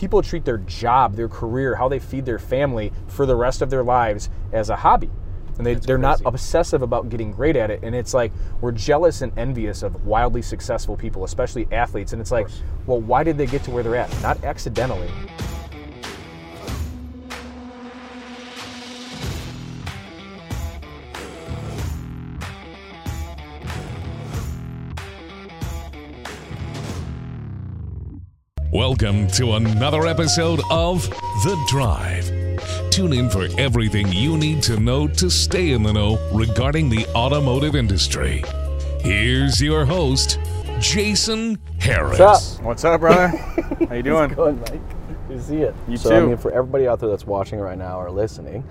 people 0.00 0.22
treat 0.22 0.46
their 0.46 0.56
job, 0.56 1.14
their 1.14 1.28
career, 1.28 1.74
how 1.74 1.86
they 1.86 1.98
feed 1.98 2.24
their 2.24 2.38
family 2.38 2.90
for 3.06 3.26
the 3.26 3.36
rest 3.36 3.60
of 3.60 3.68
their 3.68 3.84
lives 3.84 4.30
as 4.50 4.70
a 4.70 4.76
hobby. 4.76 5.10
And 5.58 5.66
they, 5.66 5.74
they're 5.74 5.98
not 5.98 6.22
obsessive 6.24 6.80
about 6.80 7.10
getting 7.10 7.32
great 7.32 7.54
at 7.54 7.70
it. 7.70 7.80
And 7.82 7.94
it's 7.94 8.14
like 8.14 8.32
we're 8.62 8.72
jealous 8.72 9.20
and 9.20 9.30
envious 9.38 9.82
of 9.82 10.06
wildly 10.06 10.40
successful 10.40 10.96
people, 10.96 11.24
especially 11.24 11.68
athletes. 11.70 12.14
And 12.14 12.22
it's 12.22 12.30
like, 12.30 12.48
well, 12.86 12.98
why 12.98 13.22
did 13.22 13.36
they 13.36 13.44
get 13.44 13.62
to 13.64 13.70
where 13.70 13.82
they're 13.82 13.94
at? 13.94 14.10
Not 14.22 14.42
accidentally. 14.42 15.10
Welcome 29.00 29.28
to 29.28 29.52
another 29.52 30.06
episode 30.06 30.60
of 30.68 31.08
The 31.08 31.58
Drive. 31.68 32.30
Tune 32.90 33.14
in 33.14 33.30
for 33.30 33.48
everything 33.58 34.12
you 34.12 34.36
need 34.36 34.62
to 34.64 34.78
know 34.78 35.08
to 35.08 35.30
stay 35.30 35.70
in 35.70 35.82
the 35.82 35.90
know 35.90 36.18
regarding 36.34 36.90
the 36.90 37.06
automotive 37.14 37.74
industry. 37.74 38.44
Here's 39.00 39.58
your 39.58 39.86
host, 39.86 40.38
Jason 40.80 41.58
Harris. 41.78 42.18
What's 42.18 42.58
up? 42.58 42.62
What's 42.62 42.84
up, 42.84 43.00
brother? 43.00 43.28
How 43.88 43.94
you 43.94 44.02
doing? 44.02 44.34
Going, 44.34 44.60
Mike. 44.60 45.28
Good 45.28 45.38
to 45.38 45.42
see 45.42 45.62
it. 45.62 45.74
You 45.88 45.96
so, 45.96 46.14
I 46.14 46.20
too. 46.20 46.26
mean, 46.26 46.36
for 46.36 46.52
everybody 46.52 46.86
out 46.86 47.00
there 47.00 47.08
that's 47.08 47.26
watching 47.26 47.58
right 47.58 47.78
now 47.78 47.98
or 47.98 48.10
listening, 48.10 48.64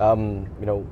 um, 0.00 0.48
you 0.58 0.66
know, 0.66 0.84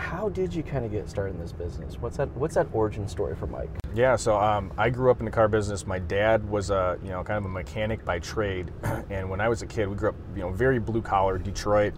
how 0.00 0.30
did 0.30 0.54
you 0.54 0.62
kind 0.62 0.84
of 0.84 0.90
get 0.90 1.08
started 1.10 1.34
in 1.34 1.40
this 1.40 1.52
business? 1.52 1.98
What's 2.00 2.16
that? 2.16 2.28
What's 2.30 2.54
that 2.54 2.66
origin 2.72 3.06
story 3.06 3.36
for 3.36 3.46
Mike? 3.46 3.68
Yeah, 3.94 4.16
so 4.16 4.40
um, 4.40 4.72
I 4.78 4.88
grew 4.88 5.10
up 5.10 5.18
in 5.18 5.26
the 5.26 5.30
car 5.30 5.46
business. 5.46 5.86
My 5.86 5.98
dad 5.98 6.48
was 6.48 6.70
a 6.70 6.98
you 7.02 7.10
know 7.10 7.22
kind 7.22 7.36
of 7.36 7.44
a 7.44 7.48
mechanic 7.48 8.02
by 8.04 8.18
trade, 8.18 8.72
and 9.10 9.28
when 9.28 9.40
I 9.42 9.48
was 9.48 9.60
a 9.60 9.66
kid, 9.66 9.88
we 9.88 9.96
grew 9.96 10.08
up 10.08 10.14
you 10.34 10.40
know 10.40 10.50
very 10.50 10.78
blue 10.78 11.02
collar 11.02 11.36
Detroit. 11.36 11.92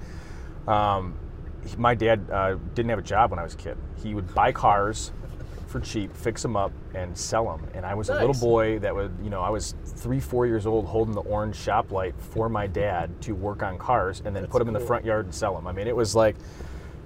Um, 0.67 1.17
he- 1.65 1.77
my 1.77 1.95
dad 1.95 2.29
uh, 2.31 2.57
didn't 2.75 2.91
have 2.91 2.99
a 2.99 3.03
job 3.03 3.31
when 3.31 3.39
I 3.39 3.45
was 3.45 3.55
a 3.55 3.59
kid. 3.59 3.79
He 4.03 4.15
would 4.15 4.35
buy 4.35 4.51
cars 4.51 5.13
for 5.69 5.79
cheap, 5.81 6.15
fix 6.15 6.43
them 6.43 6.57
up, 6.57 6.73
and 6.95 7.17
sell 7.17 7.45
them. 7.47 7.67
And 7.73 7.87
I 7.87 7.95
was 7.95 8.11
a 8.11 8.15
little 8.15 8.35
boy 8.35 8.81
that 8.81 8.93
would 8.95 9.17
you 9.23 9.31
know 9.31 9.41
I 9.41 9.49
was 9.49 9.75
three 9.87 10.19
four 10.21 10.45
years 10.47 10.67
old 10.67 10.87
holding 10.87 11.15
the 11.15 11.23
orange 11.23 11.55
shop 11.57 11.93
light 11.93 12.15
for 12.19 12.49
my 12.49 12.67
dad 12.67 13.23
to 13.23 13.33
work 13.33 13.63
on 13.63 13.79
cars 13.79 14.23
and 14.25 14.35
then 14.35 14.49
put 14.49 14.59
them 14.59 14.69
in 14.69 14.75
the 14.75 14.81
front 14.81 15.05
yard 15.05 15.27
and 15.27 15.35
sell 15.35 15.55
them. 15.55 15.69
I 15.69 15.73
mean 15.73 15.87
it 15.87 15.95
was 15.95 16.17
like 16.17 16.35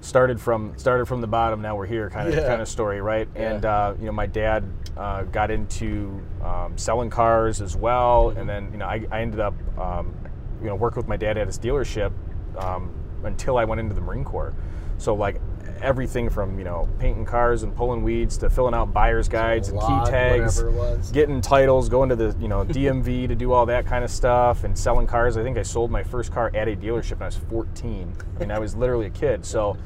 started 0.01 0.41
from 0.41 0.73
started 0.77 1.07
from 1.07 1.21
the 1.21 1.27
bottom. 1.27 1.61
Now 1.63 1.77
we're 1.77 1.87
here, 1.87 2.11
kind 2.11 2.29
of 2.29 2.35
Yeah. 2.35 2.47
kind 2.47 2.63
of 2.63 2.69
story, 2.69 3.01
right? 3.01 3.29
Yeah. 3.35 3.53
And 3.55 3.65
uh, 3.65 3.95
you 3.99 4.07
know, 4.07 4.13
my 4.13 4.27
dad 4.27 4.65
uh, 4.97 5.23
got 5.25 5.51
into 5.51 6.21
um, 6.43 6.77
selling 6.77 7.11
cars 7.11 7.61
as 7.61 7.77
well, 7.77 8.31
and 8.31 8.49
then 8.49 8.71
you 8.73 8.79
know, 8.79 8.87
I, 8.87 9.07
I 9.11 9.21
ended 9.23 9.41
up 9.41 9.55
um, 9.79 10.15
you 10.61 10.67
know 10.69 10.75
working 10.75 10.97
with 10.99 11.09
my 11.09 11.17
dad 11.17 11.37
at 11.37 11.47
his 11.47 11.59
dealership 11.59 12.13
um, 12.59 12.91
until 13.25 13.59
I 13.59 13.65
went 13.65 13.81
into 13.81 13.95
the 13.95 14.01
Marine 14.01 14.25
Corps. 14.25 14.55
So 14.99 15.15
like 15.15 15.41
everything 15.87 16.29
from 16.29 16.59
you 16.59 16.65
know 16.65 16.89
painting 16.99 17.25
cars 17.25 17.63
and 17.63 17.75
pulling 17.75 18.03
weeds 18.03 18.37
to 18.39 18.51
filling 18.51 18.75
out 18.75 18.93
buyer's 18.93 19.29
guides 19.29 19.69
and 19.69 19.79
log, 19.79 20.07
key 20.07 20.11
tags, 20.11 20.63
whatever 20.63 20.77
it 20.77 20.97
was. 20.97 21.11
getting 21.13 21.41
titles, 21.41 21.89
going 21.89 22.09
to 22.09 22.17
the 22.17 22.37
you 22.41 22.49
know 22.49 22.65
DMV 22.65 23.29
to 23.29 23.35
do 23.35 23.53
all 23.53 23.65
that 23.67 23.87
kind 23.87 24.05
of 24.05 24.11
stuff, 24.11 24.65
and 24.65 24.77
selling 24.77 25.07
cars. 25.07 25.37
I 25.37 25.43
think 25.43 25.57
I 25.57 25.63
sold 25.63 25.91
my 25.91 26.03
first 26.03 26.33
car 26.33 26.51
at 26.55 26.69
a 26.69 26.75
dealership 26.75 27.13
when 27.13 27.23
I 27.23 27.27
was 27.27 27.37
14. 27.37 28.13
I 28.37 28.39
mean, 28.41 28.51
I 28.51 28.59
was 28.59 28.75
literally 28.75 29.07
a 29.07 29.11
kid. 29.11 29.45
So 29.47 29.77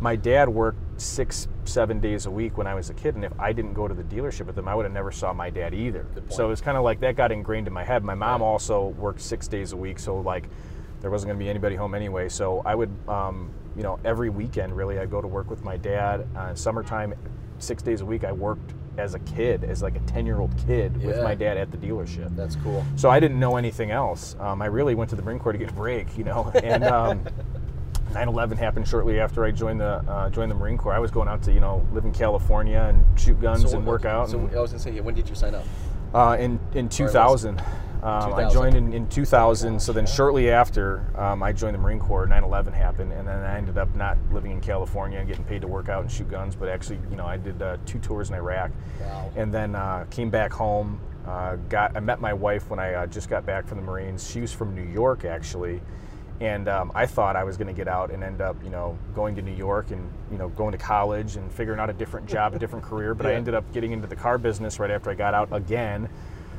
my 0.00 0.16
dad 0.16 0.48
worked 0.48 1.00
six, 1.00 1.46
seven 1.64 2.00
days 2.00 2.26
a 2.26 2.30
week 2.30 2.58
when 2.58 2.66
I 2.66 2.74
was 2.74 2.90
a 2.90 2.94
kid, 2.94 3.14
and 3.14 3.24
if 3.24 3.32
I 3.38 3.52
didn't 3.52 3.74
go 3.74 3.86
to 3.86 3.94
the 3.94 4.02
dealership 4.02 4.46
with 4.46 4.58
him, 4.58 4.66
I 4.66 4.74
would 4.74 4.84
have 4.84 4.92
never 4.92 5.12
saw 5.12 5.32
my 5.32 5.50
dad 5.50 5.72
either. 5.72 6.04
So 6.30 6.46
it 6.46 6.48
was 6.48 6.60
kind 6.60 6.76
of 6.76 6.82
like 6.82 7.00
that 7.00 7.14
got 7.14 7.30
ingrained 7.30 7.68
in 7.68 7.72
my 7.72 7.84
head. 7.84 8.02
My 8.02 8.14
mom 8.14 8.42
also 8.42 8.88
worked 8.88 9.20
six 9.20 9.46
days 9.46 9.72
a 9.72 9.76
week, 9.76 9.98
so 10.00 10.16
like 10.18 10.48
there 11.00 11.10
wasn't 11.10 11.28
going 11.28 11.38
to 11.38 11.44
be 11.44 11.48
anybody 11.48 11.76
home 11.76 11.94
anyway. 11.94 12.28
So 12.28 12.62
I 12.66 12.74
would, 12.74 12.90
um, 13.08 13.50
you 13.76 13.82
know, 13.82 13.98
every 14.04 14.30
weekend 14.30 14.76
really, 14.76 14.98
I'd 14.98 15.10
go 15.10 15.20
to 15.20 15.28
work 15.28 15.50
with 15.50 15.64
my 15.64 15.76
dad. 15.76 16.26
Uh, 16.36 16.54
summertime, 16.54 17.14
six 17.58 17.82
days 17.82 18.00
a 18.00 18.06
week, 18.06 18.24
I 18.24 18.32
worked 18.32 18.72
as 18.96 19.14
a 19.14 19.18
kid, 19.20 19.64
as 19.64 19.82
like 19.82 19.96
a 19.96 20.00
10 20.00 20.24
year 20.24 20.38
old 20.38 20.56
kid 20.66 21.02
with 21.02 21.20
my 21.22 21.34
dad 21.34 21.56
at 21.56 21.70
the 21.70 21.76
dealership. 21.76 22.34
That's 22.36 22.56
cool. 22.56 22.84
So 22.96 23.10
I 23.10 23.18
didn't 23.18 23.40
know 23.40 23.56
anything 23.56 23.90
else. 23.90 24.36
Um, 24.38 24.62
I 24.62 24.66
really 24.66 24.94
went 24.94 25.10
to 25.10 25.16
the 25.16 25.22
Marine 25.22 25.38
Corps 25.40 25.52
to 25.52 25.58
get 25.58 25.70
a 25.70 25.74
break, 25.74 26.16
you 26.16 26.24
know. 26.24 26.52
And 26.64 26.84
um, 26.84 27.24
9/11 28.12 28.56
happened 28.56 28.86
shortly 28.86 29.18
after 29.18 29.44
I 29.44 29.50
joined 29.50 29.80
the 29.80 30.02
uh, 30.08 30.30
joined 30.30 30.50
the 30.50 30.54
Marine 30.54 30.78
Corps. 30.78 30.94
I 30.94 30.98
was 31.00 31.10
going 31.10 31.28
out 31.28 31.42
to 31.42 31.52
you 31.52 31.60
know 31.60 31.86
live 31.92 32.04
in 32.04 32.12
California 32.12 32.78
and 32.88 33.04
shoot 33.20 33.40
guns 33.40 33.72
and 33.72 33.84
work 33.84 34.04
out. 34.04 34.30
So 34.30 34.38
and, 34.38 34.54
I 34.56 34.60
was 34.60 34.70
gonna 34.70 34.82
say, 34.82 34.98
when 35.00 35.14
did 35.14 35.28
you 35.28 35.34
sign 35.34 35.54
up? 35.54 35.64
uh, 36.14 36.36
in 36.38 36.60
in 36.74 36.88
2000. 36.88 37.60
Um, 38.04 38.34
I 38.34 38.50
joined 38.50 38.76
in, 38.76 38.92
in 38.92 39.08
2000. 39.08 39.80
So 39.80 39.90
then 39.92 40.04
shortly 40.06 40.50
after 40.50 41.02
um, 41.18 41.42
I 41.42 41.52
joined 41.52 41.74
the 41.74 41.78
Marine 41.78 41.98
Corps, 41.98 42.26
9/11 42.26 42.74
happened, 42.74 43.12
and 43.12 43.26
then 43.26 43.38
I 43.42 43.56
ended 43.56 43.78
up 43.78 43.94
not 43.96 44.18
living 44.30 44.50
in 44.50 44.60
California 44.60 45.18
and 45.18 45.26
getting 45.26 45.44
paid 45.44 45.62
to 45.62 45.66
work 45.68 45.88
out 45.88 46.02
and 46.02 46.12
shoot 46.12 46.28
guns, 46.30 46.54
but 46.54 46.68
actually, 46.68 46.98
you 47.10 47.16
know, 47.16 47.24
I 47.26 47.38
did 47.38 47.62
uh, 47.62 47.78
two 47.86 47.98
tours 47.98 48.28
in 48.28 48.34
Iraq, 48.34 48.72
Wow. 49.00 49.30
and 49.36 49.52
then 49.52 49.74
uh, 49.74 50.04
came 50.10 50.28
back 50.28 50.52
home. 50.52 51.00
Uh, 51.26 51.56
got 51.70 51.96
I 51.96 52.00
met 52.00 52.20
my 52.20 52.34
wife 52.34 52.68
when 52.68 52.78
I 52.78 52.92
uh, 52.92 53.06
just 53.06 53.30
got 53.30 53.46
back 53.46 53.66
from 53.66 53.78
the 53.78 53.84
Marines. 53.84 54.28
She 54.30 54.42
was 54.42 54.52
from 54.52 54.74
New 54.74 54.82
York 54.82 55.24
actually, 55.24 55.80
and 56.42 56.68
um, 56.68 56.92
I 56.94 57.06
thought 57.06 57.36
I 57.36 57.44
was 57.44 57.56
going 57.56 57.68
to 57.68 57.72
get 57.72 57.88
out 57.88 58.10
and 58.10 58.22
end 58.22 58.42
up, 58.42 58.62
you 58.62 58.68
know, 58.68 58.98
going 59.14 59.34
to 59.36 59.40
New 59.40 59.54
York 59.56 59.90
and 59.92 60.06
you 60.30 60.36
know 60.36 60.50
going 60.50 60.72
to 60.72 60.78
college 60.78 61.36
and 61.36 61.50
figuring 61.50 61.80
out 61.80 61.88
a 61.88 61.94
different 61.94 62.26
job, 62.26 62.52
a 62.54 62.58
different 62.58 62.84
career. 62.84 63.14
But 63.14 63.24
I 63.24 63.32
ended 63.32 63.54
up 63.54 63.64
getting 63.72 63.92
into 63.92 64.06
the 64.06 64.16
car 64.16 64.36
business 64.36 64.78
right 64.78 64.90
after 64.90 65.08
I 65.08 65.14
got 65.14 65.32
out 65.32 65.48
again, 65.52 66.10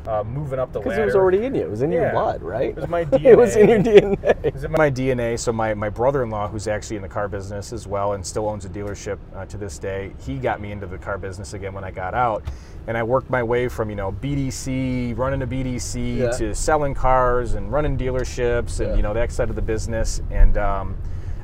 uh, 0.07 0.23
moving 0.23 0.59
up 0.59 0.71
the 0.71 0.79
ladder. 0.79 0.89
Because 0.89 0.99
it 0.99 1.05
was 1.05 1.15
already 1.15 1.45
in 1.45 1.55
you. 1.55 1.61
It 1.63 1.69
was 1.69 1.81
in 1.81 1.91
your 1.91 2.11
blood, 2.11 2.41
right? 2.41 2.69
It 2.69 2.75
was 2.75 2.87
my 2.87 3.05
DNA. 3.05 3.25
it 3.25 3.37
was 3.37 3.55
in 3.55 3.69
your 3.69 3.79
DNA. 3.79 4.45
It's 4.45 4.63
in 4.63 4.71
my 4.71 4.91
DNA. 4.91 5.37
So 5.39 5.51
my, 5.51 5.73
my 5.73 5.89
brother-in-law, 5.89 6.49
who's 6.49 6.67
actually 6.67 6.97
in 6.97 7.01
the 7.01 7.07
car 7.09 7.27
business 7.27 7.73
as 7.73 7.87
well 7.87 8.13
and 8.13 8.25
still 8.25 8.47
owns 8.47 8.65
a 8.65 8.69
dealership 8.69 9.17
uh, 9.35 9.45
to 9.45 9.57
this 9.57 9.77
day, 9.79 10.13
he 10.25 10.37
got 10.37 10.61
me 10.61 10.71
into 10.71 10.85
the 10.87 10.97
car 10.97 11.17
business 11.17 11.53
again 11.53 11.73
when 11.73 11.83
I 11.83 11.91
got 11.91 12.13
out, 12.13 12.43
and 12.87 12.95
I 12.97 13.03
worked 13.03 13.29
my 13.29 13.41
way 13.41 13.67
from 13.67 13.89
you 13.89 13.95
know 13.95 14.11
BDC, 14.11 15.17
running 15.17 15.41
a 15.41 15.47
BDC, 15.47 16.17
Yeah. 16.17 16.31
to 16.31 16.53
selling 16.53 16.93
cars 16.93 17.55
and 17.55 17.71
running 17.71 17.97
dealerships 17.97 18.79
and 18.79 18.89
Yeah. 18.91 18.95
you 18.95 19.01
know 19.01 19.13
that 19.13 19.31
side 19.31 19.49
of 19.49 19.55
the 19.55 19.61
business. 19.61 20.21
And 20.31 20.57
um, 20.57 20.97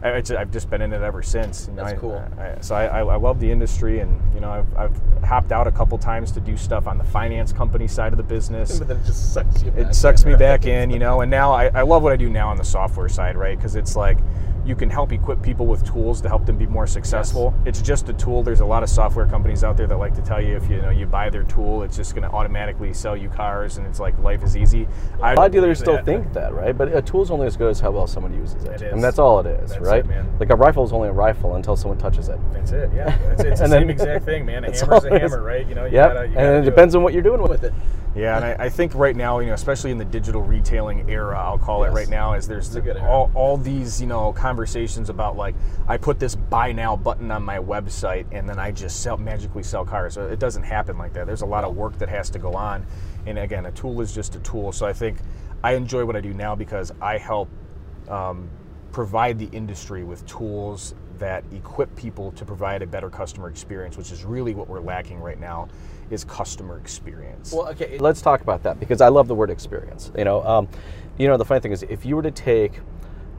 I've 0.04 0.52
just 0.52 0.70
been 0.70 0.82
in 0.82 0.94
it 0.94 1.02
ever 1.02 1.22
since. 1.22 1.68
You 1.68 1.74
know, 1.74 1.84
That's 1.84 1.94
I- 1.98 2.02
cool. 2.02 2.30
I, 2.38 2.58
so 2.62 2.76
I, 2.76 2.86
I, 2.86 3.00
I 3.02 3.16
love 3.16 3.40
the 3.40 3.52
industry, 3.52 4.00
and 4.00 4.20
you 4.34 4.40
know 4.40 4.50
I've, 4.52 4.76
I've 4.78 5.24
hopped 5.24 5.52
out 5.52 5.68
a 5.68 5.72
couple 5.72 5.98
times 5.98 6.32
to 6.34 6.40
do 6.40 6.58
stuff 6.58 6.88
on 6.88 6.98
the 6.98 7.04
finance 7.04 7.54
company 7.54 7.88
side 7.88 8.12
of 8.14 8.18
the 8.18 8.24
business 8.24 8.80
But 8.80 8.88
then 8.88 8.98
it 8.98 9.06
just 9.06 9.34
sucks 9.34 9.64
you. 9.64 9.72
it 9.76 9.94
sucks 9.94 10.24
in, 10.24 10.32
me 10.32 10.36
back 10.38 10.66
in, 10.66 10.90
you 10.90 11.00
know. 11.00 11.22
And 11.22 11.30
now 11.30 11.52
I, 11.52 11.68
I 11.68 11.82
love 11.84 12.04
what 12.04 12.12
I 12.14 12.18
do 12.18 12.30
now 12.30 12.50
on 12.50 12.58
the 12.58 12.64
software 12.64 13.10
side, 13.10 13.38
right? 13.38 13.58
Because 13.58 13.76
it's 13.76 13.96
like 13.96 14.18
you 14.66 14.76
can 14.76 14.90
help 14.90 15.12
equip 15.12 15.42
people 15.42 15.66
with 15.66 15.86
tools 15.86 16.22
to 16.22 16.28
help 16.30 16.46
them 16.46 16.58
be 16.58 16.66
more 16.68 16.86
successful. 16.88 17.54
It's 17.66 17.82
just 17.82 18.10
a 18.10 18.14
tool. 18.14 18.44
There's 18.44 18.60
a 18.60 18.66
lot 18.66 18.84
of 18.84 18.90
software 18.90 19.26
companies 19.26 19.64
out 19.64 19.76
there 19.78 19.88
that 19.88 19.98
like 19.98 20.14
to 20.16 20.22
tell 20.22 20.40
you 20.42 20.56
if 20.56 20.70
you, 20.70 20.82
know 20.82 20.90
you 20.92 21.06
buy 21.06 21.30
their 21.30 21.44
tool, 21.44 21.84
it's 21.84 21.96
just 21.98 22.14
going 22.16 22.28
to 22.28 22.34
automatically 22.36 22.94
sell 22.94 23.18
you 23.18 23.30
cars, 23.30 23.78
and 23.78 23.88
it's 23.88 24.00
like 24.00 24.18
life 24.20 24.44
is 24.44 24.56
easy. 24.56 24.88
I 25.22 25.34
A 25.34 25.36
lot 25.36 25.46
of 25.48 25.52
dealers 25.52 25.80
still 25.80 25.94
that. 25.96 26.06
think 26.06 26.32
that, 26.34 26.54
right? 26.54 26.78
But 26.78 26.96
a 26.96 27.02
tool's 27.02 27.32
only 27.32 27.48
as 27.48 27.58
good 27.58 27.70
as 27.72 27.80
how 27.80 27.92
well 27.92 28.08
someone 28.08 28.34
uses 28.34 28.64
it. 28.66 28.82
It 28.82 28.94
And 28.94 29.04
that's 29.04 29.20
all 29.20 29.40
it 29.40 29.48
is, 29.48 29.72
That's 29.72 29.82
right? 29.82 30.06
it. 30.06 30.26
Like 30.40 30.50
a 30.52 30.56
rifle 30.56 30.84
is 30.84 30.94
only 30.94 31.10
a 31.10 31.14
rifle 31.14 31.56
until 31.56 31.76
someone 31.76 31.98
touches 31.98 32.30
it. 32.30 32.40
That's 32.54 32.72
it. 32.72 32.92
Yeah, 32.96 33.16
it's, 33.32 33.42
it's 33.44 33.60
the 33.62 33.68
then- 33.68 33.82
same 33.82 33.90
exact 33.90 34.26
thing, 34.26 34.46
man. 34.46 34.64
A 34.64 34.72
hammer's 34.78 35.04
a 35.04 35.08
it 35.08 35.24
is. 35.24 35.32
hammer, 35.32 35.44
right? 35.44 35.68
You 35.68 35.76
know, 35.76 35.86
you 35.86 35.94
Yep. 35.96 36.14
gotta, 36.14 36.28
you 36.28 36.38
and 36.38 36.64
it 36.64 36.70
depends 36.70 36.96
on 36.96 37.04
what 37.04 37.14
you're 37.14 37.24
doing 37.24 37.42
with 37.42 37.64
it. 37.64 37.74
Yeah, 38.14 38.36
and 38.36 38.44
I, 38.44 38.66
I 38.66 38.70
think 38.70 38.94
right 38.94 39.16
now, 39.16 39.40
you 39.40 39.48
know, 39.48 39.54
especially 39.54 39.90
in 39.92 39.98
the 39.98 40.04
digital 40.04 40.42
retailing 40.42 41.10
era, 41.10 41.40
I'll 41.40 41.58
call 41.58 41.84
Yes. 41.84 41.92
it 41.92 41.96
right 41.96 42.10
now, 42.10 42.34
is 42.34 42.46
there's 42.46 42.68
good 42.76 42.98
all, 42.98 43.32
all 43.34 43.56
these, 43.56 44.02
you 44.02 44.08
know, 44.08 44.34
conversations 44.52 45.10
about 45.10 45.38
like 45.38 45.56
I 45.88 45.96
put 45.96 46.20
this 46.20 46.36
buy 46.36 46.74
now 46.74 46.98
button 46.98 47.32
on 47.32 47.42
my 47.42 47.58
website 47.58 48.26
and 48.34 48.50
then 48.50 48.60
I 48.60 48.72
just 48.72 49.02
sell 49.02 49.16
magically 49.16 49.64
sell 49.64 49.86
cars. 49.86 50.16
So 50.16 50.28
It 50.28 50.40
doesn't 50.40 50.64
happen 50.64 50.98
like 50.98 51.14
that. 51.14 51.26
There's 51.26 51.42
a 51.42 51.46
lot 51.46 51.64
of 51.64 51.74
work 51.74 51.98
that 52.00 52.10
has 52.10 52.30
to 52.32 52.40
go 52.40 52.54
on, 52.54 52.86
and 53.26 53.40
again, 53.40 53.66
a 53.66 53.72
tool 53.72 54.02
is 54.02 54.14
just 54.14 54.36
a 54.36 54.40
tool. 54.40 54.74
So 54.74 54.86
I 54.86 54.92
think 54.92 55.20
I 55.64 55.76
enjoy 55.76 56.04
what 56.04 56.18
I 56.18 56.22
do 56.22 56.34
now 56.34 56.54
because 56.54 56.92
I 57.02 57.18
help 57.18 57.48
um, 58.10 58.50
provide 58.92 59.40
the 59.40 59.48
industry 59.54 60.04
with 60.04 60.26
tools 60.26 60.96
that 61.18 61.46
equip 61.54 61.96
people 61.96 62.34
to 62.34 62.44
provide 62.44 62.82
a 62.82 62.88
better 62.88 63.10
customer 63.10 63.48
experience, 63.48 63.96
which 63.96 64.12
is 64.12 64.26
really 64.26 64.54
what 64.54 64.68
we're 64.68 64.82
lacking 64.82 65.22
right 65.22 65.40
now, 65.40 65.70
is 66.10 66.26
customer 66.26 66.78
experience. 66.78 67.54
Well, 67.54 67.70
okay, 67.70 67.98
let's 68.00 68.22
talk 68.22 68.42
about 68.42 68.64
that 68.64 68.82
because 68.82 69.00
I 69.00 69.08
love 69.08 69.30
the 69.30 69.36
word 69.36 69.50
experience. 69.50 70.12
You 70.18 70.26
know, 70.26 70.44
um, 70.44 70.68
you 71.18 71.28
know, 71.30 71.38
the 71.38 71.46
funny 71.46 71.62
thing 71.62 71.72
is, 71.72 71.84
if 71.84 72.06
you 72.06 72.18
were 72.18 72.24
to 72.24 72.32
take 72.32 72.82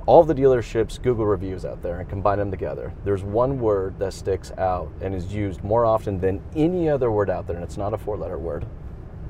all 0.06 0.24
the 0.24 0.34
dealerships' 0.34 1.00
Google 1.00 1.26
reviews 1.26 1.64
out 1.64 1.82
there 1.82 2.00
and 2.00 2.08
combine 2.08 2.38
them 2.38 2.50
together, 2.50 2.92
there's 3.04 3.22
one 3.22 3.58
word 3.60 3.98
that 3.98 4.12
sticks 4.12 4.50
out 4.58 4.90
and 5.00 5.14
is 5.14 5.32
used 5.32 5.62
more 5.62 5.84
often 5.84 6.20
than 6.20 6.40
any 6.56 6.88
other 6.88 7.10
word 7.10 7.30
out 7.30 7.46
there, 7.46 7.56
and 7.56 7.64
it's 7.64 7.76
not 7.76 7.94
a 7.94 7.98
four-letter 7.98 8.38
word. 8.38 8.66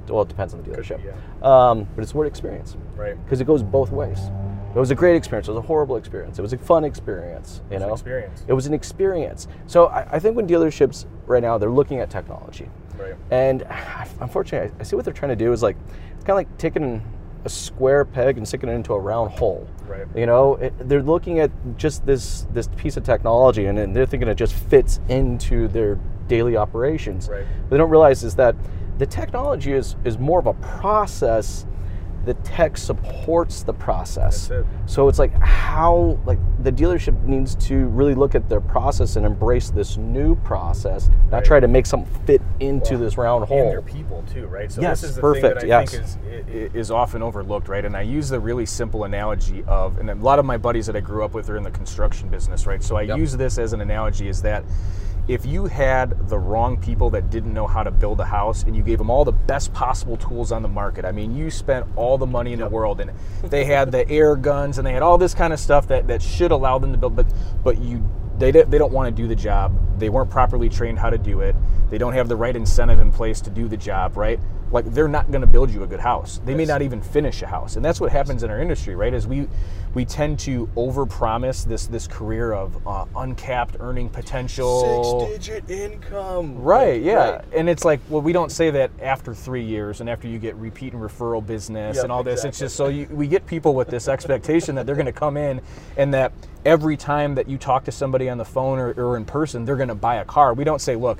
Well, 0.08 0.22
it 0.22 0.28
depends 0.28 0.52
on 0.54 0.62
the 0.62 0.69
dealership, 0.69 1.00
um, 1.44 1.86
but 1.94 2.02
it's 2.02 2.12
the 2.12 2.19
word 2.19 2.26
experience 2.26 2.76
Right. 2.96 3.22
because 3.24 3.40
it 3.40 3.44
goes 3.46 3.62
both 3.62 3.92
ways. 3.92 4.19
It 4.74 4.78
was 4.78 4.90
a 4.90 4.94
great 4.94 5.16
experience. 5.16 5.48
It 5.48 5.52
was 5.52 5.58
a 5.62 5.66
horrible 5.66 5.96
experience. 5.96 6.38
It 6.38 6.42
was 6.42 6.54
a 6.54 6.58
fun 6.58 6.82
experience. 6.84 7.60
You 7.70 7.78
know, 7.78 7.92
experience. 7.92 8.42
It 8.48 8.54
was 8.54 8.66
an 8.66 8.72
experience. 8.72 9.46
So 9.66 9.86
I, 9.88 10.06
I 10.12 10.19
think 10.19 10.34
when 10.34 10.48
dealerships 10.48 11.04
right 11.26 11.42
now 11.42 11.58
they're 11.58 11.70
looking 11.70 11.98
at 12.00 12.08
technology, 12.08 12.70
Right. 12.98 13.14
and 13.30 13.64
unfortunately, 14.20 14.70
I, 14.78 14.80
I 14.80 14.82
see 14.84 14.96
what 14.96 15.04
they're 15.04 15.12
trying 15.14 15.28
to 15.28 15.36
do 15.36 15.52
is 15.52 15.62
like 15.62 15.76
it's 16.14 16.24
kind 16.24 16.30
of 16.30 16.36
like 16.36 16.58
taking 16.58 17.02
a 17.44 17.48
square 17.48 18.04
peg 18.04 18.36
and 18.38 18.46
sticking 18.46 18.68
it 18.68 18.72
into 18.72 18.94
a 18.94 18.98
round 18.98 19.30
hole. 19.32 19.68
Right. 19.86 20.06
You 20.14 20.26
know, 20.26 20.56
it, 20.56 20.72
they're 20.88 21.02
looking 21.02 21.40
at 21.40 21.50
just 21.76 22.06
this 22.06 22.46
this 22.52 22.68
piece 22.76 22.96
of 22.96 23.04
technology, 23.04 23.66
and, 23.66 23.78
and 23.78 23.94
they're 23.94 24.06
thinking 24.06 24.28
it 24.28 24.36
just 24.36 24.54
fits 24.54 25.00
into 25.08 25.68
their 25.68 25.98
daily 26.28 26.56
operations. 26.56 27.28
Right. 27.28 27.44
What 27.44 27.70
they 27.70 27.76
don't 27.76 27.90
realize 27.90 28.22
is 28.22 28.34
that 28.36 28.54
the 28.98 29.06
technology 29.06 29.72
is 29.72 29.96
is 30.04 30.18
more 30.18 30.38
of 30.38 30.46
a 30.46 30.54
process. 30.54 31.66
The 32.24 32.34
tech 32.34 32.76
supports 32.76 33.62
the 33.64 33.72
process. 33.72 34.48
It. 34.50 34.64
So 34.86 35.08
it's 35.08 35.19
like 35.19 35.32
how 35.40 36.19
like 36.24 36.38
the 36.62 36.70
dealership 36.70 37.20
needs 37.24 37.56
to 37.66 37.86
really 37.88 38.14
look 38.14 38.34
at 38.36 38.48
their 38.48 38.60
process 38.60 39.16
and 39.16 39.26
embrace 39.26 39.70
this 39.70 39.96
new 39.96 40.36
process, 40.36 41.08
not 41.30 41.38
Right. 41.38 41.44
try 41.44 41.60
to 41.60 41.66
make 41.69 41.84
something 41.86 42.12
fit 42.24 42.40
into 42.60 42.96
this 42.96 43.19
round 43.19 43.42
and 43.42 43.48
hole. 43.48 43.70
their 43.70 43.82
people 43.82 44.22
too, 44.32 44.46
right? 44.46 44.70
So 44.70 44.80
Yes, 44.80 45.00
this 45.00 45.10
is 45.10 45.16
the 45.16 45.22
perfect, 45.22 45.42
thing 45.60 45.69
that 45.69 45.76
I 45.76 45.82
yes. 45.82 45.90
think 45.90 46.04
is 46.04 46.19
is 46.74 46.90
often 46.90 47.22
overlooked, 47.22 47.69
right? 47.69 47.84
And 47.84 47.96
I 47.96 48.02
use 48.02 48.28
the 48.28 48.38
really 48.40 48.66
simple 48.66 49.04
analogy 49.04 49.64
of, 49.66 49.98
and 49.98 50.08
a 50.10 50.14
lot 50.14 50.38
of 50.38 50.44
my 50.44 50.56
buddies 50.56 50.86
that 50.86 50.96
I 50.96 51.00
grew 51.00 51.24
up 51.24 51.34
with 51.34 51.48
are 51.50 51.56
in 51.56 51.62
the 51.62 51.70
construction 51.70 52.28
business, 52.28 52.66
right? 52.66 52.82
So 52.82 52.96
I 52.96 53.02
Yep. 53.02 53.19
use 53.19 53.36
this 53.36 53.58
as 53.58 53.72
an 53.72 53.80
analogy: 53.80 54.28
is 54.28 54.42
that 54.42 54.64
if 55.28 55.46
you 55.46 55.66
had 55.66 56.28
the 56.28 56.38
wrong 56.38 56.76
people 56.76 57.10
that 57.10 57.30
didn't 57.30 57.54
know 57.54 57.66
how 57.66 57.82
to 57.82 57.90
build 57.90 58.20
a 58.20 58.24
house, 58.24 58.64
and 58.64 58.74
you 58.74 58.82
gave 58.82 58.98
them 58.98 59.10
all 59.10 59.24
the 59.24 59.32
best 59.32 59.72
possible 59.72 60.16
tools 60.16 60.50
on 60.50 60.62
the 60.62 60.69
market, 60.69 61.04
I 61.04 61.12
mean, 61.12 61.36
you 61.36 61.50
spent 61.50 61.86
all 61.96 62.19
the 62.19 62.26
money 62.26 62.52
in 62.52 62.58
the 62.58 62.69
world, 62.69 63.00
and 63.00 63.12
they 63.44 63.64
had 63.64 63.92
the 63.92 64.08
air 64.08 64.34
guns, 64.36 64.78
and 64.78 64.86
they 64.86 64.92
had 64.92 65.02
all 65.02 65.19
this 65.19 65.34
kind 65.34 65.52
of 65.52 65.60
stuff 65.60 65.86
that 65.88 66.08
that 66.08 66.22
should 66.22 66.50
allow 66.50 66.78
them 66.78 66.92
to 66.92 66.98
build, 66.98 67.16
but 67.16 67.26
but 67.62 67.78
you 67.78 68.08
they, 68.38 68.50
they 68.50 68.78
don't 68.78 68.92
want 68.92 69.14
to 69.14 69.22
do 69.22 69.28
the 69.28 69.36
job. 69.36 69.72
They 69.98 70.08
weren't 70.08 70.30
properly 70.30 70.69
trained 70.69 70.98
how 70.98 71.10
to 71.10 71.19
do 71.19 71.40
it. 71.40 71.54
They 71.90 71.98
don't 71.98 72.14
have 72.14 72.28
the 72.28 72.34
right 72.34 72.56
incentive 72.56 72.98
in 72.98 73.12
place 73.12 73.40
to 73.42 73.50
do 73.50 73.69
the 73.69 73.76
job, 73.76 74.16
right? 74.16 74.40
Like 74.72 74.86
they're 74.92 75.08
not 75.08 75.30
going 75.30 75.42
to 75.42 75.46
build 75.46 75.70
you 75.70 75.82
a 75.82 75.86
good 75.86 76.00
house. 76.00 76.40
They 76.44 76.54
may 76.54 76.64
not 76.64 76.82
even 76.82 77.02
finish 77.02 77.42
a 77.42 77.46
house, 77.46 77.76
and 77.76 77.84
that's 77.84 78.00
what 78.00 78.10
happens 78.10 78.42
in 78.42 78.50
our 78.50 78.60
industry, 78.60 78.94
right? 78.94 79.12
Is 79.12 79.26
we 79.26 79.46
we 79.94 80.06
tend 80.06 80.38
to 80.40 80.66
overpromise 80.76 81.66
this 81.66 81.86
this 81.86 82.06
career 82.06 82.52
of 82.52 82.86
uh, 82.86 83.04
uncapped 83.16 83.76
earning 83.80 84.08
potential. 84.08 85.26
six 85.28 85.46
digit 85.46 85.70
income. 85.70 86.62
Right, 86.62 87.02
yeah. 87.02 87.42
And 87.54 87.69
it's 87.69 87.84
like, 87.84 88.00
well, 88.08 88.22
we 88.22 88.32
don't 88.32 88.50
say 88.50 88.70
that 88.70 88.90
after 89.00 89.34
three 89.34 89.64
years 89.64 90.00
and 90.00 90.08
after 90.08 90.26
you 90.26 90.38
get 90.38 90.54
repeat 90.56 90.94
and 90.94 91.02
referral 91.02 91.44
business 91.46 91.96
Yep, 91.96 92.04
and 92.04 92.12
all 92.12 92.22
this. 92.22 92.44
It's 92.44 92.58
just 92.58 92.74
so 92.74 92.88
you, 92.88 93.06
we 93.10 93.26
get 93.26 93.46
people 93.46 93.74
with 93.74 93.88
this 93.88 94.08
expectation 94.08 94.74
that 94.76 94.86
they're 94.86 94.94
going 94.94 95.06
to 95.06 95.12
come 95.12 95.36
in 95.36 95.60
and 95.96 96.14
that 96.14 96.32
every 96.64 96.96
time 96.96 97.34
that 97.34 97.48
you 97.48 97.58
talk 97.58 97.84
to 97.84 97.92
somebody 97.92 98.30
on 98.30 98.38
the 98.38 98.44
phone 98.44 98.78
or, 98.78 98.92
or 98.92 99.16
in 99.16 99.24
person, 99.24 99.64
they're 99.64 99.76
going 99.76 99.88
to 99.88 99.94
buy 99.94 100.16
a 100.16 100.24
car. 100.24 100.54
We 100.54 100.64
don't 100.64 100.80
say, 100.80 100.96
look, 100.96 101.19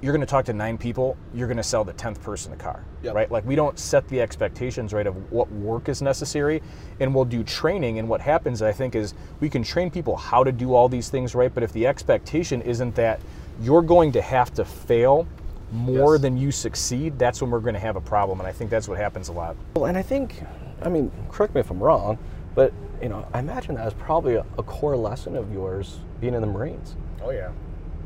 you're 0.00 0.12
going 0.12 0.20
to 0.20 0.26
talk 0.26 0.44
to 0.44 0.52
nine 0.52 0.78
people, 0.78 1.16
you're 1.34 1.48
going 1.48 1.56
to 1.56 1.62
sell 1.62 1.82
the 1.84 1.92
10th 1.92 2.20
person 2.22 2.50
the 2.52 2.56
car, 2.56 2.84
Yep. 3.02 3.14
right? 3.14 3.30
Like 3.30 3.44
we 3.44 3.56
don't 3.56 3.78
set 3.78 4.06
the 4.08 4.20
expectations, 4.20 4.92
right, 4.92 5.06
of 5.06 5.32
what 5.32 5.50
work 5.50 5.88
is 5.88 6.00
necessary, 6.02 6.62
and 7.00 7.14
we'll 7.14 7.24
do 7.24 7.42
training. 7.42 7.98
And 7.98 8.08
what 8.08 8.20
happens, 8.20 8.62
I 8.62 8.70
think, 8.72 8.94
is 8.94 9.14
we 9.40 9.50
can 9.50 9.62
train 9.64 9.90
people 9.90 10.16
how 10.16 10.44
to 10.44 10.52
do 10.52 10.74
all 10.74 10.88
these 10.88 11.08
things, 11.08 11.34
right? 11.34 11.52
But 11.52 11.62
if 11.64 11.72
the 11.72 11.86
expectation 11.86 12.62
isn't 12.62 12.94
that 12.94 13.20
you're 13.60 13.82
going 13.82 14.12
to 14.12 14.22
have 14.22 14.54
to 14.54 14.64
fail 14.64 15.26
more 15.72 16.14
Yes. 16.14 16.22
than 16.22 16.38
you 16.38 16.52
succeed, 16.52 17.18
that's 17.18 17.42
when 17.42 17.50
we're 17.50 17.58
going 17.60 17.74
to 17.74 17.80
have 17.80 17.96
a 17.96 18.00
problem. 18.00 18.38
And 18.38 18.46
I 18.48 18.52
think 18.52 18.70
that's 18.70 18.88
what 18.88 18.98
happens 18.98 19.28
a 19.28 19.32
lot. 19.32 19.56
Well, 19.74 19.86
and 19.86 19.98
I 19.98 20.02
think, 20.02 20.42
I 20.80 20.88
mean, 20.88 21.10
correct 21.30 21.54
me 21.54 21.60
if 21.60 21.70
I'm 21.70 21.82
wrong, 21.82 22.18
but 22.54 22.72
you 23.02 23.08
know, 23.08 23.26
I 23.34 23.40
imagine 23.40 23.74
that 23.74 23.84
was 23.84 23.94
probably 23.94 24.36
a, 24.36 24.46
a 24.58 24.62
core 24.62 24.96
lesson 24.96 25.36
of 25.36 25.52
yours 25.52 25.98
being 26.20 26.34
in 26.34 26.40
the 26.40 26.46
Marines. 26.46 26.94
Oh 27.22 27.30
yeah, 27.30 27.50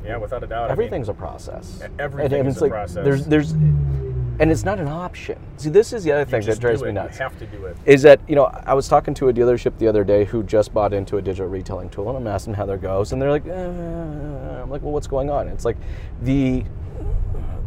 yeah, 0.04 0.16
without 0.16 0.42
a 0.42 0.46
doubt. 0.46 0.70
Everything's 0.70 1.08
a 1.08 1.14
process. 1.14 1.82
Everything 1.98 2.40
and 2.40 2.48
is 2.48 2.54
it's 2.54 2.60
a 2.60 2.64
like, 2.64 2.72
process. 2.72 3.04
There's, 3.04 3.26
there's, 3.26 3.52
and 3.52 4.50
it's 4.50 4.64
not 4.64 4.78
an 4.78 4.88
option. 4.88 5.38
See, 5.56 5.70
this 5.70 5.92
is 5.92 6.04
the 6.04 6.12
other 6.12 6.24
thing 6.24 6.42
that 6.42 6.58
drives 6.58 6.82
me 6.82 6.92
nuts. 6.92 7.18
You 7.18 7.22
have 7.22 7.38
to 7.38 7.46
do 7.46 7.66
it. 7.66 7.76
is 7.84 8.02
that 8.02 8.20
you 8.28 8.34
know 8.34 8.44
I 8.44 8.74
was 8.74 8.88
talking 8.88 9.14
to 9.14 9.28
a 9.28 9.32
dealership 9.32 9.78
the 9.78 9.86
other 9.86 10.04
day 10.04 10.24
who 10.24 10.42
just 10.42 10.72
bought 10.74 10.92
into 10.92 11.18
a 11.18 11.22
digital 11.22 11.48
retailing 11.48 11.90
tool, 11.90 12.08
and 12.08 12.16
I'm 12.16 12.26
asking 12.26 12.54
how 12.54 12.66
there 12.66 12.78
goes, 12.78 13.12
and 13.12 13.20
they're 13.20 13.30
like, 13.30 13.46
eh. 13.46 14.62
I'm 14.62 14.70
like, 14.70 14.82
well, 14.82 14.92
what's 14.92 15.06
going 15.06 15.30
on? 15.30 15.48
It's 15.48 15.64
like 15.64 15.76
the 16.22 16.64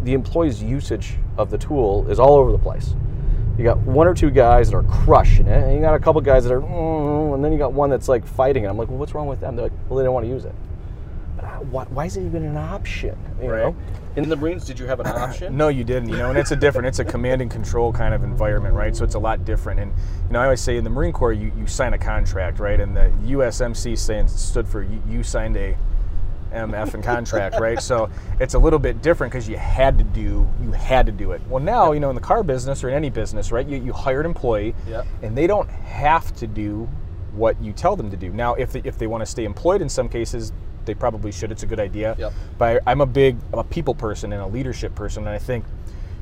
the 0.03 0.13
employees' 0.13 0.61
usage 0.61 1.15
of 1.37 1.49
the 1.49 1.57
tool 1.57 2.09
is 2.09 2.19
all 2.19 2.35
over 2.35 2.51
the 2.51 2.57
place. 2.57 2.95
You 3.57 3.63
got 3.63 3.77
one 3.79 4.05
or 4.07 4.13
two 4.13 4.29
guys 4.29 4.69
that 4.69 4.77
are 4.77 4.83
crushing 4.83 5.47
it, 5.47 5.63
and 5.63 5.73
you 5.73 5.79
got 5.79 5.95
a 5.95 5.99
couple 5.99 6.19
guys 6.21 6.43
that 6.43 6.53
are, 6.53 6.61
mm, 6.61 7.33
and 7.33 7.43
then 7.43 7.53
you 7.53 7.57
got 7.57 7.71
one 7.71 7.89
that's 7.89 8.09
like 8.09 8.25
fighting 8.25 8.65
it. 8.65 8.67
I'm 8.67 8.77
like, 8.77 8.89
well, 8.89 8.97
what's 8.97 9.13
wrong 9.13 9.27
with 9.27 9.39
them? 9.39 9.55
They're 9.55 9.65
like, 9.65 9.73
well, 9.87 9.97
they 9.97 10.03
don't 10.03 10.13
want 10.13 10.25
to 10.25 10.29
use 10.29 10.45
it. 10.45 10.53
But 11.45 11.65
why, 11.67 11.83
why 11.85 12.05
is 12.05 12.17
it 12.17 12.25
even 12.25 12.43
an 12.43 12.57
option? 12.57 13.17
You 13.41 13.49
Right. 13.51 13.63
know, 13.63 13.75
in 14.15 14.29
the 14.29 14.35
Marines, 14.35 14.65
did 14.65 14.79
you 14.79 14.85
have 14.87 14.99
an 14.99 15.07
option? 15.07 15.55
No, 15.57 15.67
you 15.67 15.83
didn't. 15.83 16.09
You 16.09 16.17
know, 16.17 16.29
and 16.29 16.37
it's 16.39 16.51
a 16.51 16.55
different. 16.55 16.87
It's 16.87 16.99
a 16.99 17.05
command 17.05 17.41
and 17.41 17.51
control 17.51 17.91
kind 17.91 18.13
of 18.13 18.23
environment, 18.23 18.73
right? 18.73 18.95
So 18.95 19.03
it's 19.03 19.15
a 19.15 19.19
lot 19.19 19.45
different. 19.45 19.79
And 19.79 19.91
you 20.27 20.33
know, 20.33 20.39
I 20.39 20.45
always 20.45 20.61
say 20.61 20.77
in 20.77 20.83
the 20.83 20.89
Marine 20.89 21.11
Corps, 21.13 21.33
you, 21.33 21.51
you 21.57 21.67
sign 21.67 21.93
a 21.93 21.97
contract, 21.97 22.59
right? 22.59 22.79
And 22.79 22.95
the 22.95 23.11
USMC 23.27 23.97
saying 23.97 24.27
stood 24.29 24.67
for 24.67 24.83
you, 24.83 25.01
you 25.07 25.21
signed 25.23 25.57
a 25.57 25.77
MF 26.53 26.93
and 26.93 27.03
contract, 27.03 27.59
right? 27.59 27.81
So 27.81 28.09
it's 28.39 28.53
a 28.53 28.59
little 28.59 28.79
bit 28.79 29.01
different 29.01 29.33
because 29.33 29.49
you 29.49 29.57
had 29.57 29.97
to 29.97 30.03
do 30.05 30.47
you 30.63 30.71
had 30.71 31.05
to 31.05 31.11
do 31.11 31.31
it. 31.33 31.41
Well, 31.49 31.61
now 31.61 31.91
you 31.91 31.99
know 31.99 32.09
in 32.09 32.15
the 32.15 32.21
car 32.21 32.43
business 32.43 32.83
or 32.83 32.89
in 32.89 32.95
any 32.95 33.09
business, 33.09 33.51
right? 33.51 33.67
You 33.67 33.77
you 33.77 33.91
hire 33.91 34.21
an 34.21 34.25
employee, 34.25 34.73
Yep. 34.87 35.05
and 35.23 35.37
they 35.37 35.47
don't 35.47 35.69
have 35.69 36.33
to 36.37 36.47
do 36.47 36.89
what 37.33 37.61
you 37.61 37.73
tell 37.73 37.97
them 37.97 38.09
to 38.09 38.15
do. 38.15 38.29
Now, 38.29 38.53
if 38.53 38.71
they, 38.71 38.79
if 38.85 38.97
they 38.97 39.07
want 39.07 39.19
to 39.21 39.25
stay 39.25 39.43
employed 39.43 39.81
in 39.81 39.89
some 39.89 40.07
cases, 40.07 40.53
they 40.85 40.93
probably 40.93 41.31
should. 41.31 41.51
It's 41.51 41.63
a 41.63 41.67
good 41.67 41.79
idea. 41.79 42.15
Yep. 42.17 42.33
But 42.57 42.83
I'm 42.87 43.01
a 43.01 43.05
big 43.05 43.37
I'm 43.53 43.59
a 43.59 43.63
people 43.63 43.95
person 43.95 44.33
and 44.33 44.41
a 44.41 44.47
leadership 44.47 44.95
person, 44.95 45.23
and 45.27 45.35
I 45.35 45.39
think. 45.39 45.65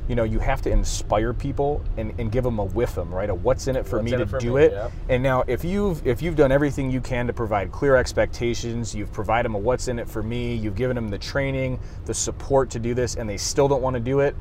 You 0.06 0.14
know, 0.14 0.24
you 0.24 0.38
have 0.38 0.60
to 0.60 0.70
inspire 0.70 1.32
people 1.32 1.82
and, 1.96 2.12
and 2.20 2.30
give 2.30 2.44
them 2.44 2.58
a 2.58 2.64
whiff 2.64 2.94
them, 2.94 3.10
right? 3.10 3.30
A 3.30 3.34
what's 3.34 3.68
in 3.68 3.74
it 3.74 3.86
for 3.86 4.00
What's 4.00 4.10
me 4.10 4.18
to 4.18 4.26
for 4.26 4.38
do 4.38 4.56
me, 4.56 4.64
it. 4.64 4.72
yep. 4.72 4.92
And 5.08 5.22
now, 5.22 5.44
if 5.46 5.64
you've 5.64 6.06
if 6.06 6.20
you've 6.20 6.36
done 6.36 6.52
everything 6.52 6.90
you 6.90 7.00
can 7.00 7.26
to 7.26 7.32
provide 7.32 7.72
clear 7.72 7.96
expectations, 7.96 8.94
you've 8.94 9.10
provided 9.14 9.46
them 9.46 9.54
a 9.54 9.58
what's 9.58 9.88
in 9.88 9.98
it 9.98 10.06
for 10.06 10.22
me, 10.22 10.56
you've 10.56 10.76
given 10.76 10.94
them 10.94 11.08
the 11.08 11.16
training, 11.16 11.80
the 12.04 12.12
support 12.12 12.68
to 12.72 12.78
do 12.78 12.92
this, 12.92 13.14
and 13.14 13.26
they 13.26 13.38
still 13.38 13.66
don't 13.66 13.80
want 13.80 13.94
to 13.94 14.00
do 14.00 14.20
it, 14.20 14.36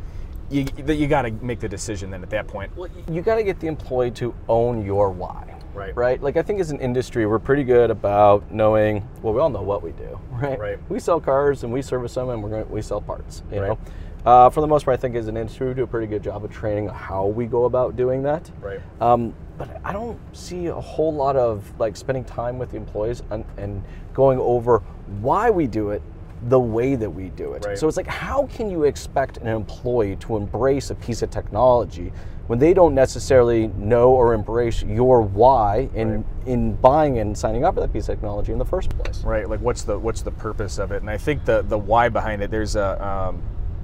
you 0.49 0.65
you 0.85 1.07
got 1.07 1.21
to 1.21 1.31
make 1.31 1.61
the 1.61 1.69
decision 1.69 2.11
then 2.11 2.23
at 2.23 2.29
that 2.31 2.45
point. 2.45 2.75
Well, 2.75 2.89
you 3.09 3.21
got 3.21 3.35
to 3.35 3.43
get 3.43 3.61
the 3.61 3.67
employee 3.67 4.11
to 4.11 4.35
own 4.49 4.85
your 4.85 5.11
why. 5.11 5.52
Right. 5.73 5.95
Right. 5.95 6.21
Like 6.21 6.37
I 6.37 6.41
think 6.41 6.59
as 6.59 6.71
an 6.71 6.79
industry, 6.79 7.25
we're 7.25 7.39
pretty 7.39 7.63
good 7.63 7.89
about 7.91 8.51
knowing. 8.51 9.07
Well, 9.21 9.33
we 9.33 9.39
all 9.39 9.49
know 9.49 9.61
what 9.61 9.81
we 9.83 9.91
do, 9.91 10.19
right? 10.31 10.59
Right. 10.59 10.79
We 10.89 10.99
sell 10.99 11.19
cars 11.19 11.63
and 11.63 11.73
we 11.73 11.81
service 11.81 12.13
them, 12.13 12.29
and 12.29 12.43
we're 12.43 12.49
going. 12.49 12.69
We 12.69 12.81
sell 12.81 13.01
parts. 13.01 13.43
You 13.51 13.59
Right. 13.61 13.67
know. 13.69 13.77
Uh, 14.25 14.49
for 14.49 14.61
the 14.61 14.67
most 14.67 14.85
part, 14.85 14.97
I 14.97 15.01
think 15.01 15.15
as 15.15 15.27
an 15.27 15.35
industry, 15.35 15.67
we 15.67 15.73
do 15.73 15.83
a 15.83 15.87
pretty 15.87 16.07
good 16.07 16.23
job 16.23 16.45
of 16.45 16.51
training 16.51 16.87
how 16.87 17.25
we 17.25 17.45
go 17.45 17.65
about 17.65 17.97
doing 17.97 18.23
that. 18.23 18.49
Right. 18.61 18.79
Um, 19.01 19.33
but 19.57 19.81
I 19.83 19.91
don't 19.91 20.17
see 20.33 20.67
a 20.67 20.73
whole 20.79 21.13
lot 21.13 21.35
of 21.35 21.69
like 21.77 21.97
spending 21.97 22.23
time 22.23 22.57
with 22.57 22.71
the 22.71 22.77
employees 22.77 23.21
and, 23.31 23.43
and 23.57 23.83
going 24.13 24.39
over 24.39 24.79
why 25.19 25.49
we 25.49 25.67
do 25.67 25.89
it 25.89 26.01
the 26.49 26.59
way 26.59 26.95
that 26.95 27.09
we 27.09 27.29
do 27.29 27.53
it. 27.53 27.65
Right. 27.65 27.77
So 27.77 27.87
it's 27.87 27.97
like, 27.97 28.07
how 28.07 28.47
can 28.47 28.69
you 28.69 28.83
expect 28.83 29.37
an 29.37 29.47
employee 29.47 30.15
to 30.17 30.35
embrace 30.37 30.89
a 30.89 30.95
piece 30.95 31.21
of 31.21 31.29
technology 31.29 32.11
when 32.47 32.59
they 32.59 32.73
don't 32.73 32.93
necessarily 32.93 33.67
know 33.77 34.11
or 34.11 34.33
embrace 34.33 34.83
your 34.83 35.21
why 35.21 35.89
in 35.95 36.11
Right. 36.17 36.25
in 36.45 36.75
buying 36.75 37.19
and 37.19 37.37
signing 37.37 37.63
up 37.63 37.75
for 37.75 37.79
that 37.79 37.93
piece 37.93 38.09
of 38.09 38.15
technology 38.15 38.51
in 38.51 38.57
the 38.57 38.65
first 38.65 38.89
place? 38.97 39.23
Right. 39.23 39.49
Like, 39.49 39.61
what's 39.61 39.83
the 39.83 39.97
what's 39.97 40.21
the 40.21 40.31
purpose 40.31 40.77
of 40.77 40.91
it? 40.91 41.01
And 41.01 41.09
I 41.09 41.17
think 41.17 41.45
the 41.45 41.61
the 41.61 41.77
why 41.77 42.09
behind 42.09 42.41
it. 42.43 42.51
There's 42.51 42.75
a 42.75 43.01
um, 43.05 43.41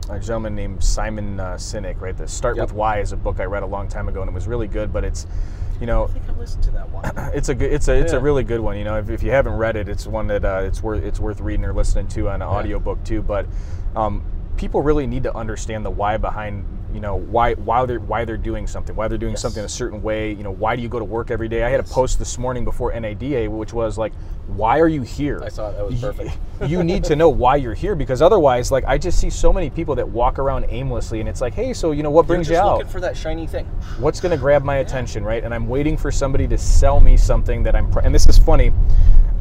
a 0.09 0.19
gentleman 0.19 0.55
named 0.55 0.83
Simon 0.83 1.39
uh, 1.39 1.53
Sinek. 1.53 2.01
Right. 2.01 2.17
The 2.17 2.27
Start 2.27 2.57
Yep. 2.57 2.63
with 2.67 2.73
Why 2.73 2.99
is 2.99 3.13
a 3.13 3.17
book 3.17 3.39
I 3.39 3.45
read 3.45 3.63
a 3.63 3.67
long 3.67 3.87
time 3.87 4.09
ago, 4.09 4.21
and 4.21 4.29
it 4.29 4.33
was 4.33 4.47
really 4.47 4.67
good. 4.67 4.91
But 4.91 5.05
it's, 5.05 5.25
you 5.79 5.87
know, 5.87 6.07
think 6.07 6.27
I 6.29 6.33
listened 6.37 6.63
to 6.63 6.71
that 6.71 6.89
one. 6.89 7.05
it's 7.33 7.49
a 7.49 7.55
good 7.55 7.71
it's 7.71 7.87
a 7.87 7.93
it's 7.95 8.13
Yeah. 8.13 8.19
a 8.19 8.21
really 8.21 8.43
good 8.43 8.59
one 8.59 8.77
you 8.77 8.83
know 8.83 8.97
if, 8.97 9.09
if 9.09 9.23
you 9.23 9.31
haven't 9.31 9.53
read 9.53 9.75
it 9.75 9.87
it's 9.87 10.05
one 10.05 10.27
that 10.27 10.43
uh, 10.43 10.61
it's 10.63 10.83
worth 10.83 11.03
it's 11.03 11.19
worth 11.19 11.39
reading 11.39 11.65
or 11.65 11.73
listening 11.73 12.07
to 12.09 12.27
on 12.29 12.41
an 12.41 12.47
audiobook 12.47 13.03
too 13.03 13.21
but 13.21 13.45
um, 13.95 14.23
people 14.57 14.81
really 14.81 15.07
need 15.07 15.23
to 15.23 15.35
understand 15.35 15.85
the 15.85 15.89
why 15.89 16.17
behind 16.17 16.65
you 16.93 16.99
know 16.99 17.15
why 17.15 17.53
why 17.53 17.85
they're 17.85 17.99
why 17.99 18.25
they're 18.25 18.35
doing 18.37 18.67
something 18.67 18.95
why 18.95 19.07
they're 19.07 19.17
doing 19.17 19.33
Yes. 19.33 19.41
something 19.41 19.63
a 19.63 19.69
certain 19.69 20.01
way 20.01 20.31
you 20.33 20.43
know 20.43 20.51
why 20.51 20.75
do 20.75 20.81
you 20.81 20.89
go 20.89 20.99
to 20.99 21.05
work 21.05 21.31
every 21.31 21.47
day 21.47 21.63
i 21.63 21.69
had 21.69 21.79
a 21.79 21.83
post 21.83 22.19
this 22.19 22.37
morning 22.37 22.65
before 22.65 22.91
NADA 22.91 23.49
which 23.49 23.71
was 23.73 23.97
like 23.97 24.11
why 24.55 24.79
are 24.79 24.87
you 24.87 25.01
here 25.01 25.41
I 25.43 25.49
saw 25.49 25.69
it. 25.69 25.77
That 25.77 25.85
was 25.85 26.01
perfect. 26.01 26.37
you 26.67 26.83
need 26.83 27.03
to 27.05 27.15
know 27.15 27.29
why 27.29 27.55
you're 27.55 27.73
here 27.73 27.95
because 27.95 28.21
otherwise 28.21 28.71
like 28.71 28.83
i 28.85 28.97
just 28.97 29.19
see 29.19 29.29
so 29.29 29.53
many 29.53 29.69
people 29.69 29.95
that 29.95 30.07
walk 30.07 30.39
around 30.39 30.65
aimlessly 30.69 31.19
and 31.19 31.29
it's 31.29 31.41
like 31.41 31.53
hey 31.53 31.73
so 31.73 31.91
you 31.91 32.03
know 32.03 32.11
what 32.11 32.27
brings 32.27 32.49
you 32.49 32.57
out 32.57 32.89
for 32.89 32.99
that 32.99 33.15
shiny 33.15 33.47
thing. 33.47 33.65
what's 33.99 34.19
going 34.19 34.31
to 34.31 34.37
grab 34.37 34.63
my 34.63 34.77
attention, 34.77 35.23
right? 35.23 35.43
And 35.43 35.53
I'm 35.53 35.67
waiting 35.67 35.97
for 35.97 36.11
somebody 36.11 36.47
to 36.47 36.57
sell 36.57 36.99
me 36.99 37.17
something 37.17 37.63
that 37.63 37.75
I'm. 37.75 37.89
Pr- 37.91 37.99
and 37.99 38.13
this 38.13 38.27
is 38.27 38.37
funny. 38.37 38.71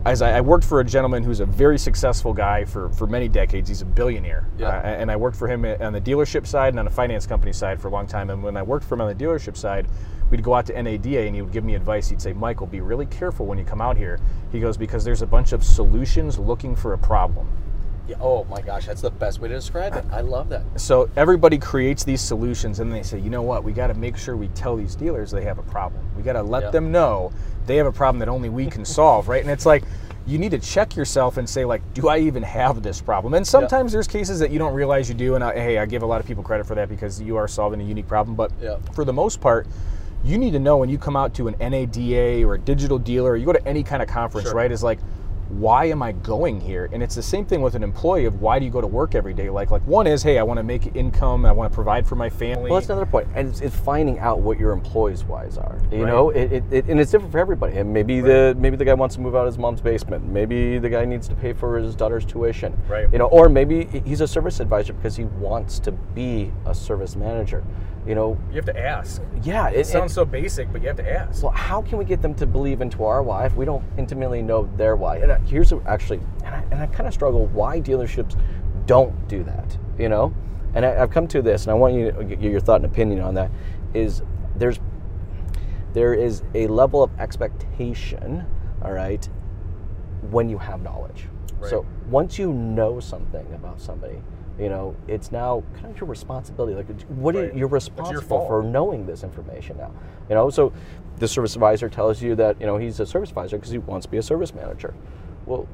As 0.04 0.22
I, 0.22 0.38
I 0.38 0.40
worked 0.40 0.64
for 0.64 0.80
a 0.80 0.84
gentleman 0.84 1.22
who's 1.22 1.40
a 1.40 1.46
very 1.46 1.78
successful 1.78 2.32
guy 2.32 2.64
for, 2.64 2.88
for 2.90 3.06
many 3.06 3.28
decades. 3.28 3.68
He's 3.68 3.82
a 3.82 3.84
billionaire. 3.84 4.48
Yeah. 4.56 4.68
Uh, 4.68 4.82
and 4.82 5.10
I 5.10 5.16
worked 5.16 5.36
for 5.36 5.48
him 5.48 5.64
on 5.64 5.92
the 5.92 6.00
dealership 6.00 6.46
side 6.46 6.68
and 6.72 6.78
on 6.78 6.84
the 6.84 6.90
finance 6.90 7.26
company 7.26 7.52
side 7.52 7.80
for 7.80 7.88
a 7.88 7.90
long 7.90 8.06
time. 8.06 8.30
And 8.30 8.42
when 8.42 8.56
I 8.56 8.62
worked 8.62 8.86
for 8.86 8.94
him 8.94 9.02
on 9.02 9.08
the 9.08 9.24
dealership 9.24 9.56
side, 9.56 9.86
we'd 10.30 10.42
go 10.42 10.54
out 10.54 10.66
to 10.66 10.82
NADA 10.82 11.20
and 11.20 11.34
he 11.34 11.42
would 11.42 11.52
give 11.52 11.64
me 11.64 11.74
advice. 11.74 12.08
He'd 12.08 12.20
say, 12.22 12.32
Michael, 12.32 12.66
be 12.66 12.80
really 12.80 13.06
careful 13.06 13.46
when 13.46 13.58
you 13.58 13.64
come 13.64 13.80
out 13.80 13.96
here. 13.96 14.18
He 14.52 14.60
goes, 14.60 14.76
because 14.76 15.04
there's 15.04 15.22
a 15.22 15.26
bunch 15.26 15.52
of 15.52 15.64
solutions 15.64 16.38
looking 16.38 16.74
for 16.76 16.92
a 16.94 16.98
problem 16.98 17.48
Yeah, 18.06 18.16
oh 18.20 18.44
my 18.44 18.62
gosh, 18.62 18.86
that's 18.86 19.02
the 19.02 19.10
best 19.10 19.40
way 19.40 19.48
to 19.48 19.54
describe 19.54 19.94
it. 19.94 20.04
I 20.10 20.22
love 20.22 20.48
that. 20.48 20.62
So 20.76 21.10
everybody 21.16 21.58
creates 21.58 22.04
these 22.04 22.20
solutions 22.22 22.80
and 22.80 22.90
they 22.92 23.02
say, 23.02 23.18
you 23.18 23.28
know 23.30 23.42
what, 23.42 23.64
we 23.64 23.72
got 23.72 23.88
to 23.88 23.94
make 23.94 24.16
sure 24.16 24.36
we 24.36 24.48
tell 24.48 24.76
these 24.76 24.94
dealers 24.94 25.30
they 25.30 25.44
have 25.44 25.58
a 25.58 25.62
problem. 25.64 26.02
We 26.16 26.22
got 26.22 26.32
to 26.34 26.42
let 26.42 26.62
Yeah. 26.64 26.70
them 26.70 26.90
know 26.92 27.32
they 27.66 27.76
have 27.76 27.86
a 27.86 27.92
problem 27.92 28.18
that 28.20 28.28
only 28.30 28.48
we 28.48 28.66
can 28.66 28.84
solve, 28.84 29.28
right? 29.28 29.42
And 29.42 29.50
it's 29.50 29.66
like, 29.66 29.84
you 30.26 30.38
need 30.38 30.50
to 30.50 30.58
check 30.58 30.96
yourself 30.96 31.36
and 31.38 31.48
say, 31.48 31.64
like, 31.64 31.82
do 31.94 32.08
I 32.08 32.18
even 32.18 32.42
have 32.42 32.82
this 32.82 33.00
problem? 33.00 33.32
And 33.34 33.46
sometimes 33.46 33.92
there's 33.92 34.06
cases 34.08 34.38
that 34.40 34.50
you 34.50 34.58
don't 34.58 34.74
realize 34.74 35.08
you 35.08 35.14
do. 35.14 35.34
And 35.36 35.42
I, 35.44 35.54
hey, 35.54 35.78
I 35.78 35.86
give 35.86 36.02
a 36.02 36.06
lot 36.06 36.20
of 36.20 36.26
people 36.26 36.42
credit 36.42 36.66
for 36.66 36.74
that 36.74 36.88
because 36.90 37.20
you 37.20 37.36
are 37.36 37.48
solving 37.48 37.80
a 37.80 37.84
unique 37.84 38.06
problem. 38.08 38.34
But 38.36 38.52
Yeah. 38.60 38.76
for 38.92 39.04
the 39.06 39.12
most 39.12 39.40
part, 39.40 39.66
you 40.24 40.38
need 40.38 40.52
to 40.52 40.58
know 40.58 40.76
when 40.78 40.88
you 40.88 40.98
come 40.98 41.16
out 41.16 41.34
to 41.34 41.48
an 41.48 41.56
NADA 41.60 42.44
or 42.44 42.54
a 42.54 42.58
digital 42.58 42.98
dealer, 42.98 43.30
or 43.32 43.36
you 43.36 43.46
go 43.46 43.52
to 43.52 43.66
any 43.68 43.82
kind 43.82 44.02
of 44.02 44.08
conference, 44.08 44.48
Sure. 44.48 44.56
right? 44.56 44.70
Is 44.72 44.82
like, 44.82 44.98
why 45.50 45.86
am 45.86 46.02
I 46.02 46.12
going 46.12 46.60
here? 46.60 46.90
And 46.92 47.02
it's 47.02 47.14
the 47.14 47.22
same 47.22 47.46
thing 47.46 47.62
with 47.62 47.74
an 47.74 47.82
employee 47.82 48.26
of 48.26 48.42
why 48.42 48.58
do 48.58 48.66
you 48.66 48.70
go 48.70 48.82
to 48.82 48.86
work 48.86 49.14
every 49.14 49.32
day? 49.32 49.48
Like, 49.48 49.70
like 49.70 49.80
one 49.86 50.06
is, 50.06 50.22
hey, 50.22 50.36
I 50.38 50.42
want 50.42 50.58
to 50.58 50.62
make 50.62 50.94
income, 50.94 51.46
I 51.46 51.52
want 51.52 51.72
to 51.72 51.74
provide 51.74 52.06
for 52.06 52.16
my 52.16 52.28
family. 52.28 52.70
Well, 52.70 52.78
that's 52.78 52.90
another 52.90 53.06
point. 53.06 53.28
and 53.34 53.48
it's, 53.48 53.62
it's 53.62 53.74
finding 53.74 54.18
out 54.18 54.40
what 54.40 54.58
your 54.58 54.72
employees' 54.72 55.24
whys 55.24 55.56
are. 55.56 55.78
You 55.90 56.04
Right. 56.04 56.06
know, 56.12 56.28
it, 56.30 56.52
it, 56.52 56.64
it, 56.70 56.84
and 56.88 57.00
it's 57.00 57.10
different 57.10 57.32
for 57.32 57.38
everybody. 57.38 57.78
And 57.78 57.90
maybe 57.94 58.20
the 58.20 58.54
maybe 58.58 58.76
the 58.76 58.84
guy 58.84 58.92
wants 58.92 59.14
to 59.14 59.22
move 59.22 59.34
out 59.34 59.46
of 59.46 59.54
his 59.54 59.56
mom's 59.56 59.80
basement. 59.80 60.22
Maybe 60.30 60.78
the 60.78 60.90
guy 60.90 61.06
needs 61.06 61.26
to 61.28 61.34
pay 61.34 61.54
for 61.54 61.78
his 61.78 61.94
daughter's 61.94 62.26
tuition. 62.26 62.76
Right. 62.86 63.10
You 63.10 63.18
know, 63.18 63.28
or 63.28 63.48
maybe 63.48 63.86
he's 64.04 64.20
a 64.20 64.28
service 64.28 64.60
advisor 64.60 64.92
because 64.92 65.16
he 65.16 65.24
wants 65.24 65.78
to 65.78 65.92
be 65.92 66.52
a 66.66 66.74
service 66.74 67.16
manager. 67.16 67.64
You 68.06 68.14
know, 68.14 68.38
you 68.50 68.56
have 68.56 68.64
to 68.66 68.78
ask. 68.78 69.20
yeah. 69.42 69.68
It, 69.68 69.80
it- 69.94 70.10
so 70.10 70.24
basic, 70.24 70.72
but 70.72 70.80
you 70.82 70.88
have 70.88 70.96
to 70.96 71.10
ask. 71.10 71.42
well, 71.42 71.52
how 71.52 71.82
can 71.82 71.98
we 71.98 72.04
get 72.04 72.22
them 72.22 72.34
to 72.36 72.46
believe 72.46 72.80
into 72.80 73.04
our 73.04 73.22
why 73.22 73.44
if 73.46 73.54
we 73.54 73.64
don't 73.64 73.84
intimately 73.98 74.40
know 74.40 74.68
their 74.76 74.96
why? 74.96 75.16
And 75.18 75.46
here's 75.48 75.72
a- 75.72 75.82
actually, 75.86 76.20
and 76.44 76.54
I, 76.54 76.62
and 76.70 76.80
I 76.80 76.86
kind 76.86 77.06
of 77.06 77.12
struggle 77.12 77.46
why 77.48 77.80
dealerships 77.80 78.34
don't 78.86 79.28
do 79.28 79.42
that. 79.44 79.76
You 79.98 80.08
know, 80.08 80.32
and 80.74 80.86
I, 80.86 81.02
I've 81.02 81.10
come 81.10 81.26
to 81.28 81.42
this, 81.42 81.64
and 81.64 81.70
I 81.72 81.74
want 81.74 81.94
you 81.94 82.12
to 82.12 82.24
get 82.24 82.40
your 82.40 82.60
thought 82.60 82.76
and 82.82 82.86
opinion 82.86 83.20
on 83.20 83.34
that. 83.34 83.50
Is 83.94 84.22
there's 84.56 84.78
there 85.92 86.14
is 86.14 86.42
a 86.54 86.66
level 86.68 87.02
of 87.02 87.10
expectation, 87.18 88.44
all 88.82 88.92
right, 88.92 89.28
when 90.30 90.48
you 90.48 90.58
have 90.58 90.82
knowledge. 90.82 91.26
Right. 91.58 91.70
So 91.70 91.84
once 92.08 92.38
you 92.38 92.52
know 92.52 93.00
something 93.00 93.46
about 93.54 93.80
somebody, 93.80 94.22
you 94.58 94.68
know, 94.68 94.96
it's 95.06 95.30
now 95.30 95.62
kind 95.74 95.86
of 95.86 96.00
your 96.00 96.08
responsibility. 96.08 96.74
Like, 96.74 96.86
what 97.08 97.36
are 97.36 97.42
Right. 97.42 97.46
you're 97.46 97.52
It's 97.52 97.60
your 97.60 97.68
responsible 97.68 98.46
for 98.46 98.62
knowing 98.62 99.06
this 99.06 99.22
information 99.22 99.76
now. 99.78 99.92
You 100.28 100.34
know, 100.34 100.50
so 100.50 100.72
the 101.18 101.28
service 101.28 101.54
advisor 101.54 101.88
tells 101.88 102.22
you 102.22 102.34
that 102.36 102.60
you 102.60 102.66
know 102.66 102.76
he's 102.76 103.00
a 103.00 103.06
service 103.06 103.30
advisor 103.30 103.56
because 103.56 103.70
he 103.70 103.78
wants 103.78 104.06
to 104.06 104.10
be 104.10 104.18
a 104.18 104.22
service 104.22 104.54
manager. 104.54 104.94
Well, 105.46 105.66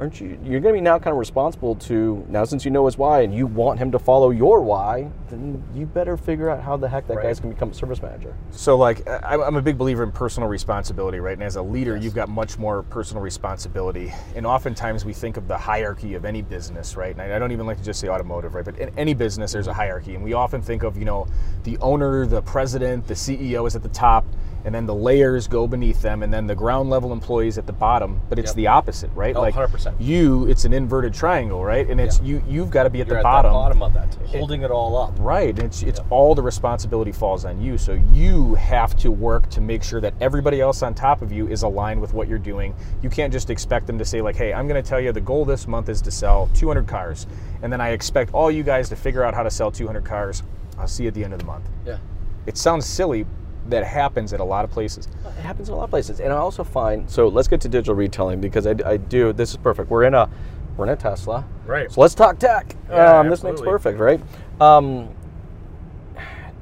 aren't 0.00 0.18
you? 0.18 0.38
You're 0.42 0.60
going 0.60 0.74
to 0.74 0.78
be 0.78 0.80
now 0.80 0.98
kind 0.98 1.12
of 1.12 1.18
responsible 1.18 1.74
to 1.76 2.24
now 2.30 2.44
since 2.44 2.64
you 2.64 2.70
know 2.70 2.86
his 2.86 2.96
why 2.96 3.20
and 3.20 3.34
you 3.34 3.46
want 3.46 3.78
him 3.78 3.92
to 3.92 3.98
follow 3.98 4.30
your 4.30 4.62
why. 4.62 5.10
Then 5.28 5.62
you 5.74 5.84
better 5.84 6.16
figure 6.16 6.48
out 6.48 6.62
how 6.62 6.78
the 6.78 6.88
heck 6.88 7.06
that 7.08 7.18
Right. 7.18 7.24
guy's 7.26 7.38
going 7.38 7.52
to 7.52 7.54
become 7.54 7.70
a 7.70 7.74
service 7.74 8.00
manager. 8.00 8.34
So, 8.50 8.78
like, 8.78 9.06
I'm 9.22 9.56
a 9.56 9.62
big 9.62 9.76
believer 9.76 10.02
in 10.02 10.10
personal 10.10 10.48
responsibility, 10.48 11.20
right? 11.20 11.34
And 11.34 11.42
as 11.42 11.56
a 11.56 11.62
leader, 11.62 11.96
you've 11.96 12.14
got 12.14 12.30
much 12.30 12.58
more 12.58 12.82
personal 12.84 13.22
responsibility. 13.22 14.12
And 14.34 14.46
oftentimes 14.46 15.04
we 15.04 15.12
think 15.12 15.36
of 15.36 15.46
the 15.46 15.58
hierarchy 15.58 16.14
of 16.14 16.24
any 16.24 16.40
business, 16.40 16.96
right? 16.96 17.12
And 17.12 17.20
I 17.20 17.36
I 17.36 17.38
don't 17.38 17.52
even 17.52 17.66
like 17.66 17.78
to 17.78 17.84
just 17.84 18.00
say 18.00 18.08
automotive, 18.08 18.54
right? 18.54 18.64
But 18.64 18.78
in 18.78 18.90
any 18.98 19.14
business, 19.14 19.52
there's 19.52 19.66
a 19.66 19.72
hierarchy. 19.74 20.14
And 20.14 20.24
we 20.24 20.32
often 20.32 20.62
think 20.62 20.82
of, 20.82 20.96
you 20.96 21.04
know, 21.04 21.26
the 21.64 21.76
owner, 21.78 22.26
the 22.26 22.42
president, 22.42 23.06
the 23.06 23.14
CEO 23.14 23.66
is 23.66 23.76
at 23.76 23.82
the 23.82 23.88
top, 23.90 24.24
and 24.64 24.74
then 24.74 24.86
the 24.86 24.94
layers 24.94 25.46
go 25.48 25.66
beneath 25.66 26.02
them, 26.02 26.22
and 26.22 26.32
then 26.32 26.46
the 26.46 26.54
ground 26.54 26.90
level 26.90 27.12
employees 27.12 27.58
at 27.58 27.66
the 27.66 27.72
bottom. 27.72 28.20
But 28.28 28.38
it's 28.38 28.50
Yep. 28.50 28.56
the 28.56 28.66
opposite, 28.68 29.10
right? 29.14 29.34
Oh, 29.36 29.40
like 29.40 29.54
100%. 29.54 29.94
you, 30.00 30.46
it's 30.46 30.64
an 30.64 30.72
inverted 30.72 31.12
triangle, 31.14 31.64
right? 31.64 31.88
And 31.88 32.00
it's 32.00 32.18
Yeah. 32.20 32.26
you. 32.26 32.42
You've 32.48 32.70
got 32.70 32.84
to 32.84 32.90
be 32.90 33.00
at 33.00 33.06
You're 33.06 33.14
the 33.16 33.20
at 33.20 33.22
bottom. 33.22 33.52
the 33.52 33.58
bottom 33.58 33.82
of 33.82 33.92
that, 33.94 34.16
holding 34.26 34.62
it 34.62 34.70
all 34.70 34.96
up. 34.96 35.12
Right. 35.18 35.50
and 35.50 35.60
It's 35.64 35.82
it's 35.82 36.00
all 36.10 36.34
the 36.34 36.42
responsibility 36.42 37.12
falls 37.12 37.44
on 37.44 37.60
you. 37.60 37.78
So 37.78 37.98
you 38.12 38.54
have 38.56 38.96
to 38.96 39.10
work 39.10 39.48
to 39.50 39.60
make 39.60 39.82
sure 39.82 40.00
that 40.00 40.14
everybody 40.20 40.60
else 40.60 40.82
on 40.82 40.94
top 40.94 41.22
of 41.22 41.32
you 41.32 41.48
is 41.48 41.62
aligned 41.62 42.00
with 42.00 42.12
what 42.14 42.28
you're 42.28 42.38
doing. 42.38 42.74
You 43.02 43.10
can't 43.10 43.32
just 43.32 43.50
expect 43.50 43.86
them 43.86 43.98
to 43.98 44.04
say 44.04 44.20
like, 44.20 44.36
"Hey, 44.36 44.52
I'm 44.52 44.68
going 44.68 44.82
to 44.82 44.88
tell 44.88 45.00
you 45.00 45.12
the 45.12 45.20
goal 45.20 45.44
this 45.44 45.66
month 45.66 45.88
is 45.88 46.00
to 46.02 46.10
sell 46.10 46.48
200 46.54 46.86
cars." 46.86 47.26
And 47.62 47.72
then 47.72 47.80
I 47.80 47.90
expect 47.90 48.32
all 48.34 48.50
you 48.50 48.62
guys 48.62 48.88
to 48.90 48.96
figure 48.96 49.22
out 49.24 49.34
how 49.34 49.42
to 49.42 49.50
sell 49.50 49.70
200 49.70 50.04
cars. 50.04 50.42
I'll 50.78 50.86
see 50.88 51.02
you 51.04 51.08
at 51.08 51.14
the 51.14 51.24
end 51.24 51.32
of 51.34 51.38
the 51.38 51.44
month. 51.44 51.68
Yeah. 51.84 51.98
It 52.46 52.56
sounds 52.56 52.86
silly 52.86 53.26
that 53.68 53.84
happens 53.84 54.32
at 54.32 54.40
a 54.40 54.44
lot 54.44 54.64
of 54.64 54.70
places. 54.70 55.06
It 55.24 55.42
happens 55.42 55.68
in 55.68 55.74
a 55.74 55.76
lot 55.76 55.84
of 55.84 55.90
places, 55.90 56.20
and 56.20 56.32
I 56.32 56.36
also 56.36 56.64
find. 56.64 57.08
So 57.10 57.28
let's 57.28 57.48
get 57.48 57.60
to 57.62 57.68
digital 57.68 57.94
retailing 57.94 58.40
because 58.40 58.66
I, 58.66 58.74
I 58.84 58.96
do. 58.96 59.32
This 59.32 59.50
is 59.50 59.56
perfect. 59.56 59.90
We're 59.90 60.04
in 60.04 60.14
a 60.14 60.28
we're 60.76 60.86
in 60.86 60.92
a 60.92 60.96
Tesla. 60.96 61.46
Right. 61.66 61.90
So 61.92 62.00
let's 62.00 62.14
talk 62.14 62.38
tech. 62.38 62.74
Yeah, 62.88 63.18
um, 63.20 63.28
this 63.28 63.42
makes 63.42 63.60
perfect, 63.60 63.98
right? 63.98 64.20
Um, 64.60 65.10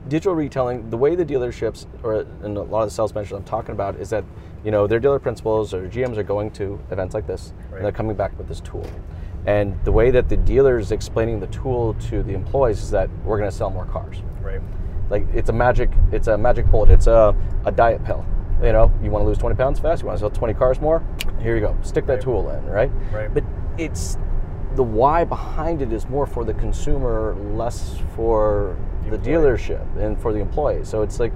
digital 0.09 0.35
retailing, 0.35 0.89
the 0.91 0.97
way 0.97 1.15
the 1.15 1.25
dealerships 1.25 1.87
or 2.03 2.27
and 2.43 2.57
a 2.57 2.63
lot 2.63 2.83
of 2.83 2.89
the 2.89 2.95
sales 2.95 3.15
managers 3.15 3.37
I'm 3.37 3.45
talking 3.45 3.73
about 3.73 3.97
is 3.97 4.11
that 4.11 4.25
you 4.65 4.71
know 4.71 4.87
their 4.87 4.99
dealer 5.01 5.19
principals 5.19 5.75
or 5.75 5.87
GMs 5.89 6.17
are 6.17 6.23
going 6.23 6.51
to 6.53 6.81
events 6.91 7.15
like 7.15 7.27
this 7.27 7.53
Right. 7.71 7.77
and 7.77 7.85
they're 7.85 7.93
coming 7.93 8.17
back 8.17 8.37
with 8.39 8.49
this 8.49 8.61
tool. 8.61 8.87
And 9.47 9.79
the 9.85 9.93
way 9.93 10.11
that 10.11 10.29
the 10.29 10.37
dealer 10.37 10.79
is 10.79 10.93
explaining 10.93 11.41
the 11.41 11.47
tool 11.47 11.95
to 12.09 12.23
the 12.23 12.35
employees 12.35 12.83
is 12.83 12.91
that 12.91 13.09
we're 13.25 13.39
going 13.39 13.51
to 13.51 13.57
sell 13.57 13.71
more 13.71 13.87
cars 13.87 14.17
Right. 14.43 14.61
Like 15.11 15.27
it's 15.35 15.49
a 15.49 15.53
magic 15.53 15.91
it's 16.13 16.29
a 16.29 16.37
magic 16.39 16.67
bullet 16.71 16.91
it's 16.91 17.07
a, 17.07 17.35
a 17.65 17.73
diet 17.73 18.05
pill 18.05 18.25
you 18.63 18.73
know 18.73 18.93
you 19.03 19.11
want 19.11 19.23
to 19.23 19.27
lose 19.29 19.39
20 19.39 19.55
pounds 19.57 19.79
fast 19.79 20.03
you 20.03 20.07
want 20.07 20.17
to 20.17 20.21
sell 20.21 20.31
20 20.31 20.55
cars 20.55 20.81
more 20.81 21.03
here 21.41 21.55
you 21.55 21.61
go 21.61 21.77
stick 21.83 22.07
that 22.07 22.15
Right. 22.15 22.23
tool 22.23 22.51
in 22.51 22.65
right 22.67 22.91
Right. 23.13 23.33
but 23.33 23.45
it's 23.79 24.19
the 24.75 24.83
why 24.83 25.25
behind 25.25 25.81
it 25.83 25.93
is 25.93 26.09
more 26.09 26.27
for 26.27 26.45
the 26.45 26.55
consumer 26.55 27.35
less 27.55 27.99
for 28.15 28.77
the, 29.09 29.15
employee. 29.15 29.33
dealership 29.35 29.97
and 29.97 30.21
for 30.21 30.33
the 30.33 30.39
employee 30.41 30.85
so 30.85 31.03
it's 31.03 31.19
like 31.21 31.33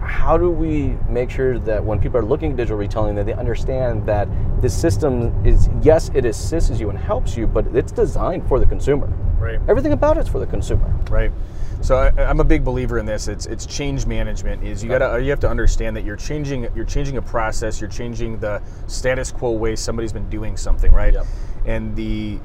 how 0.00 0.38
do 0.38 0.50
we 0.50 0.96
make 1.08 1.28
sure 1.30 1.58
that 1.58 1.84
when 1.84 1.98
people 1.98 2.16
are 2.18 2.24
looking 2.24 2.52
at 2.52 2.56
digital 2.56 2.78
retailing 2.78 3.14
that 3.16 3.26
they 3.26 3.34
understand 3.34 4.06
that 4.06 4.26
this 4.62 4.74
system 4.78 5.32
is 5.44 5.68
yes 5.82 6.10
it 6.14 6.24
assists 6.24 6.78
you 6.80 6.88
and 6.90 6.98
helps 6.98 7.36
you 7.36 7.46
but 7.46 7.66
it's 7.74 7.92
designed 7.92 8.46
for 8.48 8.58
the 8.60 8.66
consumer 8.66 9.06
Right. 9.38 9.58
everything 9.68 9.92
about 9.92 10.16
it's 10.18 10.28
for 10.28 10.38
the 10.38 10.46
consumer 10.46 10.94
Right. 11.10 11.32
So 11.82 11.96
I, 11.96 12.08
I'm 12.24 12.40
a 12.40 12.44
big 12.44 12.64
believer 12.64 12.98
in 12.98 13.06
this. 13.06 13.26
It's 13.28 13.46
it's 13.46 13.66
change 13.66 14.06
management. 14.06 14.62
Is 14.62 14.82
you 14.82 14.90
gotta 14.90 15.22
you 15.22 15.30
have 15.30 15.40
to 15.40 15.48
understand 15.48 15.96
that 15.96 16.04
you're 16.04 16.16
changing 16.16 16.68
you're 16.74 16.84
changing 16.84 17.16
a 17.16 17.22
process. 17.22 17.80
You're 17.80 17.90
changing 17.90 18.38
the 18.38 18.62
status 18.86 19.32
quo 19.32 19.52
way 19.52 19.76
somebody's 19.76 20.12
been 20.12 20.28
doing 20.28 20.56
something, 20.56 20.92
right? 20.92 21.14
Yep. 21.14 21.26
And 21.66 21.96
the 21.96 22.38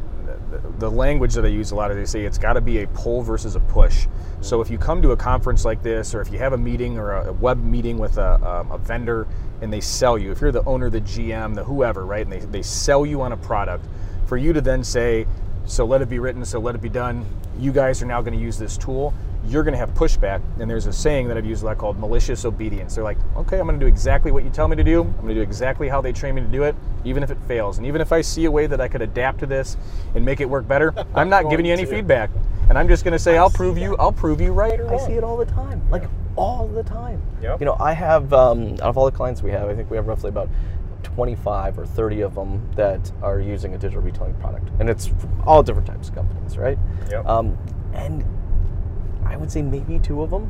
the 0.80 0.90
language 0.90 1.34
that 1.34 1.46
I 1.46 1.50
use 1.50 1.72
a 1.72 1.76
lot 1.76 1.92
of 1.92 1.98
they 1.98 2.06
say 2.06 2.24
it's 2.24 2.38
got 2.38 2.54
to 2.54 2.62
be 2.62 2.80
a 2.80 2.88
pull 2.88 3.22
versus 3.22 3.56
a 3.56 3.60
push. 3.60 4.08
So 4.42 4.62
if 4.62 4.70
you 4.70 4.78
come 4.78 5.02
to 5.02 5.12
a 5.12 5.18
conference 5.18 5.66
like 5.66 5.82
this, 5.84 6.14
or 6.14 6.22
if 6.22 6.32
you 6.32 6.40
have 6.40 6.54
a 6.54 6.58
meeting 6.58 6.98
or 6.98 7.12
a 7.12 7.34
web 7.34 7.64
meeting 7.64 7.98
with 7.98 8.18
a, 8.18 8.36
um, 8.48 8.72
a 8.72 8.78
vendor 8.78 9.28
and 9.62 9.72
they 9.72 9.82
sell 9.82 10.18
you, 10.18 10.32
if 10.32 10.42
you're 10.42 10.52
the 10.52 10.64
owner, 10.64 10.90
the 10.90 11.02
GM, 11.02 11.56
the 11.56 11.64
whoever, 11.64 12.06
right, 12.06 12.24
and 12.26 12.32
they, 12.32 12.40
they 12.40 12.62
sell 12.62 13.06
you 13.06 13.22
on 13.22 13.32
a 13.32 13.38
product, 13.38 13.86
for 14.26 14.38
you 14.38 14.54
to 14.54 14.62
then 14.62 14.84
say, 14.84 15.26
so 15.66 15.86
let 15.86 16.02
it 16.02 16.10
be 16.10 16.20
written, 16.20 16.46
so 16.46 16.60
let 16.60 16.76
it 16.76 16.82
be 16.82 16.90
done. 16.90 17.26
You 17.60 17.72
guys 17.72 18.02
are 18.02 18.06
now 18.06 18.22
going 18.22 18.38
to 18.38 18.44
use 18.44 18.58
this 18.58 18.78
tool. 18.78 19.14
You're 19.48 19.64
going 19.64 19.74
to 19.74 19.78
have 19.78 19.94
pushback. 19.94 20.42
And 20.60 20.70
there's 20.70 20.88
a 20.88 20.94
saying 20.94 21.28
that 21.28 21.38
I've 21.38 21.46
used 21.46 21.64
a 21.64 21.68
lot 21.68 21.78
called 21.78 22.00
malicious 22.00 22.46
obedience. 22.46 22.96
They're 22.96 23.04
like, 23.04 23.18
okay, 23.36 23.60
I'm 23.60 23.68
going 23.68 23.80
to 23.80 23.84
do 23.84 23.88
exactly 23.88 24.32
what 24.32 24.44
you 24.44 24.50
tell 24.50 24.68
me 24.68 24.76
to 24.76 24.84
do. 24.84 25.04
I'm 25.04 25.14
going 25.14 25.30
to 25.30 25.36
do 25.36 25.42
exactly 25.42 25.88
how 25.88 26.02
they 26.02 26.12
train 26.12 26.36
me 26.36 26.42
to 26.42 26.48
do 26.48 26.64
it, 26.64 26.76
even 27.04 27.24
if 27.24 27.32
it 27.32 27.38
fails. 27.48 27.78
And 27.78 27.86
even 27.86 28.02
if 28.02 28.12
I 28.12 28.22
see 28.22 28.46
a 28.46 28.52
way 28.52 28.68
that 28.68 28.82
I 28.82 28.88
could 28.88 29.02
adapt 29.02 29.40
to 29.40 29.46
this 29.46 29.78
and 30.16 30.26
make 30.26 30.40
it 30.40 30.50
work 30.50 30.68
better, 30.68 30.94
I'm 31.16 31.30
not 31.30 31.50
giving 31.50 31.66
you 31.66 31.74
any 31.74 31.86
to. 31.86 31.90
feedback. 31.90 32.30
And 32.70 32.78
I'm 32.78 32.88
just 32.88 33.04
going 33.04 33.12
to 33.12 33.20
say, 33.20 33.38
I'll 33.38 33.52
prove 33.52 33.78
you, 33.78 33.96
I'll 33.98 34.12
prove 34.12 34.42
you 34.42 34.52
right 34.52 34.80
or 34.80 34.94
I 34.94 34.98
see 34.98 35.14
it 35.14 35.24
all 35.24 35.38
the 35.38 35.46
time, 35.46 35.88
like 35.92 36.04
all 36.36 36.68
the 36.68 36.84
time. 36.84 37.22
Yep. 37.42 37.60
You 37.60 37.66
know, 37.68 37.78
I 37.80 37.94
have 37.94 38.34
um, 38.34 38.74
out 38.74 38.82
of 38.82 38.98
all 38.98 39.06
the 39.06 39.16
clients 39.16 39.44
we 39.44 39.52
have, 39.52 39.70
I 39.70 39.76
think 39.76 39.92
we 39.92 39.98
have 39.98 40.08
roughly 40.08 40.30
about 40.30 40.50
25 41.06 41.80
or 41.80 41.86
30 41.86 42.22
of 42.22 42.36
them 42.36 42.70
that 42.76 43.12
are 43.22 43.40
using 43.40 43.76
a 43.76 43.78
digital 43.78 44.02
retailing 44.02 44.36
product, 44.36 44.70
and 44.80 44.90
it's 44.90 45.10
all 45.46 45.64
different 45.64 45.88
types 45.88 46.10
of 46.10 46.16
companies, 46.16 46.58
right? 46.58 46.78
Yep. 47.10 47.26
Um, 47.26 47.58
and 47.94 48.26
I 49.26 49.38
would 49.38 49.52
say 49.52 49.62
maybe 49.62 50.00
two 50.00 50.22
of 50.22 50.32
them, 50.32 50.50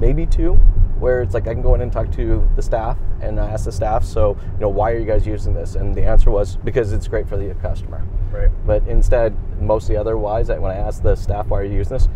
maybe 0.00 0.24
two, 0.24 0.54
where 0.98 1.20
it's 1.20 1.34
like 1.34 1.46
I 1.46 1.52
can 1.52 1.62
go 1.62 1.74
in 1.74 1.80
and 1.82 1.92
talk 1.92 2.10
to 2.12 2.48
the 2.56 2.62
staff 2.62 2.96
and 3.20 3.38
I 3.38 3.50
ask 3.50 3.64
the 3.64 3.72
staff, 3.72 4.04
so 4.04 4.36
you 4.54 4.60
know, 4.60 4.68
why 4.68 4.92
are 4.92 4.98
you 4.98 5.04
guys 5.04 5.26
using 5.26 5.52
this? 5.52 5.74
And 5.74 5.94
the 5.94 6.04
answer 6.04 6.30
was 6.30 6.56
because 6.56 6.92
it's 6.92 7.08
great 7.08 7.28
for 7.28 7.36
the 7.36 7.52
customer. 7.56 8.04
Right. 8.30 8.50
But 8.66 8.86
instead, 8.86 9.36
most 9.60 9.84
of 9.84 9.88
the 9.88 9.96
other 9.96 10.16
whys, 10.16 10.48
when 10.48 10.64
I 10.64 10.76
ask 10.76 11.02
the 11.02 11.14
staff 11.16 11.48
why 11.48 11.60
are 11.60 11.64
you 11.64 11.74
using 11.74 11.98
this, 11.98 12.08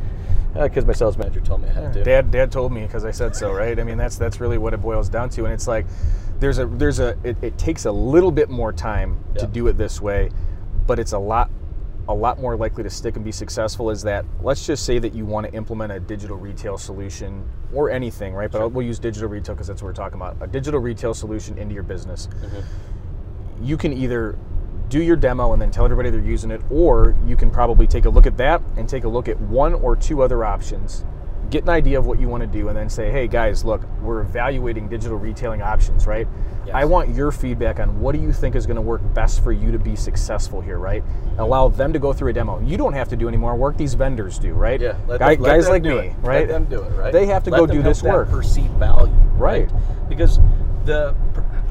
Uh, 0.55 0.65
because 0.65 0.85
my 0.85 0.93
sales 0.93 1.17
manager 1.17 1.41
told 1.41 1.63
me 1.63 1.69
I 1.69 1.73
had 1.73 1.93
to. 1.93 2.05
Dad, 2.05 2.31
Dad 2.31 2.51
told 2.51 2.73
me 2.73 2.83
because 2.83 3.05
I 3.05 3.11
said 3.11 3.37
so, 3.37 3.53
right? 3.53 3.79
I 3.79 3.85
mean, 3.85 3.97
that's 3.97 4.17
that's 4.17 4.41
really 4.41 4.59
what 4.59 4.75
it 4.75 4.83
boils 4.83 5.09
down 5.09 5.29
to, 5.31 5.45
and 5.45 5.55
it's 5.55 5.69
like 5.69 5.87
there's 6.41 6.59
a 6.59 6.67
there's 6.67 6.99
a 6.99 7.17
it, 7.23 7.37
it 7.43 7.59
takes 7.59 7.85
a 7.85 7.93
little 7.93 8.33
bit 8.33 8.51
more 8.51 8.73
time 8.73 9.23
to 9.39 9.47
do 9.47 9.69
it 9.69 9.79
this 9.79 10.01
way, 10.01 10.31
but 10.87 10.99
it's 10.99 11.13
a 11.13 11.19
lot 11.19 11.51
a 12.09 12.15
lot 12.15 12.41
more 12.41 12.57
likely 12.57 12.83
to 12.83 12.91
stick 12.91 13.15
and 13.15 13.25
be 13.25 13.31
successful. 13.31 13.91
Is 13.91 14.03
that 14.03 14.25
let's 14.43 14.67
just 14.67 14.85
say 14.85 14.99
that 14.99 15.15
you 15.15 15.25
want 15.25 15.47
to 15.47 15.53
implement 15.55 15.93
a 15.93 16.01
digital 16.01 16.37
retail 16.37 16.77
solution 16.77 17.49
or 17.73 17.91
anything, 17.91 18.35
right? 18.35 18.51
But 18.51 18.73
we'll 18.73 18.87
use 18.87 18.99
digital 18.99 19.29
retail 19.29 19.55
because 19.55 19.69
that's 19.69 19.83
what 19.83 19.89
we're 19.89 19.95
talking 19.95 20.17
about. 20.21 20.37
A 20.41 20.47
digital 20.47 20.81
retail 20.81 21.15
solution 21.15 21.59
into 21.59 21.75
your 21.75 21.85
business. 21.85 22.27
Mm-hmm. 22.27 23.65
You 23.65 23.77
can 23.77 23.93
either 23.93 24.37
do 24.91 25.01
your 25.03 25.17
demo 25.17 25.53
and 25.55 25.63
then 25.63 25.71
tell 25.71 25.85
everybody 25.85 26.11
they're 26.11 26.21
using 26.21 26.51
it, 26.51 26.61
or 26.71 27.15
you 27.25 27.37
can 27.37 27.51
probably 27.51 27.87
take 27.87 28.05
a 28.05 28.11
look 28.11 28.27
at 28.27 28.37
that 28.37 28.61
and 28.77 28.87
take 28.89 29.05
a 29.05 29.09
look 29.09 29.29
at 29.29 29.41
one 29.41 29.73
or 29.73 29.97
two 29.97 30.21
other 30.23 30.45
options, 30.45 31.05
get 31.49 31.63
an 31.63 31.69
idea 31.71 31.99
of 31.99 32.07
what 32.07 32.21
you 32.21 32.29
want 32.29 32.43
to 32.43 32.47
do, 32.47 32.69
and 32.69 32.77
then 32.77 32.89
say, 32.91 33.11
hey 33.11 33.27
guys, 33.29 33.65
look, 33.65 33.83
we're 34.03 34.21
evaluating 34.21 34.89
digital 34.89 35.17
retailing 35.17 35.63
options, 35.63 36.07
right? 36.07 36.27
Yes. 36.67 36.75
I 36.75 36.85
want 36.85 37.09
your 37.15 37.31
feedback 37.33 37.81
on 37.81 38.01
what 38.01 38.15
do 38.15 38.21
you 38.21 38.33
think 38.33 38.55
is 38.55 38.67
going 38.67 38.77
to 38.77 38.83
work 38.83 39.01
best 39.15 39.43
for 39.43 39.53
you 39.53 39.73
to 39.73 39.79
be 39.79 39.97
successful 39.97 40.61
here, 40.61 40.79
right? 40.79 41.03
Allow 41.39 41.69
them 41.69 41.93
to 41.93 41.99
go 41.99 42.13
through 42.13 42.31
a 42.31 42.33
demo. 42.35 42.61
You 42.61 42.77
don't 42.77 42.93
have 42.93 43.09
to 43.09 43.17
do 43.17 43.29
any 43.29 43.37
more 43.39 43.55
work; 43.57 43.77
these 43.79 43.95
vendors 43.95 44.39
do, 44.39 44.53
right? 44.53 44.81
Yeah, 44.81 44.97
let 45.07 45.21
Guy- 45.21 45.35
them- 45.37 45.43
let 45.45 45.51
guys 45.53 45.65
them 45.65 45.73
like 45.73 45.83
do 45.85 46.01
me, 46.01 46.07
it. 46.09 46.17
right? 46.21 46.41
Let 46.41 46.49
them 46.49 46.65
do 46.67 46.83
it, 46.83 46.91
right? 46.99 47.13
They 47.13 47.27
have 47.27 47.43
to 47.45 47.51
Let 47.51 47.59
go 47.61 47.67
them 47.67 47.77
do 47.77 47.83
help 47.83 47.91
this 47.95 48.03
that 48.03 48.13
work. 48.13 48.29
Perceived 48.31 48.75
value, 48.75 49.13
Right. 49.37 49.71
Because 50.09 50.39
the 50.85 51.15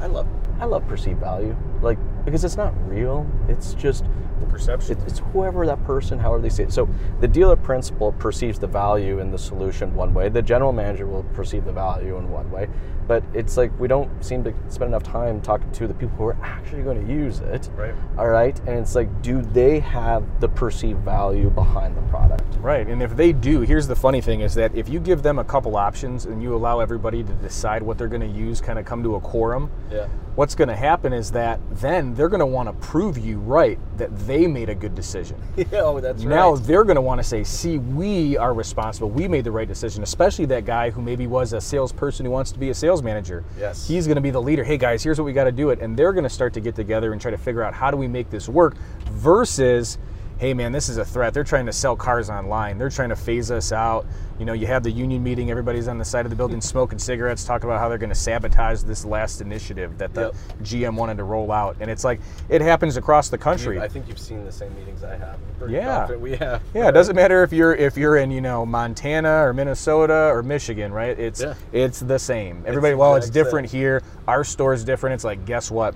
I 0.00 0.06
love 0.06 0.26
I 0.60 0.64
love 0.64 0.86
perceived 0.88 1.20
value, 1.20 1.54
like 1.82 1.98
because 2.24 2.44
it's 2.44 2.56
not 2.56 2.72
real. 2.88 3.26
It's 3.48 3.74
just 3.74 4.04
Perception. 4.50 4.98
it, 4.98 5.04
it's 5.06 5.20
whoever 5.32 5.66
that 5.66 5.82
person, 5.84 6.18
however 6.18 6.42
they 6.42 6.48
see 6.48 6.64
it. 6.64 6.72
So 6.72 6.88
the 7.20 7.28
dealer 7.28 7.56
principal 7.56 8.12
perceives 8.12 8.58
the 8.58 8.66
value 8.66 9.18
in 9.20 9.30
the 9.30 9.38
solution 9.38 9.94
one 9.94 10.12
way. 10.14 10.28
The 10.28 10.42
general 10.42 10.72
manager 10.72 11.06
will 11.06 11.22
perceive 11.34 11.64
the 11.64 11.72
value 11.72 12.16
in 12.16 12.30
one 12.30 12.50
way. 12.50 12.68
But 13.06 13.24
it's 13.34 13.56
like 13.56 13.76
we 13.80 13.88
don't 13.88 14.08
seem 14.24 14.44
to 14.44 14.54
spend 14.68 14.90
enough 14.90 15.02
time 15.02 15.40
talking 15.40 15.70
to 15.72 15.88
the 15.88 15.94
people 15.94 16.16
who 16.16 16.24
are 16.26 16.36
actually 16.42 16.82
going 16.82 17.04
to 17.04 17.12
use 17.12 17.40
it. 17.40 17.68
Right. 17.74 17.94
All 18.16 18.28
right. 18.28 18.56
And 18.60 18.78
it's 18.78 18.94
like, 18.94 19.20
do 19.22 19.42
they 19.42 19.80
have 19.80 20.24
the 20.40 20.48
perceived 20.48 21.00
value 21.04 21.50
behind 21.50 21.96
the 21.96 22.02
product? 22.02 22.44
Right, 22.60 22.86
and 22.86 23.02
if 23.02 23.16
they 23.16 23.32
do, 23.32 23.62
here's 23.62 23.86
the 23.88 23.96
funny 23.96 24.20
thing 24.20 24.42
is 24.42 24.54
that 24.54 24.74
if 24.74 24.86
you 24.86 25.00
give 25.00 25.22
them 25.22 25.38
a 25.38 25.44
couple 25.44 25.76
options 25.76 26.26
and 26.26 26.42
you 26.42 26.54
allow 26.54 26.80
everybody 26.80 27.24
to 27.24 27.32
decide 27.34 27.82
what 27.82 27.96
they're 27.96 28.06
going 28.06 28.20
to 28.20 28.26
use, 28.38 28.60
kind 28.60 28.78
of 28.78 28.84
come 28.84 29.02
to 29.02 29.14
a 29.14 29.20
quorum, 29.20 29.70
Yeah. 29.90 30.08
what's 30.34 30.54
going 30.54 30.68
to 30.68 30.76
happen 30.76 31.14
is 31.14 31.30
that 31.32 31.58
then 31.70 32.12
they're 32.14 32.28
going 32.28 32.40
to 32.40 32.46
want 32.46 32.68
to 32.68 32.74
prove 32.86 33.16
you 33.16 33.38
right 33.38 33.78
that 33.96 34.14
they 34.26 34.39
made 34.46 34.68
a 34.68 34.74
good 34.74 34.94
decision. 34.94 35.40
Yeah. 35.56 35.82
Oh, 35.82 36.00
that's 36.00 36.22
Now 36.22 36.56
they're 36.56 36.84
going 36.84 36.96
to 36.96 37.02
want 37.02 37.18
to 37.20 37.22
say, 37.22 37.44
see, 37.44 37.78
we 37.78 38.36
are 38.36 38.54
responsible. 38.54 39.10
We 39.10 39.28
made 39.28 39.44
the 39.44 39.50
right 39.50 39.68
decision, 39.68 40.02
especially 40.02 40.46
that 40.46 40.64
guy 40.64 40.90
who 40.90 41.02
maybe 41.02 41.26
was 41.26 41.52
a 41.52 41.60
salesperson 41.60 42.24
who 42.24 42.32
wants 42.32 42.50
to 42.52 42.58
be 42.58 42.70
a 42.70 42.74
sales 42.74 43.02
manager. 43.02 43.44
Yes. 43.58 43.86
He's 43.86 44.06
going 44.06 44.16
to 44.16 44.22
be 44.22 44.30
the 44.30 44.40
leader. 44.40 44.64
Hey, 44.64 44.78
guys, 44.78 45.02
here's 45.02 45.18
what 45.18 45.26
we 45.26 45.32
got 45.32 45.44
to 45.44 45.52
do 45.52 45.70
it. 45.70 45.80
And 45.80 45.96
they're 45.96 46.12
going 46.12 46.24
to 46.24 46.30
start 46.30 46.54
to 46.54 46.60
get 46.60 46.74
together 46.74 47.12
and 47.12 47.20
try 47.20 47.30
to 47.30 47.38
figure 47.38 47.62
out 47.62 47.74
how 47.74 47.90
do 47.90 47.96
we 47.96 48.08
make 48.08 48.30
this 48.30 48.48
work 48.48 48.76
versus, 49.10 49.98
hey, 50.40 50.54
man, 50.54 50.72
this 50.72 50.88
is 50.88 50.96
a 50.96 51.04
threat. 51.04 51.34
They're 51.34 51.44
trying 51.44 51.66
to 51.66 51.72
sell 51.72 51.94
cars 51.94 52.30
online. 52.30 52.78
They're 52.78 52.88
trying 52.88 53.10
to 53.10 53.16
phase 53.16 53.50
us 53.50 53.72
out. 53.72 54.06
You 54.38 54.46
know, 54.46 54.54
you 54.54 54.66
have 54.68 54.82
the 54.82 54.90
union 54.90 55.22
meeting, 55.22 55.50
everybody's 55.50 55.86
on 55.86 55.98
the 55.98 56.04
side 56.04 56.24
of 56.24 56.30
the 56.30 56.36
building 56.36 56.62
smoking 56.62 56.98
cigarettes, 56.98 57.44
talking 57.44 57.68
about 57.68 57.78
how 57.78 57.90
they're 57.90 57.98
going 57.98 58.08
to 58.08 58.14
sabotage 58.14 58.82
this 58.84 59.04
last 59.04 59.42
initiative 59.42 59.98
that 59.98 60.14
the 60.14 60.20
Yep. 60.20 60.34
GM 60.62 60.96
wanted 60.96 61.18
to 61.18 61.24
roll 61.24 61.52
out. 61.52 61.76
And 61.80 61.90
it's 61.90 62.04
like, 62.04 62.20
it 62.48 62.62
happens 62.62 62.96
across 62.96 63.28
the 63.28 63.36
country. 63.36 63.78
I 63.78 63.86
think 63.86 64.08
you've 64.08 64.18
seen 64.18 64.46
the 64.46 64.50
same 64.52 64.74
meetings 64.76 65.04
I 65.04 65.14
have. 65.16 65.38
Yeah. 65.68 66.10
we 66.14 66.36
have. 66.36 66.62
Yeah, 66.72 66.88
it 66.88 66.92
doesn't 66.92 67.16
matter 67.16 67.42
if 67.42 67.52
you're 67.52 67.74
if 67.74 67.98
you're 67.98 68.16
in 68.16 68.30
you 68.30 68.40
know 68.40 68.64
Montana 68.64 69.44
or 69.46 69.52
Minnesota 69.52 70.30
or 70.32 70.42
Michigan, 70.42 70.90
right? 70.90 71.18
It's 71.18 71.42
Yeah. 71.42 71.52
it's 71.72 72.00
the 72.00 72.18
same. 72.18 72.64
Everybody, 72.66 72.94
well, 72.94 73.14
it's 73.16 73.28
different 73.28 73.68
here. 73.68 74.02
Our 74.26 74.42
store's 74.44 74.84
different. 74.84 75.12
It's 75.14 75.24
like, 75.24 75.44
guess 75.44 75.70
what? 75.70 75.94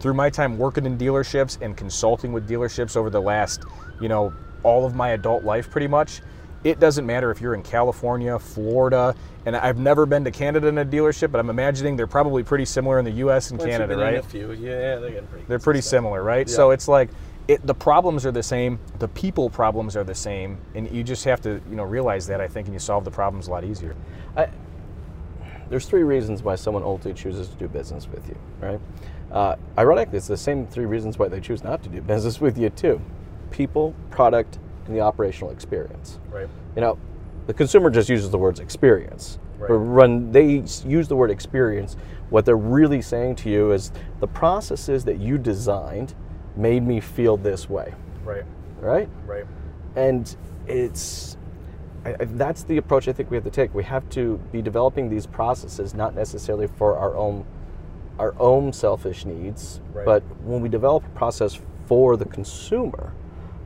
Through 0.00 0.14
my 0.14 0.28
time 0.30 0.58
working 0.58 0.84
in 0.84 0.98
dealerships 0.98 1.58
and 1.62 1.76
consulting 1.76 2.32
with 2.32 2.48
dealerships 2.48 2.96
over 2.96 3.08
the 3.08 3.22
last, 3.22 3.62
you 4.00 4.08
know, 4.08 4.32
all 4.62 4.86
of 4.86 4.94
my 4.94 5.10
adult 5.10 5.44
life, 5.44 5.70
pretty 5.70 5.88
much. 5.88 6.20
It 6.64 6.80
doesn't 6.80 7.04
matter 7.04 7.30
if 7.30 7.42
you're 7.42 7.54
in 7.54 7.62
California, 7.62 8.38
Florida, 8.38 9.14
and 9.44 9.54
I've 9.54 9.78
never 9.78 10.06
been 10.06 10.24
to 10.24 10.30
Canada 10.30 10.68
in 10.68 10.78
a 10.78 10.84
dealership, 10.84 11.30
but 11.30 11.38
I'm 11.38 11.50
imagining 11.50 11.96
they're 11.96 12.06
probably 12.06 12.42
pretty 12.42 12.64
similar 12.64 12.98
in 12.98 13.04
the 13.04 13.10
U.S. 13.12 13.50
and 13.50 13.60
Once 13.60 13.70
Canada, 13.70 13.96
right? 13.98 14.16
A 14.16 14.22
few. 14.22 14.52
Yeah, 14.52 14.96
they're 14.96 15.22
pretty. 15.22 15.44
They're 15.46 15.58
pretty 15.58 15.82
similar, 15.82 16.22
right? 16.22 16.48
Yeah. 16.48 16.54
So 16.54 16.70
it's 16.70 16.88
like 16.88 17.10
it, 17.48 17.66
the 17.66 17.74
problems 17.74 18.24
are 18.24 18.32
the 18.32 18.42
same, 18.42 18.78
the 18.98 19.08
people 19.08 19.50
problems 19.50 19.96
are 19.96 20.04
the 20.04 20.14
same, 20.14 20.58
and 20.74 20.90
you 20.90 21.04
just 21.04 21.24
have 21.24 21.42
to 21.42 21.60
you 21.68 21.76
know 21.76 21.82
realize 21.82 22.26
that 22.28 22.40
I 22.40 22.48
think, 22.48 22.66
and 22.66 22.74
you 22.74 22.80
solve 22.80 23.04
the 23.04 23.10
problems 23.10 23.48
a 23.48 23.50
lot 23.50 23.64
easier. 23.64 23.94
I, 24.36 24.48
there's 25.68 25.86
three 25.86 26.02
reasons 26.02 26.42
why 26.42 26.54
someone 26.54 26.82
ultimately 26.82 27.20
chooses 27.20 27.48
to 27.48 27.54
do 27.56 27.68
business 27.68 28.08
with 28.08 28.26
you, 28.28 28.36
right? 28.60 28.80
Uh, 29.30 29.56
ironically, 29.76 30.16
it's 30.16 30.28
the 30.28 30.36
same 30.36 30.66
three 30.66 30.86
reasons 30.86 31.18
why 31.18 31.28
they 31.28 31.40
choose 31.40 31.62
not 31.64 31.82
to 31.82 31.88
do 31.88 32.00
business 32.00 32.40
with 32.40 32.56
you 32.56 32.70
too: 32.70 33.00
people, 33.54 33.94
product, 34.10 34.58
and 34.86 34.96
the 34.96 35.00
operational 35.00 35.52
experience. 35.52 36.18
Right. 36.28 36.48
You 36.74 36.80
know, 36.80 36.98
the 37.46 37.54
consumer 37.54 37.88
just 37.88 38.08
uses 38.08 38.30
the 38.30 38.38
words 38.38 38.58
experience. 38.58 39.38
Right. 39.58 39.68
But 39.68 39.78
when 39.78 40.32
they 40.32 40.64
use 40.84 41.06
the 41.06 41.14
word 41.14 41.30
experience, 41.30 41.96
what 42.30 42.44
they're 42.44 42.56
really 42.56 43.00
saying 43.00 43.36
to 43.36 43.50
you 43.50 43.70
is 43.70 43.92
the 44.18 44.26
processes 44.26 45.04
that 45.04 45.20
you 45.20 45.38
designed 45.38 46.14
made 46.56 46.82
me 46.84 46.98
feel 46.98 47.36
this 47.36 47.70
way, 47.70 47.94
Right. 48.24 48.42
right? 48.80 49.08
Right. 49.24 49.44
and 49.94 50.36
it's 50.66 51.36
I, 52.04 52.10
I, 52.10 52.24
that's 52.24 52.64
the 52.64 52.78
approach 52.78 53.06
I 53.06 53.12
think 53.12 53.30
we 53.30 53.36
have 53.36 53.44
to 53.44 53.50
take. 53.50 53.72
We 53.74 53.84
have 53.84 54.08
to 54.10 54.38
be 54.50 54.60
developing 54.62 55.08
these 55.08 55.26
processes 55.26 55.94
not 55.94 56.14
necessarily 56.16 56.66
for 56.66 56.96
our 56.96 57.14
own 57.16 57.44
our 58.18 58.34
own 58.40 58.72
selfish 58.72 59.24
needs, 59.24 59.80
Right. 59.92 60.04
but 60.06 60.22
when 60.42 60.60
we 60.60 60.68
develop 60.68 61.04
a 61.04 61.08
process 61.10 61.60
for 61.86 62.16
the 62.16 62.24
consumer, 62.24 63.12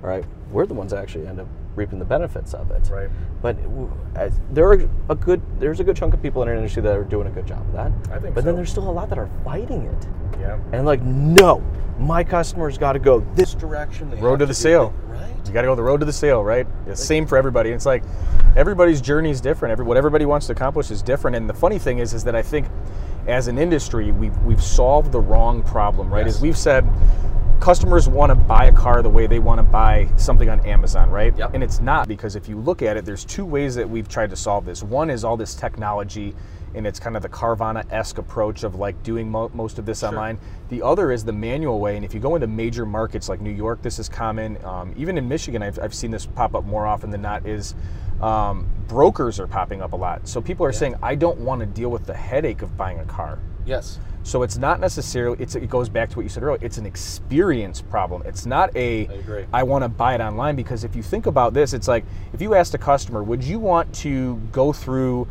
right, 0.02 0.24
we're 0.50 0.66
the 0.66 0.74
ones 0.74 0.90
that 0.92 1.02
actually 1.02 1.26
end 1.26 1.40
up 1.40 1.46
reaping 1.74 1.98
the 1.98 2.04
benefits 2.04 2.54
of 2.54 2.70
it. 2.70 2.88
Right. 2.90 3.08
But 3.40 3.56
as- 4.14 4.40
there 4.50 4.68
are 4.68 4.88
a 5.08 5.14
good 5.14 5.40
there's 5.60 5.80
a 5.80 5.84
good 5.84 5.96
chunk 5.96 6.12
of 6.12 6.20
people 6.20 6.42
in 6.42 6.48
our 6.48 6.54
industry 6.54 6.82
that 6.82 6.96
are 6.96 7.04
doing 7.04 7.26
a 7.28 7.30
good 7.30 7.46
job 7.46 7.60
of 7.60 7.72
that. 7.72 7.92
I 8.12 8.18
think 8.18 8.34
But 8.34 8.44
then 8.44 8.56
there's 8.56 8.70
still 8.70 8.88
a 8.88 8.90
lot 8.90 9.08
that 9.10 9.18
are 9.18 9.30
fighting 9.44 9.82
it. 9.82 10.06
Yeah. 10.40 10.58
And 10.72 10.86
like, 10.86 11.02
no, 11.02 11.62
my 11.98 12.24
customers 12.24 12.78
got 12.78 12.92
to 12.92 12.98
go 12.98 13.20
this 13.34 13.54
direction. 13.54 14.10
Road 14.20 14.40
to 14.40 14.46
the 14.46 14.50
do 14.50 14.54
sale. 14.54 14.94
Right. 15.06 15.28
You 15.46 15.52
got 15.52 15.62
to 15.62 15.68
go 15.68 15.74
the 15.74 15.82
road 15.82 16.00
to 16.00 16.06
the 16.06 16.12
sale, 16.12 16.44
right? 16.44 16.66
It's 16.86 17.02
same 17.02 17.26
for 17.26 17.38
everybody. 17.38 17.70
It's 17.70 17.86
like 17.86 18.02
everybody's 18.56 19.00
journey 19.00 19.30
is 19.30 19.40
different. 19.40 19.72
Every, 19.72 19.84
what 19.84 19.96
everybody 19.96 20.26
wants 20.26 20.46
to 20.46 20.52
accomplish 20.52 20.90
is 20.90 21.02
different. 21.02 21.36
And 21.36 21.48
the 21.48 21.54
funny 21.54 21.78
thing 21.78 21.98
is, 21.98 22.12
is 22.12 22.24
that 22.24 22.34
I 22.34 22.42
think 22.42 22.66
as 23.26 23.48
an 23.48 23.58
industry, 23.58 24.10
we've 24.10 24.36
we've 24.42 24.62
solved 24.62 25.12
the 25.12 25.20
wrong 25.20 25.62
problem, 25.62 26.12
right? 26.12 26.26
Yes. 26.26 26.36
As 26.36 26.42
we've 26.42 26.56
said, 26.56 26.86
customers 27.60 28.08
want 28.08 28.30
to 28.30 28.34
buy 28.34 28.66
a 28.66 28.72
car 28.72 29.02
the 29.02 29.08
way 29.08 29.26
they 29.26 29.38
want 29.38 29.58
to 29.58 29.62
buy 29.62 30.08
something 30.16 30.48
on 30.48 30.60
Amazon, 30.60 31.10
right? 31.10 31.36
Yep. 31.36 31.54
And 31.54 31.62
it's 31.62 31.80
not 31.80 32.08
because 32.08 32.36
if 32.36 32.48
you 32.48 32.58
look 32.58 32.82
at 32.82 32.96
it, 32.96 33.04
there's 33.04 33.24
two 33.24 33.44
ways 33.44 33.74
that 33.74 33.88
we've 33.88 34.08
tried 34.08 34.30
to 34.30 34.36
solve 34.36 34.64
this. 34.64 34.82
One 34.82 35.10
is 35.10 35.24
all 35.24 35.36
this 35.36 35.54
technology. 35.54 36.34
And 36.74 36.86
it's 36.86 37.00
kind 37.00 37.16
of 37.16 37.22
the 37.22 37.30
Carvana-esque 37.30 38.18
approach 38.18 38.62
of 38.62 38.74
like 38.74 39.02
doing 39.02 39.30
mo- 39.30 39.50
most 39.54 39.78
of 39.78 39.86
this 39.86 40.02
online. 40.02 40.38
The 40.68 40.82
other 40.82 41.10
is 41.10 41.24
the 41.24 41.32
manual 41.32 41.80
way. 41.80 41.96
And 41.96 42.04
if 42.04 42.12
you 42.12 42.20
go 42.20 42.34
into 42.34 42.46
major 42.46 42.84
markets 42.84 43.26
like 43.28 43.40
New 43.40 43.50
York, 43.50 43.80
this 43.80 43.98
is 43.98 44.06
common. 44.06 44.62
Um, 44.64 44.92
even 44.96 45.16
in 45.16 45.26
Michigan, 45.26 45.62
I've, 45.62 45.78
I've 45.78 45.94
seen 45.94 46.10
this 46.10 46.26
pop 46.26 46.54
up 46.54 46.64
more 46.64 46.86
often 46.86 47.10
than 47.10 47.22
not. 47.22 47.46
Is 47.46 47.74
um, 48.20 48.68
brokers 48.86 49.40
are 49.40 49.46
popping 49.46 49.80
up 49.80 49.94
a 49.94 49.96
lot. 49.96 50.28
So 50.28 50.42
people 50.42 50.66
are 50.66 50.72
saying, 50.72 50.96
I 51.02 51.14
don't 51.14 51.38
want 51.38 51.60
to 51.60 51.66
deal 51.66 51.88
with 51.88 52.04
the 52.04 52.14
headache 52.14 52.60
of 52.60 52.76
buying 52.76 52.98
a 52.98 53.06
car. 53.06 53.38
Yes. 53.68 53.98
So 54.22 54.42
it's 54.42 54.58
not 54.58 54.80
necessarily. 54.80 55.36
It's, 55.40 55.54
it 55.54 55.70
goes 55.70 55.88
back 55.88 56.10
to 56.10 56.16
what 56.16 56.22
you 56.22 56.28
said 56.28 56.42
earlier. 56.42 56.58
It's 56.62 56.78
an 56.78 56.86
experience 56.86 57.80
problem. 57.80 58.22
It's 58.26 58.46
not 58.46 58.74
a. 58.76 59.08
I. 59.08 59.22
I 59.52 59.62
want 59.62 59.84
to 59.84 59.88
buy 59.88 60.14
it 60.14 60.20
online 60.20 60.56
because 60.56 60.84
if 60.84 60.96
you 60.96 61.02
think 61.02 61.26
about 61.26 61.54
this, 61.54 61.72
it's 61.72 61.88
like 61.88 62.04
if 62.32 62.42
you 62.42 62.54
asked 62.54 62.74
a 62.74 62.78
customer, 62.78 63.22
would 63.22 63.42
you 63.42 63.58
want 63.58 63.94
to 63.96 64.36
go 64.52 64.72
through 64.72 65.28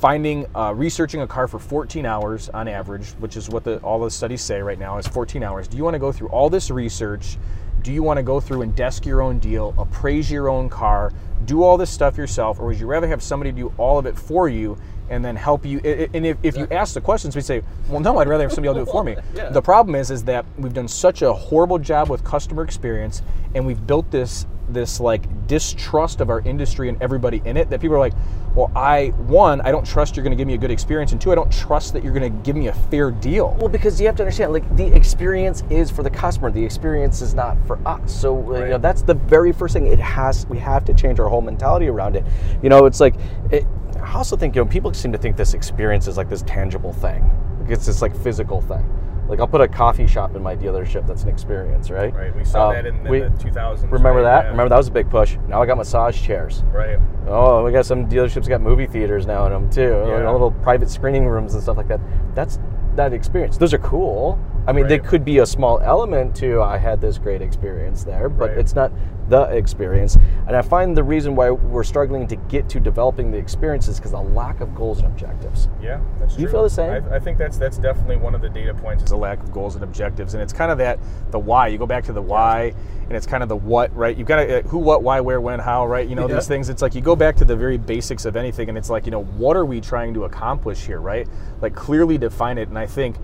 finding, 0.00 0.46
uh, 0.54 0.72
researching 0.74 1.20
a 1.20 1.26
car 1.26 1.46
for 1.46 1.58
14 1.58 2.06
hours 2.06 2.48
on 2.50 2.68
average, 2.68 3.08
which 3.18 3.36
is 3.36 3.50
what 3.50 3.64
the, 3.64 3.78
all 3.78 4.00
the 4.00 4.10
studies 4.10 4.40
say 4.40 4.62
right 4.62 4.78
now 4.78 4.96
is 4.96 5.06
14 5.06 5.42
hours. 5.42 5.68
Do 5.68 5.76
you 5.76 5.84
want 5.84 5.94
to 5.94 5.98
go 5.98 6.10
through 6.10 6.28
all 6.28 6.48
this 6.48 6.70
research? 6.70 7.36
Do 7.82 7.92
you 7.92 8.02
want 8.02 8.16
to 8.16 8.22
go 8.22 8.40
through 8.40 8.62
and 8.62 8.74
desk 8.74 9.04
your 9.04 9.20
own 9.20 9.38
deal, 9.38 9.74
appraise 9.76 10.30
your 10.30 10.48
own 10.48 10.70
car, 10.70 11.12
do 11.44 11.62
all 11.62 11.76
this 11.76 11.90
stuff 11.90 12.16
yourself, 12.16 12.58
or 12.58 12.66
would 12.66 12.78
you 12.78 12.86
rather 12.86 13.08
have 13.08 13.22
somebody 13.22 13.52
do 13.52 13.72
all 13.78 13.98
of 13.98 14.06
it 14.06 14.18
for 14.18 14.48
you 14.48 14.78
and 15.08 15.24
then 15.24 15.36
help 15.36 15.64
you? 15.64 15.78
And 15.80 16.24
if, 16.24 16.36
if 16.42 16.56
you 16.56 16.66
ask 16.70 16.94
the 16.94 17.00
questions, 17.00 17.34
we 17.34 17.42
say, 17.42 17.62
well, 17.88 18.00
no, 18.00 18.18
I'd 18.18 18.28
rather 18.28 18.44
have 18.44 18.52
somebody 18.52 18.68
else 18.68 18.84
do 18.84 18.90
it 18.90 18.92
for 18.92 19.04
me. 19.04 19.16
Yeah. 19.34 19.48
The 19.50 19.62
problem 19.62 19.94
is, 19.94 20.10
is 20.10 20.24
that 20.24 20.44
we've 20.58 20.74
done 20.74 20.88
such 20.88 21.22
a 21.22 21.32
horrible 21.32 21.78
job 21.78 22.10
with 22.10 22.24
customer 22.24 22.62
experience, 22.62 23.22
and 23.54 23.66
we've 23.66 23.84
built 23.86 24.10
this 24.10 24.46
this 24.72 25.00
like 25.00 25.22
distrust 25.46 26.20
of 26.20 26.30
our 26.30 26.40
industry 26.40 26.88
and 26.88 27.00
everybody 27.02 27.42
in 27.44 27.56
it 27.56 27.70
that 27.70 27.80
people 27.80 27.96
are 27.96 28.00
like, 28.00 28.14
well, 28.54 28.70
I 28.74 29.08
one, 29.26 29.60
I 29.60 29.70
don't 29.70 29.86
trust 29.86 30.16
you're 30.16 30.24
going 30.24 30.36
to 30.36 30.36
give 30.36 30.46
me 30.46 30.54
a 30.54 30.58
good 30.58 30.72
experience, 30.72 31.12
and 31.12 31.20
two, 31.20 31.30
I 31.30 31.36
don't 31.36 31.52
trust 31.52 31.92
that 31.92 32.02
you're 32.02 32.12
going 32.12 32.32
to 32.32 32.42
give 32.42 32.56
me 32.56 32.66
a 32.66 32.72
fair 32.72 33.12
deal. 33.12 33.56
Well, 33.60 33.68
because 33.68 34.00
you 34.00 34.06
have 34.06 34.16
to 34.16 34.24
understand, 34.24 34.52
like 34.52 34.76
the 34.76 34.86
experience 34.94 35.62
is 35.70 35.90
for 35.90 36.02
the 36.02 36.10
customer. 36.10 36.50
The 36.50 36.64
experience 36.64 37.22
is 37.22 37.32
not 37.32 37.56
for 37.66 37.78
us. 37.86 38.12
So 38.12 38.54
uh, 38.54 38.58
you 38.58 38.70
know, 38.70 38.78
that's 38.78 39.02
the 39.02 39.14
very 39.14 39.52
first 39.52 39.74
thing. 39.74 39.86
It 39.86 40.00
has. 40.00 40.46
We 40.46 40.58
have 40.58 40.84
to 40.86 40.94
change 40.94 41.20
our 41.20 41.28
whole 41.30 41.40
mentality 41.40 41.88
around 41.88 42.16
it. 42.16 42.24
You 42.62 42.68
know, 42.68 42.84
it's 42.86 43.00
like. 43.00 43.14
It, 43.50 43.64
I 44.02 44.14
also 44.14 44.34
think 44.36 44.56
you 44.56 44.64
know 44.64 44.70
people 44.70 44.92
seem 44.94 45.12
to 45.12 45.18
think 45.18 45.36
this 45.36 45.52
experience 45.52 46.06
is 46.08 46.16
like 46.16 46.28
this 46.28 46.42
tangible 46.42 46.92
thing. 46.92 47.22
Like 47.60 47.70
it's 47.70 47.84
this 47.86 48.00
like 48.02 48.16
physical 48.16 48.60
thing. 48.62 48.84
Like 49.28 49.40
I'll 49.40 49.46
put 49.46 49.60
a 49.60 49.68
coffee 49.68 50.06
shop 50.06 50.34
in 50.34 50.42
my 50.42 50.56
dealership. 50.56 51.06
That's 51.06 51.22
an 51.22 51.28
experience, 51.28 51.90
right? 51.90 52.12
Right, 52.14 52.34
we 52.34 52.42
saw 52.44 52.68
Um, 52.68 52.74
that 52.74 52.86
in, 52.86 52.96
in 52.96 53.08
we- 53.08 53.20
the 53.20 53.28
2000s. 53.28 53.82
Remember 53.92 54.22
right? 54.22 54.22
that? 54.22 54.44
Yeah. 54.44 54.50
Remember 54.50 54.70
that 54.70 54.76
was 54.78 54.88
a 54.88 54.92
big 54.92 55.10
push. 55.10 55.36
Now 55.48 55.62
I 55.62 55.66
got 55.66 55.76
massage 55.76 56.20
chairs. 56.20 56.62
Right. 56.72 56.98
Oh, 57.28 57.62
we 57.62 57.72
got 57.72 57.84
some 57.84 58.08
dealerships 58.08 58.48
got 58.48 58.62
movie 58.62 58.86
theaters 58.86 59.26
now 59.26 59.44
in 59.46 59.52
them 59.52 59.70
too. 59.70 60.02
Yeah. 60.08 60.30
Little 60.30 60.50
private 60.62 60.88
screening 60.90 61.26
rooms 61.26 61.52
and 61.54 61.62
stuff 61.62 61.76
like 61.76 61.88
that. 61.88 62.00
That's 62.34 62.58
that 62.96 63.12
experience. 63.12 63.58
Those 63.58 63.74
are 63.74 63.78
cool. 63.78 64.38
I 64.70 64.72
mean, 64.72 64.86
there 64.86 65.00
could 65.00 65.24
be 65.24 65.38
a 65.38 65.46
small 65.46 65.80
element 65.80 66.36
to 66.36 66.62
I 66.62 66.78
had 66.78 67.00
this 67.00 67.18
great 67.18 67.42
experience 67.42 68.04
there, 68.04 68.28
but 68.28 68.50
Right. 68.50 68.58
it's 68.58 68.72
not 68.76 68.92
the 69.28 69.42
experience. 69.42 70.16
And 70.46 70.56
I 70.56 70.62
find 70.62 70.96
the 70.96 71.02
reason 71.02 71.34
why 71.34 71.50
we're 71.50 71.82
struggling 71.82 72.28
to 72.28 72.36
get 72.36 72.68
to 72.68 72.78
developing 72.80 73.32
the 73.32 73.38
experience 73.38 73.88
is 73.88 73.98
because 73.98 74.14
of 74.14 74.32
lack 74.32 74.60
of 74.60 74.72
goals 74.76 74.98
and 74.98 75.08
objectives. 75.08 75.68
Yeah, 75.82 75.98
that's 76.20 76.34
true. 76.34 76.42
You 76.42 76.48
feel 76.48 76.62
the 76.62 76.70
same? 76.70 77.04
I, 77.10 77.16
I 77.16 77.18
think 77.18 77.36
that's 77.36 77.58
that's 77.58 77.78
definitely 77.78 78.16
one 78.16 78.32
of 78.34 78.42
the 78.42 78.48
data 78.48 78.72
points 78.72 79.02
is 79.02 79.10
a 79.10 79.16
lack 79.16 79.42
of 79.42 79.52
goals 79.52 79.74
and 79.74 79.82
objectives, 79.82 80.34
and 80.34 80.42
it's 80.42 80.52
kind 80.52 80.70
of 80.70 80.78
that 80.78 81.00
the 81.32 81.38
why. 81.38 81.66
You 81.66 81.76
go 81.78 81.86
back 81.86 82.04
to 82.04 82.12
the 82.12 82.22
why, 82.22 82.72
and 83.08 83.12
it's 83.12 83.26
kind 83.26 83.42
of 83.42 83.48
the 83.48 83.56
what, 83.56 83.94
right? 83.96 84.16
You've 84.16 84.28
got 84.28 84.36
to 84.36 84.60
uh, 84.60 84.62
who, 84.68 84.78
what, 84.78 85.02
why, 85.02 85.20
where, 85.20 85.40
when, 85.40 85.58
how, 85.58 85.84
right? 85.84 86.06
You 86.08 86.14
know 86.14 86.28
Yeah. 86.28 86.36
these 86.36 86.46
things. 86.46 86.68
It's 86.68 86.82
like 86.82 86.94
you 86.94 87.00
go 87.00 87.16
back 87.16 87.34
to 87.36 87.44
the 87.44 87.56
very 87.56 87.76
basics 87.76 88.24
of 88.24 88.36
anything, 88.36 88.68
and 88.68 88.78
it's 88.78 88.90
like 88.90 89.04
you 89.04 89.10
know 89.10 89.24
what 89.24 89.56
are 89.56 89.64
we 89.64 89.80
trying 89.80 90.14
to 90.14 90.24
accomplish 90.26 90.86
here, 90.86 91.00
right? 91.00 91.26
Like 91.60 91.74
clearly 91.74 92.18
define 92.18 92.56
it, 92.58 92.68
and 92.68 92.78
I 92.78 92.86
think. 92.86 93.16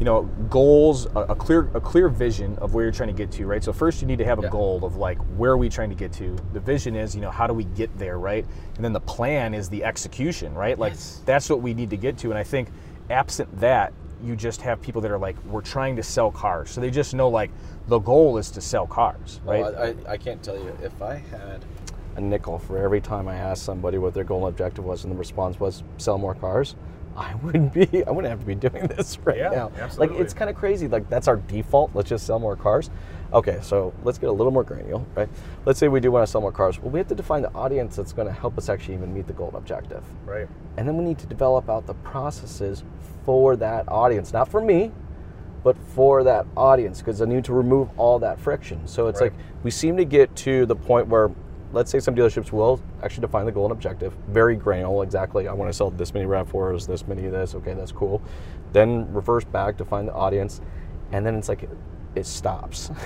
You 0.00 0.06
know, 0.06 0.22
goals, 0.48 1.04
a, 1.14 1.20
a 1.28 1.34
clear, 1.36 1.70
a 1.74 1.80
clear 1.80 2.08
vision 2.08 2.56
of 2.56 2.72
where 2.72 2.84
you're 2.84 2.92
trying 2.92 3.10
to 3.10 3.14
get 3.14 3.30
to, 3.32 3.44
right? 3.44 3.62
So 3.62 3.70
first, 3.70 4.00
you 4.00 4.08
need 4.08 4.16
to 4.16 4.24
have 4.24 4.38
a 4.38 4.44
Yeah. 4.44 4.48
goal 4.48 4.82
of 4.82 4.96
like 4.96 5.18
where 5.36 5.52
are 5.52 5.58
we 5.58 5.68
trying 5.68 5.90
to 5.90 5.94
get 5.94 6.10
to. 6.14 6.34
The 6.54 6.60
vision 6.60 6.96
is, 6.96 7.14
you 7.14 7.20
know, 7.20 7.30
how 7.30 7.46
do 7.46 7.52
we 7.52 7.64
get 7.64 7.96
there, 7.98 8.18
right? 8.18 8.46
And 8.76 8.84
then 8.84 8.94
the 8.94 9.00
plan 9.00 9.52
is 9.52 9.68
the 9.68 9.84
execution, 9.84 10.54
right? 10.54 10.78
Like 10.78 10.94
Yes. 10.94 11.20
that's 11.26 11.50
what 11.50 11.60
we 11.60 11.74
need 11.74 11.90
to 11.90 11.98
get 11.98 12.16
to. 12.18 12.30
And 12.30 12.38
I 12.38 12.42
think 12.44 12.70
absent 13.10 13.60
that, 13.60 13.92
you 14.22 14.36
just 14.36 14.62
have 14.62 14.80
people 14.80 15.02
that 15.02 15.10
are 15.10 15.18
like, 15.18 15.36
we're 15.44 15.60
trying 15.60 15.96
to 15.96 16.02
sell 16.02 16.30
cars. 16.30 16.70
So 16.70 16.80
they 16.80 16.90
just 16.90 17.12
know 17.12 17.28
like 17.28 17.50
the 17.86 17.98
goal 17.98 18.38
is 18.38 18.50
to 18.52 18.62
sell 18.62 18.86
cars, 18.86 19.40
right? 19.44 19.60
Well, 19.60 19.94
I, 20.08 20.12
I 20.12 20.16
can't 20.16 20.42
tell 20.42 20.56
you 20.56 20.74
if 20.82 21.02
I 21.02 21.16
had 21.16 21.62
a 22.16 22.22
nickel 22.22 22.58
for 22.58 22.78
every 22.78 23.02
time 23.02 23.28
I 23.28 23.36
asked 23.36 23.64
somebody 23.64 23.98
what 23.98 24.14
their 24.14 24.24
goal 24.24 24.46
and 24.46 24.54
objective 24.54 24.84
was, 24.84 25.04
and 25.04 25.12
the 25.12 25.16
response 25.18 25.60
was 25.60 25.82
sell 25.98 26.16
more 26.16 26.34
cars. 26.34 26.74
I 27.16 27.34
wouldn't 27.36 27.72
be. 27.72 28.04
I 28.04 28.10
wouldn't 28.10 28.30
have 28.30 28.40
to 28.40 28.46
be 28.46 28.54
doing 28.54 28.86
this 28.96 29.18
right 29.20 29.36
Yeah, 29.38 29.50
now. 29.50 29.88
Like 29.98 30.12
it's 30.12 30.32
kind 30.34 30.48
of 30.50 30.56
crazy. 30.56 30.88
Like 30.88 31.08
that's 31.10 31.28
our 31.28 31.36
default. 31.36 31.90
Let's 31.94 32.08
just 32.08 32.26
sell 32.26 32.38
more 32.38 32.56
cars. 32.56 32.90
Okay, 33.32 33.58
so 33.62 33.92
let's 34.02 34.18
get 34.18 34.28
a 34.28 34.32
little 34.32 34.52
more 34.52 34.64
granular, 34.64 35.04
right? 35.14 35.28
Let's 35.64 35.78
say 35.78 35.86
we 35.88 36.00
do 36.00 36.10
want 36.10 36.26
to 36.26 36.30
sell 36.30 36.40
more 36.40 36.50
cars. 36.52 36.80
Well, 36.80 36.90
we 36.90 36.98
have 36.98 37.06
to 37.08 37.14
define 37.14 37.42
the 37.42 37.52
audience 37.54 37.94
that's 37.94 38.12
going 38.12 38.26
to 38.26 38.34
help 38.34 38.58
us 38.58 38.68
actually 38.68 38.94
even 38.94 39.14
meet 39.14 39.26
the 39.28 39.32
goal 39.32 39.48
and 39.48 39.56
objective. 39.56 40.02
right. 40.26 40.48
And 40.76 40.88
then 40.88 40.96
we 40.96 41.04
need 41.04 41.18
to 41.18 41.26
develop 41.26 41.68
out 41.68 41.86
the 41.86 41.94
processes 41.94 42.82
for 43.24 43.54
that 43.56 43.84
audience, 43.88 44.32
not 44.32 44.48
for 44.48 44.60
me, 44.60 44.90
but 45.62 45.76
for 45.94 46.24
that 46.24 46.46
audience, 46.56 46.98
because 46.98 47.20
I 47.22 47.26
need 47.26 47.44
to 47.44 47.52
remove 47.52 47.88
all 47.98 48.18
that 48.20 48.40
friction. 48.40 48.86
So 48.88 49.06
it's 49.08 49.20
Right. 49.20 49.32
like 49.32 49.40
we 49.62 49.70
seem 49.70 49.96
to 49.98 50.04
get 50.04 50.34
to 50.36 50.66
the 50.66 50.74
point 50.76 51.06
where, 51.06 51.30
let's 51.72 51.90
say 51.90 52.00
some 52.00 52.14
dealerships 52.14 52.52
will 52.52 52.80
actually 53.02 53.22
define 53.22 53.46
the 53.46 53.52
goal 53.52 53.64
and 53.64 53.72
objective, 53.72 54.12
very 54.28 54.56
granular, 54.56 55.04
exactly. 55.04 55.48
I 55.48 55.52
want 55.52 55.68
to 55.68 55.72
sell 55.72 55.90
this 55.90 56.12
many 56.14 56.26
RAV4s, 56.26 56.86
this 56.86 57.06
many 57.06 57.26
of 57.26 57.32
this, 57.32 57.54
okay, 57.54 57.74
that's 57.74 57.92
cool. 57.92 58.22
Then 58.72 59.12
reverse 59.12 59.44
back, 59.44 59.76
define 59.76 60.06
the 60.06 60.14
audience, 60.14 60.60
and 61.12 61.24
then 61.24 61.34
it's 61.34 61.48
like 61.48 61.62
it, 61.62 61.70
it 62.14 62.26
stops. 62.26 62.90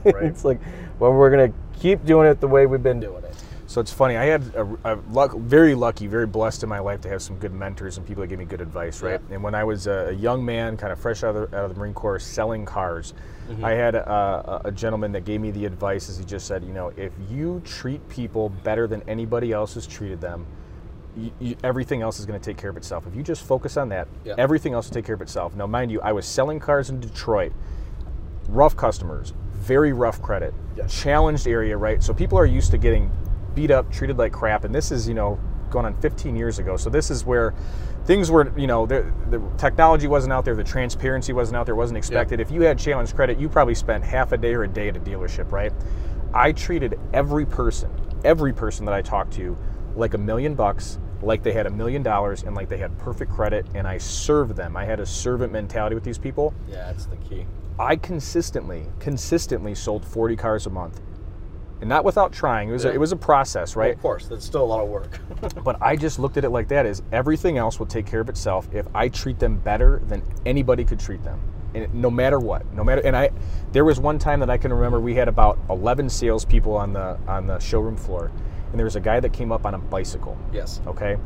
Right. 0.04 0.24
it's 0.24 0.46
like, 0.46 0.60
well, 0.98 1.12
we're 1.12 1.30
going 1.30 1.52
to 1.52 1.78
keep 1.78 2.04
doing 2.06 2.26
it 2.26 2.40
the 2.40 2.48
way 2.48 2.64
we've 2.64 2.82
been 2.82 3.00
doing 3.00 3.22
it. 3.22 3.34
So 3.66 3.80
it's 3.80 3.92
funny. 3.92 4.16
I 4.16 4.24
had 4.24 4.42
a, 4.54 4.66
a 4.84 4.94
luck, 5.10 5.36
very 5.36 5.74
lucky, 5.74 6.06
very 6.06 6.26
blessed 6.26 6.62
in 6.62 6.68
my 6.68 6.78
life 6.78 7.02
to 7.02 7.08
have 7.10 7.22
some 7.22 7.36
good 7.36 7.52
mentors 7.52 7.98
and 7.98 8.06
people 8.06 8.22
that 8.22 8.28
gave 8.28 8.38
me 8.38 8.46
good 8.46 8.62
advice, 8.62 9.02
right? 9.02 9.20
Yeah. 9.28 9.34
And 9.34 9.44
when 9.44 9.54
I 9.54 9.62
was 9.62 9.86
a, 9.86 10.08
a 10.08 10.12
young 10.12 10.44
man, 10.44 10.76
kind 10.76 10.92
of 10.92 10.98
fresh 10.98 11.22
out 11.22 11.36
of, 11.36 11.50
the, 11.50 11.56
out 11.56 11.66
of 11.66 11.74
the 11.74 11.78
Marine 11.78 11.94
Corps, 11.94 12.18
selling 12.18 12.64
cars, 12.64 13.14
Mm-hmm. 13.50 13.64
I 13.64 13.72
had 13.72 13.94
a, 13.96 14.62
a, 14.64 14.70
gentleman 14.70 15.10
that 15.12 15.24
gave 15.24 15.40
me 15.40 15.50
the 15.50 15.64
advice, 15.66 16.08
as 16.08 16.18
he 16.18 16.24
just 16.24 16.46
said, 16.46 16.62
you 16.62 16.72
know, 16.72 16.92
if 16.96 17.12
you 17.28 17.60
treat 17.64 18.06
people 18.08 18.48
better 18.48 18.86
than 18.86 19.02
anybody 19.08 19.52
else 19.52 19.74
has 19.74 19.86
treated 19.88 20.20
them, 20.20 20.46
you, 21.16 21.32
you, 21.40 21.56
everything 21.64 22.00
else 22.00 22.20
is 22.20 22.26
going 22.26 22.38
to 22.38 22.44
take 22.44 22.56
care 22.56 22.70
of 22.70 22.76
itself. 22.76 23.06
If 23.08 23.16
you 23.16 23.24
just 23.24 23.44
focus 23.44 23.76
on 23.76 23.88
that, 23.88 24.06
Yeah. 24.24 24.34
everything 24.38 24.72
else 24.72 24.88
will 24.88 24.94
take 24.94 25.04
care 25.04 25.16
of 25.16 25.22
itself. 25.22 25.56
Now, 25.56 25.66
mind 25.66 25.90
you, 25.90 26.00
I 26.00 26.12
was 26.12 26.26
selling 26.26 26.60
cars 26.60 26.90
in 26.90 27.00
Detroit 27.00 27.52
rough 28.48 28.76
customers, 28.76 29.32
very 29.54 29.92
rough 29.92 30.22
credit, 30.22 30.54
Yes. 30.76 30.92
challenged 30.92 31.48
area, 31.48 31.76
right? 31.76 32.02
So 32.02 32.14
people 32.14 32.38
are 32.38 32.46
used 32.46 32.70
to 32.70 32.78
getting 32.78 33.10
beat 33.56 33.72
up, 33.72 33.90
treated 33.90 34.16
like 34.16 34.32
crap, 34.32 34.64
and 34.64 34.72
this 34.72 34.92
is, 34.92 35.08
you 35.08 35.14
know, 35.14 35.40
going 35.70 35.86
on 35.86 35.94
15 35.94 36.36
years 36.36 36.58
ago. 36.60 36.76
So 36.76 36.88
this 36.88 37.10
is 37.10 37.24
where 37.24 37.54
things 38.04 38.30
were, 38.30 38.52
you 38.58 38.66
know, 38.66 38.86
the, 38.86 39.10
the 39.28 39.40
technology 39.56 40.06
wasn't 40.06 40.32
out 40.32 40.44
there, 40.44 40.54
the 40.54 40.64
transparency 40.64 41.32
wasn't 41.32 41.56
out 41.56 41.66
there, 41.66 41.76
wasn't 41.76 41.98
expected. 41.98 42.40
If 42.40 42.50
you 42.50 42.62
had 42.62 42.78
challenge 42.78 43.14
credit, 43.14 43.38
you 43.38 43.48
probably 43.48 43.74
spent 43.74 44.04
half 44.04 44.32
a 44.32 44.38
day 44.38 44.54
or 44.54 44.64
a 44.64 44.68
day 44.68 44.88
at 44.88 44.96
a 44.96 45.00
dealership, 45.00 45.52
right? 45.52 45.72
I 46.32 46.52
treated 46.52 46.98
every 47.12 47.46
person, 47.46 47.90
every 48.24 48.52
person 48.52 48.84
that 48.86 48.94
I 48.94 49.02
talked 49.02 49.32
to, 49.34 49.56
like 49.96 50.14
a 50.14 50.18
million 50.18 50.54
bucks, 50.54 50.98
like 51.22 51.42
they 51.42 51.52
had 51.52 51.66
a 51.66 51.70
million 51.70 52.02
dollars, 52.02 52.44
and 52.44 52.54
like 52.54 52.68
they 52.68 52.78
had 52.78 52.96
perfect 52.98 53.30
credit, 53.30 53.66
and 53.74 53.86
I 53.86 53.98
served 53.98 54.56
them. 54.56 54.76
I 54.76 54.84
had 54.84 55.00
a 55.00 55.06
servant 55.06 55.52
mentality 55.52 55.94
with 55.94 56.04
these 56.04 56.18
people. 56.18 56.54
Yeah, 56.68 56.86
that's 56.86 57.06
the 57.06 57.16
key. 57.16 57.46
I 57.78 57.96
consistently, 57.96 58.86
consistently 58.98 59.74
sold 59.74 60.04
40 60.04 60.36
cars 60.36 60.66
a 60.66 60.70
month. 60.70 61.00
And 61.80 61.88
not 61.88 62.04
without 62.04 62.32
trying. 62.32 62.68
It 62.68 62.72
was, 62.72 62.84
a, 62.84 62.92
it 62.92 63.00
was 63.00 63.12
a 63.12 63.16
process, 63.16 63.74
right? 63.74 63.94
Of 63.94 64.02
course, 64.02 64.26
that's 64.26 64.44
still 64.44 64.62
a 64.62 64.66
lot 64.66 64.80
of 64.80 64.88
work. 64.88 65.18
But 65.64 65.80
I 65.80 65.96
just 65.96 66.18
looked 66.18 66.36
at 66.36 66.44
it 66.44 66.50
like 66.50 66.68
that 66.68 66.84
is 66.84 67.02
everything 67.12 67.56
else 67.56 67.78
will 67.78 67.86
take 67.86 68.04
care 68.04 68.20
of 68.20 68.28
itself 68.28 68.68
if 68.72 68.86
I 68.94 69.08
treat 69.08 69.38
them 69.38 69.58
better 69.58 70.02
than 70.06 70.22
anybody 70.44 70.84
could 70.84 71.00
treat 71.00 71.22
them. 71.22 71.40
And 71.74 71.92
no 71.94 72.10
matter 72.10 72.38
what, 72.38 72.70
no 72.74 72.84
matter 72.84 73.00
and 73.04 73.16
I 73.16 73.30
there 73.72 73.84
was 73.84 73.98
one 74.00 74.18
time 74.18 74.40
that 74.40 74.50
I 74.50 74.58
can 74.58 74.72
remember 74.72 75.00
we 75.00 75.14
had 75.14 75.28
about 75.28 75.58
11 75.70 76.10
salespeople 76.10 76.74
on 76.74 76.92
the 76.92 77.18
on 77.26 77.46
the 77.46 77.58
showroom 77.58 77.96
floor 77.96 78.30
and 78.70 78.78
there 78.78 78.84
was 78.84 78.96
a 78.96 79.00
guy 79.00 79.20
that 79.20 79.32
came 79.32 79.50
up 79.52 79.66
on 79.66 79.74
a 79.74 79.78
bicycle. 79.78 80.36
yes. 80.52 80.80
Okay. 80.86 81.16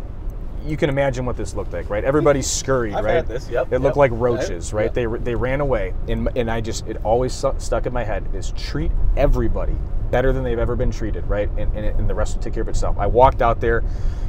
You 0.65 0.77
can 0.77 0.89
imagine 0.89 1.27
what 1.27 1.37
this 1.37 1.55
looked 1.55 1.73
like, 1.73 1.91
right? 1.91 2.05
Everybody 2.05 2.41
scurried, 2.41 2.95
I've 2.95 3.05
right? 3.05 3.27
this, 3.27 3.49
yep, 3.51 3.71
It 3.73 3.81
looked 3.81 3.97
like 3.97 4.11
roaches, 4.15 4.73
right? 4.73 4.85
yep. 4.85 4.95
They 4.95 5.07
they 5.19 5.35
ran 5.35 5.61
away, 5.61 5.93
and 6.09 6.29
and 6.37 6.51
I 6.51 6.61
just 6.61 6.87
it 6.87 6.97
always 7.05 7.33
stuck 7.33 7.87
in 7.87 7.93
my 7.93 8.05
head 8.05 8.29
is 8.35 8.53
treat 8.53 8.91
everybody 9.17 9.77
better 10.11 10.33
than 10.33 10.43
they've 10.45 10.59
ever 10.59 10.77
been 10.77 10.91
treated, 10.91 11.27
right? 11.29 11.51
And 11.59 11.77
and, 11.77 11.85
and 12.01 12.09
the 12.09 12.15
rest 12.15 12.37
will 12.37 12.43
take 12.43 12.55
care 12.55 12.63
of 12.63 12.69
itself. 12.69 12.97
I 12.99 13.07
walked 13.07 13.43
out 13.43 13.61
there, 13.61 13.85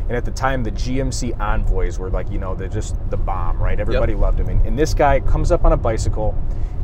and 0.08 0.12
at 0.12 0.26
the 0.26 0.32
time 0.32 0.64
the 0.64 0.72
GMC 0.72 1.40
Envoys 1.40 2.00
were 2.00 2.10
like 2.10 2.30
you 2.30 2.38
know 2.38 2.54
they're 2.54 2.68
just 2.68 2.98
the 3.10 3.18
bomb, 3.18 3.62
right? 3.62 3.80
Everybody 3.80 4.14
loved 4.14 4.40
them, 4.40 4.50
and, 4.50 4.66
and 4.66 4.78
this 4.78 4.94
guy 4.94 5.22
comes 5.22 5.52
up 5.52 5.64
on 5.64 5.72
a 5.72 5.78
bicycle. 5.78 6.36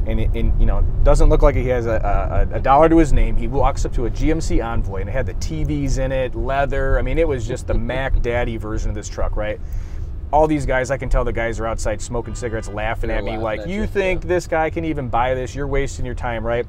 And, 0.08 0.20
it, 0.20 0.30
and 0.34 0.60
you 0.60 0.66
know, 0.66 0.82
doesn't 1.04 1.30
look 1.30 1.44
like 1.44 1.56
he 1.56 1.68
has 1.68 1.86
a, 1.86 2.48
a, 2.52 2.56
a 2.56 2.60
dollar 2.60 2.90
to 2.90 2.98
his 2.98 3.14
name. 3.14 3.36
He 3.36 3.48
walks 3.48 3.86
up 3.86 3.94
to 3.94 4.08
a 4.08 4.10
GMC 4.10 4.64
Envoy 4.64 5.02
and 5.02 5.10
it 5.10 5.12
had 5.12 5.28
the 5.28 5.36
TVs 5.36 6.00
in 6.00 6.12
it, 6.12 6.34
leather. 6.34 6.98
I 6.98 7.04
mean, 7.04 7.20
it 7.20 7.28
was 7.28 7.48
just 7.48 7.68
the 7.68 7.76
Mac 7.76 8.20
Daddy 8.24 8.58
version 8.58 8.90
of 8.90 8.96
this 8.96 9.08
truck, 9.08 9.36
right? 9.36 9.60
all 10.32 10.48
these 10.48 10.66
guys, 10.66 10.92
I 10.92 10.98
can 10.98 11.10
tell 11.10 11.24
the 11.26 11.34
guys 11.34 11.60
are 11.60 11.68
outside 11.68 12.02
smoking 12.02 12.36
cigarettes, 12.36 12.70
laughing 12.70 13.10
They're 13.10 13.18
at 13.18 13.24
me 13.24 13.32
laughing 13.32 13.44
like, 13.44 13.60
at 13.62 13.70
"You 13.70 13.86
think 13.86 14.24
yeah. 14.24 14.30
this 14.30 14.48
guy 14.48 14.70
can 14.70 14.86
even 14.86 15.10
buy 15.10 15.34
this? 15.34 15.54
You're 15.54 15.68
wasting 15.68 16.06
your 16.06 16.16
time, 16.16 16.46
right?" 16.46 16.66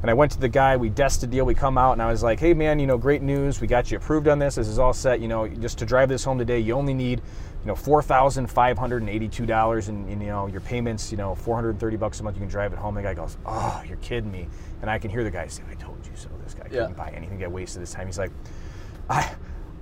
And 0.00 0.10
I 0.10 0.14
went 0.14 0.30
to 0.32 0.38
the 0.38 0.48
guy. 0.48 0.76
We 0.76 0.90
desk 0.90 1.20
the 1.20 1.26
deal. 1.26 1.44
We 1.44 1.54
come 1.54 1.78
out, 1.78 1.92
and 1.92 2.02
I 2.02 2.10
was 2.10 2.22
like, 2.22 2.38
"Hey, 2.38 2.54
man, 2.54 2.78
you 2.78 2.86
know, 2.86 2.98
great 2.98 3.22
news. 3.22 3.60
We 3.60 3.66
got 3.66 3.90
you 3.90 3.96
approved 3.96 4.28
on 4.28 4.38
this. 4.38 4.56
This 4.56 4.68
is 4.68 4.78
all 4.78 4.92
set. 4.92 5.20
You 5.20 5.28
know, 5.28 5.48
just 5.48 5.78
to 5.78 5.86
drive 5.86 6.08
this 6.08 6.22
home 6.22 6.38
today, 6.38 6.58
you 6.58 6.74
only 6.74 6.94
need, 6.94 7.22
you 7.60 7.66
know, 7.66 7.74
four 7.74 8.02
thousand 8.02 8.46
five 8.48 8.78
hundred 8.78 9.02
and 9.02 9.10
eighty-two 9.10 9.46
dollars, 9.46 9.88
and 9.88 10.08
you 10.08 10.16
know, 10.28 10.46
your 10.46 10.60
payments, 10.60 11.10
you 11.10 11.18
know, 11.18 11.34
four 11.34 11.54
hundred 11.56 11.70
and 11.70 11.80
thirty 11.80 11.96
bucks 11.96 12.20
a 12.20 12.22
month. 12.22 12.36
You 12.36 12.40
can 12.40 12.48
drive 12.48 12.72
it 12.72 12.78
home." 12.78 12.94
The 12.94 13.02
guy 13.02 13.14
goes, 13.14 13.36
"Oh, 13.44 13.82
you're 13.86 13.96
kidding 13.98 14.30
me!" 14.30 14.48
And 14.80 14.90
I 14.90 14.98
can 14.98 15.10
hear 15.10 15.24
the 15.24 15.30
guy 15.30 15.46
say, 15.48 15.62
"I 15.70 15.74
told 15.74 15.98
you 16.06 16.12
so. 16.14 16.28
This 16.44 16.54
guy 16.54 16.64
Yeah. 16.70 16.80
couldn't 16.82 16.96
buy 16.96 17.10
anything. 17.10 17.38
Get 17.38 17.50
wasted 17.50 17.82
this 17.82 17.92
time." 17.92 18.06
He's 18.06 18.18
like, 18.18 18.30
I, 19.10 19.34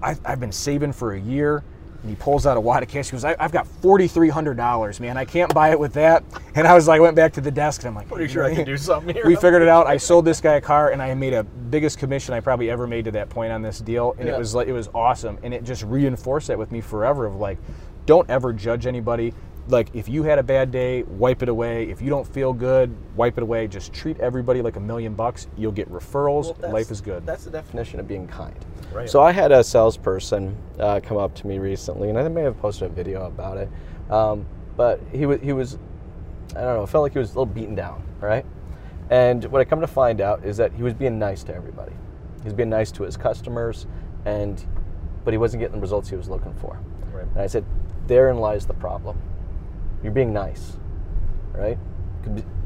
I, 0.03 0.17
I've 0.25 0.41
been 0.41 0.53
saving 0.53 0.93
for 0.93 1.13
a 1.15 1.21
year. 1.21 1.63
And 2.07 2.17
he 2.17 2.23
pulls 2.23 2.47
out 2.47 2.57
a 2.57 2.61
wad 2.61 2.85
of 2.85 2.89
cash. 2.89 3.07
He 3.07 3.13
goes, 3.13 3.25
I, 3.25 3.35
I've 3.41 3.51
got 3.51 3.67
$4,300, 3.83 5.01
man. 5.01 5.17
I 5.17 5.25
can't 5.25 5.53
buy 5.53 5.71
it 5.73 5.81
with 5.81 5.93
that. 5.95 6.23
And 6.55 6.65
I 6.65 6.73
was 6.73 6.87
like, 6.87 7.01
went 7.01 7.17
back 7.17 7.33
to 7.33 7.41
the 7.41 7.51
desk 7.51 7.81
and 7.83 7.89
I'm 7.89 7.95
like, 7.97 8.09
Pretty 8.09 8.33
sure 8.33 8.45
I 8.45 8.55
can 8.55 8.65
do 8.65 8.77
something 8.77 9.13
here. 9.13 9.27
We 9.27 9.35
figured 9.35 9.61
it 9.61 9.67
out. 9.69 9.89
I 9.89 9.97
sold 9.97 10.25
this 10.25 10.41
guy 10.41 10.55
a 10.55 10.61
car 10.61 10.91
and 10.91 11.03
I 11.03 11.13
made 11.15 11.33
a 11.33 11.43
biggest 11.43 11.99
commission 11.99 12.33
I 12.33 12.39
probably 12.39 12.71
ever 12.71 12.87
made 12.87 13.07
to 13.07 13.11
that 13.11 13.29
point 13.29 13.51
on 13.51 13.61
this 13.61 13.81
deal. 13.81 14.15
And 14.21 14.29
Yeah. 14.29 14.37
it 14.37 14.39
was 14.39 14.55
like, 14.55 14.69
it 14.69 14.73
was 14.73 14.89
awesome. 14.95 15.37
And 15.43 15.53
it 15.53 15.65
just 15.65 15.83
reinforced 15.83 16.47
that 16.47 16.57
with 16.59 16.71
me 16.71 16.81
forever 16.81 17.27
of 17.27 17.35
like, 17.35 17.59
don't 18.07 18.31
ever 18.31 18.53
judge 18.53 18.87
anybody. 18.87 19.35
Like 19.69 19.95
if 19.95 20.09
you 20.09 20.23
had 20.23 20.39
a 20.39 20.43
bad 20.43 20.71
day, 20.71 21.03
wipe 21.03 21.43
it 21.43 21.49
away. 21.49 21.89
If 21.91 22.01
you 22.01 22.09
don't 22.09 22.27
feel 22.27 22.53
good, 22.53 22.95
wipe 23.17 23.37
it 23.37 23.43
away. 23.43 23.67
Just 23.67 23.93
treat 23.93 24.19
everybody 24.21 24.63
like 24.63 24.77
a 24.77 24.81
million 24.81 25.15
bucks. 25.15 25.49
You'll 25.57 25.73
get 25.73 25.91
referrals. 25.91 26.57
Well, 26.61 26.73
Life 26.73 26.91
is 26.91 27.01
good. 27.01 27.27
That's 27.27 27.45
the 27.45 27.51
definition 27.51 27.99
of 27.99 28.07
being 28.07 28.29
kind. 28.29 28.55
Right. 28.93 29.11
So 29.11 29.21
I 29.21 29.33
had 29.33 29.51
a 29.51 29.65
salesperson 29.65 30.57
uh, 30.79 31.01
come 31.03 31.17
up 31.17 31.35
to 31.37 31.47
me 31.47 31.59
recently, 31.59 32.11
and 32.11 32.19
I 32.19 32.29
may 32.29 32.43
have 32.43 32.59
posted 32.59 32.91
a 32.91 32.95
video 32.95 33.27
about 33.27 33.57
it. 33.57 33.69
Um, 34.11 34.47
but 34.77 35.01
he 35.13 35.27
was 35.27 35.41
he 35.41 35.53
was, 35.53 35.79
I 36.51 36.61
don't 36.61 36.77
know, 36.77 36.85
it 36.85 36.89
felt 36.89 37.03
like 37.03 37.13
he 37.13 37.19
was 37.19 37.31
a 37.31 37.33
little 37.33 37.47
beaten 37.47 37.75
down, 37.75 38.05
right? 38.21 38.45
And 39.11 39.45
what 39.47 39.61
I 39.61 39.65
come 39.65 39.81
to 39.81 39.87
find 39.87 40.21
out 40.21 40.45
is 40.45 40.57
that 40.59 40.73
he 40.73 40.83
was 40.83 40.95
being 40.95 41.19
nice 41.19 41.43
to 41.45 41.55
everybody. 41.55 41.93
He 42.39 42.45
was 42.45 42.55
being 42.55 42.71
nice 42.71 42.93
to 42.93 43.03
his 43.03 43.17
customers, 43.17 43.87
and 44.25 44.65
but 45.25 45.35
he 45.35 45.39
wasn't 45.39 45.61
getting 45.61 45.77
the 45.77 45.81
results 45.81 46.09
he 46.09 46.17
was 46.17 46.29
looking 46.29 46.55
for. 46.55 46.79
Right. 47.13 47.27
And 47.27 47.39
I 47.41 47.49
said, 47.49 47.65
therein 48.07 48.39
lies 48.39 48.67
the 48.67 48.75
problem. 48.75 49.21
You're 50.03 50.13
being 50.13 50.33
nice, 50.33 50.77
right? 51.53 51.79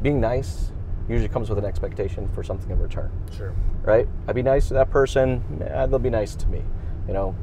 Being 0.03 0.21
nice 0.21 0.73
usually 1.09 1.29
comes 1.29 1.49
with 1.49 1.59
an 1.59 1.65
expectation 1.65 2.29
for 2.35 2.43
something 2.43 2.71
in 2.71 2.79
return 2.79 3.11
Sure. 3.33 3.53
right? 3.83 4.07
I'd 4.29 4.35
be 4.35 4.43
nice 4.43 4.69
to 4.69 4.75
that 4.75 4.91
person, 4.91 5.43
eh, 5.61 5.87
they'll 5.87 5.99
be 5.99 6.11
nice 6.11 6.35
to 6.37 6.47
me. 6.49 6.63
You 7.09 7.15
know, 7.15 7.35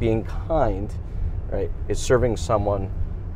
being 0.00 0.24
kind, 0.24 0.92
right, 1.50 1.70
is 1.88 1.98
serving 1.98 2.36
someone 2.38 2.90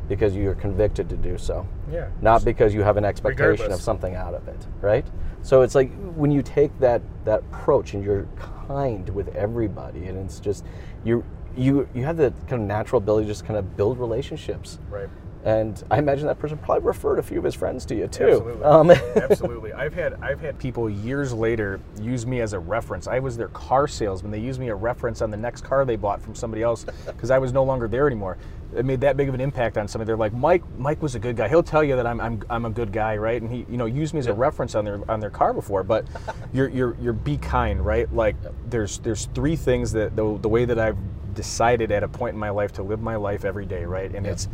because 0.07 0.35
you're 0.35 0.55
convicted 0.55 1.07
to 1.09 1.15
do 1.15 1.37
so 1.37 1.65
Yeah. 1.91 2.07
not 2.21 2.43
because 2.43 2.73
you 2.73 2.81
have 2.83 2.97
an 2.97 3.05
expectation 3.05 3.51
Regardless. 3.51 3.77
of 3.77 3.81
something 3.83 4.15
out 4.15 4.33
of 4.33 4.47
it, 4.47 4.67
right? 4.81 5.05
So 5.41 5.61
it's 5.61 5.75
like 5.75 5.91
when 6.15 6.31
you 6.31 6.41
take 6.41 6.77
that 6.79 7.01
that 7.25 7.39
approach 7.51 7.93
and 7.93 8.03
you're 8.03 8.25
kind 8.67 9.07
with 9.09 9.33
everybody, 9.35 10.05
and 10.07 10.17
it's 10.17 10.39
just 10.39 10.65
you 11.03 11.23
you 11.55 11.87
you 11.93 12.03
have 12.03 12.17
the 12.17 12.31
kind 12.47 12.61
of 12.61 12.67
natural 12.67 12.97
ability 13.01 13.25
to 13.27 13.31
just 13.31 13.45
kind 13.45 13.57
of 13.57 13.75
build 13.77 13.99
relationships. 13.99 14.79
Right. 14.89 15.09
And 15.43 15.83
I 15.89 15.97
imagine 15.97 16.27
that 16.27 16.37
person 16.37 16.57
probably 16.59 16.85
referred 16.85 17.17
a 17.17 17.23
few 17.23 17.39
of 17.39 17.43
his 17.43 17.55
friends 17.55 17.85
to 17.85 17.95
you 17.95 18.07
too. 18.07 18.27
Absolutely. 18.27 18.63
Um, 18.63 18.91
Absolutely. 19.15 19.73
I've 19.73 19.93
had 19.93 20.13
I've 20.21 20.39
had 20.39 20.59
people 20.59 20.89
years 20.89 21.33
later 21.33 21.79
use 21.99 22.25
me 22.27 22.41
as 22.41 22.53
a 22.53 22.59
reference. 22.59 23.07
I 23.07 23.19
was 23.19 23.37
their 23.37 23.47
car 23.49 23.87
salesman. 23.87 24.31
They 24.31 24.39
used 24.39 24.59
me 24.59 24.69
a 24.69 24.75
reference 24.75 25.21
on 25.21 25.31
the 25.31 25.37
next 25.37 25.63
car 25.63 25.83
they 25.83 25.95
bought 25.95 26.21
from 26.21 26.35
somebody 26.35 26.61
else 26.61 26.85
because 27.07 27.31
I 27.31 27.39
was 27.39 27.53
no 27.53 27.63
longer 27.63 27.87
there 27.87 28.05
anymore. 28.05 28.37
It 28.75 28.85
made 28.85 29.01
that 29.01 29.17
big 29.17 29.27
of 29.27 29.33
an 29.33 29.41
impact 29.41 29.77
on 29.77 29.87
somebody. 29.87 30.07
They're 30.07 30.15
like, 30.15 30.33
Mike. 30.33 30.63
Mike 30.77 31.01
was 31.01 31.15
a 31.15 31.19
good 31.19 31.35
guy. 31.35 31.49
He'll 31.49 31.63
tell 31.63 31.83
you 31.83 31.95
that 31.95 32.05
I'm 32.05 32.21
I'm, 32.21 32.43
I'm 32.49 32.65
a 32.65 32.69
good 32.69 32.93
guy, 32.93 33.17
right? 33.17 33.41
And 33.41 33.51
he 33.51 33.65
you 33.67 33.77
know 33.77 33.85
used 33.85 34.13
me 34.13 34.19
as 34.19 34.27
a 34.27 34.33
reference 34.33 34.75
on 34.75 34.85
their 34.85 34.99
on 35.09 35.19
their 35.19 35.31
car 35.31 35.53
before. 35.53 35.83
But 35.83 36.05
you're 36.53 36.69
you're 36.69 36.95
you're 37.01 37.13
be 37.13 37.37
kind, 37.37 37.83
right? 37.83 38.13
Like 38.13 38.35
there's 38.69 38.99
there's 38.99 39.25
three 39.33 39.55
things 39.55 39.91
that 39.93 40.15
the, 40.15 40.37
the 40.39 40.49
way 40.49 40.65
that 40.65 40.77
I've 40.77 40.97
decided 41.33 41.91
at 41.91 42.03
a 42.03 42.07
point 42.07 42.33
in 42.33 42.39
my 42.39 42.49
life 42.49 42.73
to 42.73 42.83
live 42.83 43.01
my 43.01 43.15
life 43.15 43.43
every 43.43 43.65
day, 43.65 43.85
right? 43.85 44.13
And 44.13 44.27
it's 44.27 44.47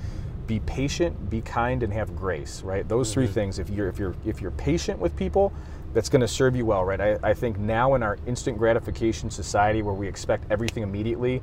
be 0.48 0.60
patient, 0.62 1.30
be 1.30 1.42
kind, 1.42 1.84
and 1.84 1.94
have 1.94 2.16
grace. 2.16 2.62
Right? 2.62 2.88
Those 2.88 3.14
three 3.14 3.26
mm-hmm. 3.26 3.34
things. 3.34 3.60
If 3.60 3.70
you're 3.70 3.90
if 3.90 4.00
you're 4.00 4.16
if 4.26 4.42
you're 4.42 4.52
patient 4.52 5.00
with 5.00 5.16
people, 5.16 5.54
that's 5.94 6.10
going 6.10 6.22
to 6.22 6.28
serve 6.28 6.56
you 6.56 6.66
well. 6.66 6.84
Right? 6.84 7.00
I, 7.00 7.18
I 7.22 7.34
think 7.34 7.60
now 7.60 7.96
in 7.96 8.04
our 8.04 8.18
instant 8.26 8.58
gratification 8.58 9.30
society 9.30 9.82
where 9.82 9.94
we 9.94 10.08
expect 10.08 10.52
everything 10.52 10.84
immediately, 10.84 11.42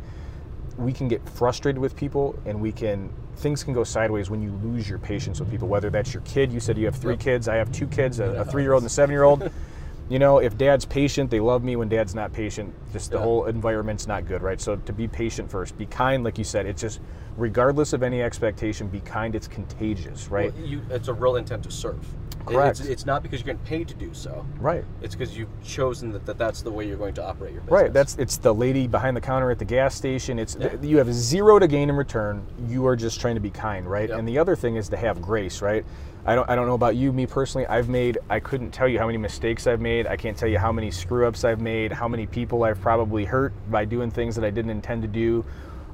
we 0.78 0.92
can 0.92 1.08
get 1.08 1.26
frustrated 1.28 1.80
with 1.80 1.94
people, 1.94 2.38
and 2.46 2.60
we 2.60 2.72
can 2.72 3.10
things 3.36 3.64
can 3.64 3.74
go 3.74 3.84
sideways 3.84 4.30
when 4.30 4.40
you 4.40 4.52
lose 4.62 4.88
your 4.88 4.98
patience 4.98 5.40
with 5.40 5.50
people. 5.50 5.68
Whether 5.68 5.90
that's 5.90 6.14
your 6.14 6.22
kid. 6.22 6.52
You 6.52 6.60
said 6.60 6.78
you 6.78 6.86
have 6.86 6.96
three 6.96 7.16
kids. 7.16 7.48
I 7.48 7.56
have 7.56 7.70
two 7.72 7.86
kids, 7.86 8.20
a, 8.20 8.26
a 8.26 8.44
three-year-old 8.44 8.82
and 8.82 8.90
a 8.90 8.92
seven-year-old. 8.92 9.50
you 10.08 10.18
know, 10.18 10.38
if 10.38 10.56
dad's 10.58 10.84
patient, 10.84 11.30
they 11.30 11.40
love 11.40 11.64
me. 11.64 11.76
When 11.76 11.88
dad's 11.88 12.14
not 12.14 12.32
patient, 12.32 12.74
just 12.92 13.10
the 13.10 13.16
Yeah. 13.16 13.22
whole 13.24 13.46
environment's 13.46 14.06
not 14.06 14.26
good, 14.26 14.42
right? 14.42 14.60
So 14.60 14.76
to 14.76 14.92
be 14.92 15.08
patient 15.08 15.50
first, 15.50 15.76
be 15.78 15.86
kind, 15.86 16.22
like 16.24 16.36
you 16.38 16.44
said. 16.44 16.66
It's 16.66 16.82
just 16.82 17.00
regardless 17.36 17.92
of 17.92 18.02
any 18.02 18.22
expectation, 18.22 18.88
be 18.88 19.00
kind. 19.00 19.34
It's 19.34 19.48
contagious, 19.48 20.28
right? 20.30 20.52
Well, 20.54 20.66
you, 20.66 20.82
it's 20.90 21.08
a 21.08 21.14
real 21.14 21.36
intent 21.36 21.62
to 21.64 21.70
serve. 21.70 22.06
Correct. 22.47 22.81
It's, 22.81 22.88
it's 22.88 23.07
not 23.07 23.23
because 23.23 23.40
you're 23.40 23.55
getting 23.55 23.66
paid 23.66 23.88
to 23.88 23.94
do 23.94 24.12
so. 24.12 24.44
right. 24.59 24.85
It's 25.03 25.14
because 25.14 25.37
you've 25.37 25.49
chosen 25.62 26.12
that, 26.12 26.27
that 26.27 26.38
that's 26.38 26.62
the 26.62 26.70
way 26.70 26.87
you're 26.87 26.97
going 26.97 27.14
to 27.14 27.25
operate 27.25 27.53
your 27.53 27.62
business. 27.62 27.83
Right. 27.83 27.92
That's 27.92 28.16
it's 28.18 28.37
the 28.37 28.55
lady 28.55 28.87
behind 28.87 29.16
the 29.16 29.20
counter 29.20 29.51
at 29.51 29.59
the 29.59 29.64
gas 29.64 29.94
station. 29.94 30.38
It's 30.38 30.57
you 30.83 30.99
have 30.99 31.12
zero 31.12 31.59
to 31.59 31.66
gain 31.66 31.88
in 31.90 31.97
return. 31.97 32.47
You 32.68 32.87
are 32.87 32.97
just 32.97 33.20
trying 33.20 33.35
to 33.35 33.40
be 33.40 33.51
kind, 33.51 33.88
right? 33.88 34.09
Yep. 34.09 34.18
And 34.18 34.29
the 34.29 34.38
other 34.38 34.57
thing 34.57 34.77
is 34.77 34.88
to 34.90 34.97
have 34.97 35.23
grace, 35.23 35.62
right? 35.62 35.85
I 36.27 36.35
don't 36.35 36.49
I 36.49 36.55
don't 36.55 36.66
know 36.66 36.75
about 36.75 36.97
you, 36.97 37.12
me 37.12 37.27
personally. 37.27 37.66
I've 37.66 37.88
made 37.88 38.18
I 38.31 38.40
couldn't 38.40 38.70
tell 38.70 38.88
you 38.88 38.99
how 38.99 39.07
many 39.07 39.18
mistakes 39.18 39.66
I've 39.66 39.81
made. 39.81 40.07
I 40.07 40.16
can't 40.16 40.37
tell 40.37 40.49
you 40.49 40.59
how 40.59 40.73
many 40.73 40.90
screw 40.90 41.27
ups 41.27 41.44
I've 41.44 41.61
made. 41.61 41.92
How 41.92 42.09
many 42.09 42.27
people 42.27 42.64
I've 42.64 42.81
probably 42.81 43.25
hurt 43.25 43.53
by 43.70 43.85
doing 43.85 44.11
things 44.11 44.35
that 44.37 44.44
I 44.44 44.51
didn't 44.51 44.70
intend 44.70 45.03
to 45.03 45.09
do. 45.09 45.44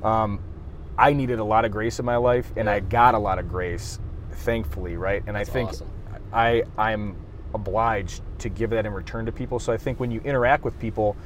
Um, 0.03 0.41
I 0.97 1.13
needed 1.13 1.39
a 1.39 1.45
lot 1.45 1.65
of 1.65 1.73
grace 1.73 1.99
in 1.99 2.05
my 2.05 2.17
life, 2.17 2.53
and 2.57 2.69
I 2.69 2.81
got 2.81 3.15
a 3.15 3.19
lot 3.19 3.39
of 3.39 3.49
grace, 3.49 3.99
thankfully, 4.33 4.97
right? 4.97 5.23
And 5.27 5.37
I 5.37 5.45
think 5.45 5.71
awesome. 5.71 5.91
I 6.33 6.65
I'm 6.79 7.17
obliged 7.55 8.23
to 8.39 8.49
give 8.49 8.71
that 8.71 8.87
in 8.87 8.93
return 8.93 9.27
to 9.27 9.33
people. 9.33 9.59
So 9.59 9.73
I 9.73 9.77
think 9.77 10.01
when 10.01 10.11
you 10.11 10.21
interact 10.25 10.65
with 10.65 10.79
people 10.79 11.17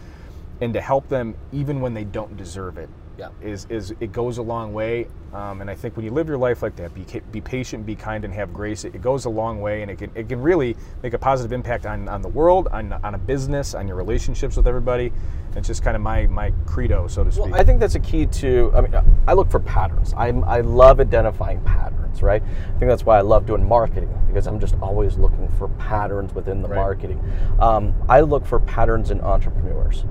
and 0.61 0.73
to 0.75 0.81
help 0.81 1.09
them 1.09 1.35
even 1.53 1.81
when 1.81 1.95
they 1.95 2.05
don't 2.05 2.37
deserve 2.37 2.79
it 2.79 2.89
Yeah. 3.17 3.29
is 3.43 3.67
is 3.71 3.95
it 4.01 4.13
goes 4.13 4.39
a 4.39 4.43
long 4.43 4.73
way. 4.73 5.07
Um, 5.33 5.61
and 5.61 5.69
I 5.71 5.75
think 5.75 5.97
when 5.97 6.05
you 6.05 6.13
live 6.13 6.29
your 6.29 6.39
life 6.39 6.63
like 6.63 6.77
that, 6.77 6.95
be 6.95 7.05
be 7.33 7.41
patient, 7.41 7.85
be 7.85 7.95
kind, 7.97 8.25
and 8.25 8.33
have 8.35 8.53
grace. 8.55 8.85
It, 8.85 8.95
it 8.95 9.03
goes 9.03 9.25
a 9.25 9.31
long 9.31 9.61
way, 9.61 9.83
and 9.83 9.91
it 9.91 9.99
can 9.99 10.11
it 10.15 10.29
can 10.29 10.41
really 10.41 10.77
make 11.03 11.13
a 11.13 11.19
positive 11.19 11.53
impact 11.53 11.87
on, 11.87 12.09
on 12.09 12.23
the 12.23 12.29
world, 12.29 12.69
on 12.73 12.93
on 12.93 13.15
a 13.15 13.19
business, 13.19 13.75
on 13.75 13.87
your 13.89 13.97
relationships 13.97 14.57
with 14.57 14.67
everybody. 14.69 15.13
It's 15.57 15.67
just 15.69 15.83
kind 15.83 15.97
of 15.97 16.03
my 16.03 16.27
my 16.27 16.53
credo, 16.67 17.07
so 17.09 17.25
to 17.25 17.31
speak. 17.33 17.47
Well, 17.47 17.55
I 17.55 17.65
think 17.65 17.81
that's 17.81 17.95
a 17.97 18.01
key 18.01 18.27
to. 18.27 18.73
I 18.77 18.81
mean, 18.81 18.95
I 19.27 19.33
look 19.35 19.51
for 19.51 19.61
patterns. 19.61 20.15
I 20.17 20.29
I 20.29 20.61
love 20.61 21.01
identifying 21.01 21.61
patterns, 21.63 22.23
right? 22.23 22.43
I 22.43 22.79
think 22.79 22.89
that's 22.89 23.05
why 23.05 23.19
I 23.19 23.23
love 23.23 23.45
doing 23.47 23.67
marketing 23.67 24.11
because 24.29 24.47
I'm 24.49 24.59
just 24.61 24.75
always 24.83 25.17
looking 25.19 25.49
for 25.59 25.69
patterns 25.79 26.35
within 26.35 26.63
the 26.63 26.69
Right. 26.69 26.77
marketing. 26.77 27.21
Um, 27.61 27.95
I 28.09 28.21
look 28.21 28.45
for 28.47 28.59
patterns 28.61 29.11
in 29.13 29.21
entrepreneurs, 29.21 30.05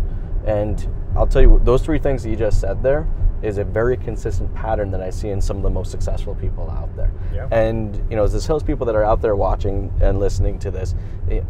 and 0.45 0.88
I'll 1.15 1.27
tell 1.27 1.41
you 1.41 1.62
those 1.63 1.82
three 1.82 1.99
things 1.99 2.23
that 2.23 2.29
you 2.29 2.36
just 2.36 2.60
said 2.60 2.82
there 2.84 3.08
is 3.41 3.58
a 3.58 3.63
very 3.63 3.97
consistent 3.97 4.53
pattern 4.56 4.89
that 4.91 5.01
I 5.01 5.10
see 5.10 5.29
in 5.29 5.41
some 5.41 5.58
of 5.58 5.63
the 5.63 5.69
most 5.69 5.91
successful 5.91 6.34
people 6.36 6.69
out 6.69 6.95
there. 6.95 7.12
Yeah. 7.34 7.47
And 7.51 7.95
you 8.10 8.15
know, 8.15 8.23
as 8.23 8.32
the 8.34 8.41
salespeople 8.41 8.86
that 8.86 8.95
are 8.95 9.03
out 9.03 9.21
there 9.21 9.36
watching 9.36 9.91
and 10.01 10.19
listening 10.19 10.60
to 10.60 10.71
this. 10.71 10.95
It, 11.29 11.43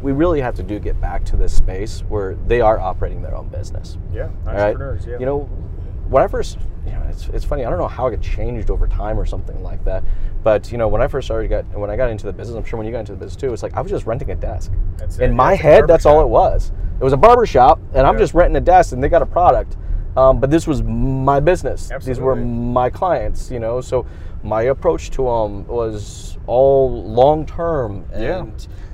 we 0.00 0.12
really 0.12 0.40
have 0.40 0.54
to 0.54 0.62
do 0.62 0.78
get 0.78 1.00
back 1.00 1.24
to 1.24 1.36
this 1.36 1.52
space 1.52 2.00
where 2.08 2.36
they 2.46 2.60
are 2.60 2.78
operating 2.78 3.20
their 3.20 3.34
own 3.34 3.48
business. 3.48 3.98
yeah, 4.12 4.26
All 4.46 4.52
right? 4.52 4.66
entrepreneurs. 4.66 5.04
Yeah, 5.04 5.18
You 5.18 5.26
know, 5.26 5.40
when 6.08 6.22
I 6.22 6.28
first, 6.28 6.58
you 6.86 6.92
know, 6.92 7.02
it's, 7.10 7.28
it's 7.30 7.44
funny. 7.44 7.64
I 7.64 7.70
don't 7.70 7.80
know 7.80 7.88
how 7.88 8.06
it 8.06 8.20
changed 8.20 8.70
over 8.70 8.86
time 8.86 9.18
or 9.18 9.26
something 9.26 9.60
like 9.62 9.84
that. 9.86 10.04
But 10.44 10.70
you 10.70 10.78
know, 10.78 10.86
when 10.86 11.02
I 11.02 11.08
first 11.08 11.26
started, 11.26 11.48
got 11.48 11.64
when 11.76 11.90
I 11.90 11.96
got 11.96 12.10
into 12.10 12.26
the 12.26 12.32
business, 12.32 12.56
I'm 12.56 12.64
sure 12.64 12.76
when 12.78 12.86
you 12.86 12.92
got 12.92 13.00
into 13.00 13.12
the 13.12 13.18
business 13.18 13.36
too, 13.36 13.52
it's 13.52 13.62
like 13.62 13.74
I 13.74 13.80
was 13.80 13.90
just 13.90 14.06
renting 14.06 14.30
a 14.30 14.36
desk. 14.36 14.72
That's 14.96 15.18
it, 15.18 15.24
In 15.24 15.36
my 15.36 15.54
head, 15.54 15.86
that's 15.88 16.06
all 16.06 16.20
it 16.22 16.28
was. 16.28 16.70
It 17.00 17.04
was 17.04 17.12
a 17.12 17.16
barber 17.16 17.46
shop, 17.46 17.78
and 17.94 18.06
I'm 18.06 18.14
Yeah. 18.14 18.20
just 18.20 18.34
renting 18.34 18.56
a 18.56 18.60
desk, 18.60 18.92
and 18.92 19.02
they 19.02 19.08
got 19.08 19.22
a 19.22 19.26
product. 19.26 19.76
Um, 20.16 20.38
but 20.38 20.50
this 20.50 20.66
was 20.66 20.82
my 20.82 21.38
business. 21.38 21.90
These 22.04 22.18
were 22.18 22.34
my 22.34 22.90
clients. 22.90 23.50
You 23.50 23.60
know, 23.60 23.80
so 23.80 24.04
my 24.42 24.62
approach 24.62 25.10
to 25.12 25.24
them 25.24 25.66
was 25.68 26.38
all 26.46 27.04
long 27.04 27.46
term. 27.46 28.04
And 28.12 28.22
Yeah. 28.22 28.44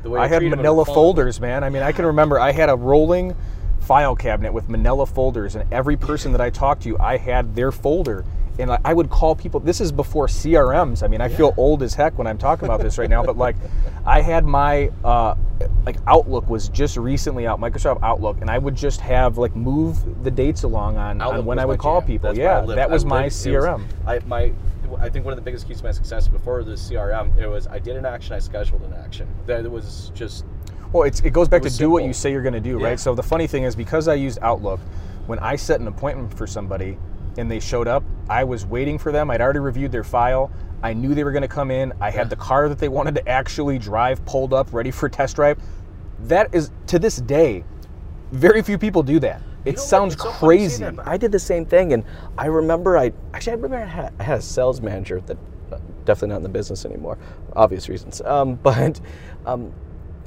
the 0.03 0.11
way 0.11 0.21
I 0.21 0.27
had 0.27 0.43
manila 0.43 0.85
folders, 0.85 1.41
man. 1.41 1.65
I 1.65 1.71
mean, 1.71 1.83
I 1.83 1.93
can 1.93 2.05
remember 2.05 2.39
I 2.39 2.53
had 2.53 2.69
a 2.69 2.77
rolling 2.77 3.35
file 3.79 4.17
cabinet 4.17 4.53
with 4.53 4.69
manila 4.69 5.07
folders, 5.07 5.55
and 5.55 5.65
every 5.73 5.97
person 5.97 6.33
that 6.33 6.41
I 6.41 6.51
talked 6.51 6.83
to, 6.83 6.99
I 6.99 7.17
had 7.17 7.55
their 7.55 7.71
folder. 7.71 8.25
And 8.59 8.71
I- 8.71 8.79
I 8.85 8.95
would 8.95 9.11
call 9.11 9.35
people. 9.35 9.59
This 9.61 9.81
is 9.81 9.91
before 9.91 10.27
CRMs. 10.29 11.03
I 11.03 11.09
mean, 11.09 11.21
I 11.21 11.29
feel 11.29 11.53
old 11.57 11.83
as 11.83 11.95
heck 11.95 12.17
when 12.19 12.27
I'm 12.27 12.39
talking 12.39 12.67
about 12.67 12.81
this 12.81 12.99
right 12.99 13.11
now. 13.11 13.23
But 13.25 13.37
like, 13.37 13.57
I 14.07 14.21
had 14.21 14.45
my 14.45 14.91
uh, 15.05 15.35
like 15.85 15.97
Outlook 16.07 16.49
was 16.49 16.69
just 16.69 16.97
recently 16.97 17.47
out, 17.47 17.61
Microsoft 17.61 18.01
Outlook, 18.03 18.41
and 18.41 18.51
I 18.51 18.59
would 18.59 18.77
just 18.77 19.01
have 19.01 19.39
like 19.39 19.57
move 19.57 20.23
the 20.25 20.31
dates 20.31 20.63
along 20.63 20.97
on, 20.99 21.21
on 21.21 21.45
when 21.45 21.59
I 21.59 21.65
would 21.65 21.79
call 21.81 22.01
jam. 22.01 22.07
people. 22.07 22.29
That's 22.29 22.39
yeah, 22.39 22.61
lived. 22.61 22.79
that 22.79 22.91
I 22.91 22.93
was 22.93 23.05
my 23.05 23.25
lived- 23.25 23.47
it 23.47 23.51
CRM. 23.51 23.85
I 24.07 24.19
my 24.27 24.53
I 25.01 25.09
think 25.09 25.25
one 25.25 25.33
of 25.33 25.37
the 25.39 25.43
biggest 25.43 25.67
keys 25.67 25.79
to 25.79 25.85
my 25.85 25.91
success 25.91 26.29
before 26.29 26.63
the 26.63 26.75
CRM 26.75 27.37
it 27.37 27.49
was 27.49 27.67
I 27.67 27.81
did 27.81 27.97
an 27.97 28.07
action, 28.07 28.35
I 28.35 28.39
scheduled 28.39 28.83
an 28.83 28.93
action. 28.93 29.27
That 29.47 29.69
was 29.69 30.13
just 30.15 30.45
Well, 30.93 31.03
it's, 31.03 31.19
it 31.21 31.31
goes 31.33 31.49
back 31.49 31.63
to 31.63 31.67
was 31.67 31.77
do 31.79 31.91
what 31.91 32.05
you 32.05 32.13
say 32.13 32.31
you're 32.31 32.43
going 32.43 32.55
to 32.55 32.61
do, 32.61 32.79
Yeah. 32.79 32.87
right? 32.89 33.01
So 33.01 33.15
the 33.17 33.23
funny 33.23 33.49
thing 33.49 33.65
is, 33.65 33.75
because 33.75 34.07
I 34.07 34.15
used 34.15 34.39
Outlook, 34.43 34.79
when 35.27 35.41
I 35.41 35.57
set 35.57 35.81
an 35.81 35.89
appointment 35.89 36.33
for 36.39 36.47
somebody 36.47 36.97
and 37.39 37.51
they 37.51 37.61
showed 37.61 37.89
up, 37.89 38.03
I 38.29 38.45
was 38.45 38.67
waiting 38.67 38.99
for 38.99 39.13
them. 39.13 39.31
I'd 39.31 39.41
already 39.41 39.59
reviewed 39.61 39.93
their 39.93 40.05
file. 40.05 40.51
I 40.83 40.93
knew 40.93 41.15
they 41.15 41.25
were 41.25 41.33
going 41.33 41.43
to 41.43 41.49
come 41.49 41.71
in. 41.71 41.93
I 42.01 42.11
had 42.11 42.31
the 42.31 42.37
car 42.37 42.69
that 42.69 42.79
they 42.79 42.89
wanted 42.99 43.15
to 43.17 43.29
actually 43.29 43.79
drive 43.79 44.25
pulled 44.27 44.53
up, 44.53 44.73
ready 44.73 44.91
for 44.91 45.09
test 45.09 45.37
drive. 45.37 45.59
That 46.21 46.55
is 46.55 46.71
to 46.89 46.99
this 46.99 47.17
day, 47.17 47.65
very 48.33 48.63
few 48.63 48.79
people 48.79 49.03
do 49.03 49.19
that. 49.21 49.43
It 49.65 49.77
know 49.77 49.83
what? 49.83 49.89
sounds 49.89 50.15
It's 50.15 50.23
so 50.23 50.33
funny 50.33 50.63
you 50.63 50.69
say 50.69 50.85
crazy. 50.85 50.85
that, 50.85 51.07
I 51.07 51.17
did 51.17 51.33
the 51.33 51.39
same 51.39 51.65
thing, 51.67 51.93
and 51.95 52.05
I 52.37 52.47
remember 52.47 52.99
I 52.99 53.13
actually 53.33 53.53
I 53.53 53.57
remember 53.57 53.77
I 53.79 53.87
had, 53.87 54.15
I 54.19 54.23
had 54.23 54.39
a 54.39 54.43
sales 54.43 54.81
manager 54.81 55.21
that 55.23 55.39
uh, 55.73 55.79
definitely 56.05 56.29
not 56.29 56.37
in 56.39 56.43
the 56.43 56.49
business 56.51 56.85
anymore, 56.85 57.19
obvious 57.57 57.89
reasons. 57.89 58.21
Um, 58.23 58.55
but 58.63 59.01
um, 59.47 59.73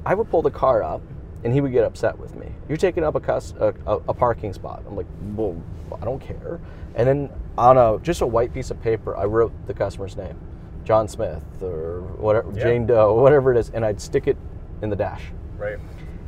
I 0.05 0.15
would 0.15 0.29
pull 0.29 0.41
the 0.41 0.51
car 0.51 0.81
up, 0.83 1.01
and 1.43 1.53
he 1.53 1.61
would 1.61 1.71
get 1.71 1.83
upset 1.83 2.17
with 2.17 2.35
me. 2.35 2.47
You're 2.67 2.77
taking 2.77 3.03
up 3.03 3.15
a, 3.15 3.19
cus- 3.19 3.53
a, 3.59 3.73
a, 3.85 3.97
a 4.09 4.13
parking 4.13 4.53
spot. 4.53 4.83
I'm 4.87 4.95
like, 4.95 5.07
well, 5.35 5.61
I 6.01 6.05
don't 6.05 6.19
care. 6.19 6.59
And 6.97 7.07
then 7.07 7.29
on 7.57 7.77
a 7.77 7.99
just 8.01 8.21
a 8.21 8.27
white 8.27 8.53
piece 8.53 8.71
of 8.71 8.81
paper, 8.81 9.15
I 9.15 9.23
wrote 9.25 9.53
the 9.67 9.73
customer's 9.73 10.17
name, 10.17 10.37
John 10.83 11.07
Smith 11.07 11.43
or 11.61 12.01
whatever, 12.17 12.51
Yeah. 12.53 12.63
Jane 12.63 12.85
Doe, 12.85 13.13
whatever 13.13 13.51
it 13.53 13.57
is, 13.57 13.69
and 13.69 13.85
I'd 13.85 14.01
stick 14.01 14.27
it 14.27 14.35
in 14.81 14.89
the 14.89 14.95
dash. 14.95 15.23
Right. 15.57 15.77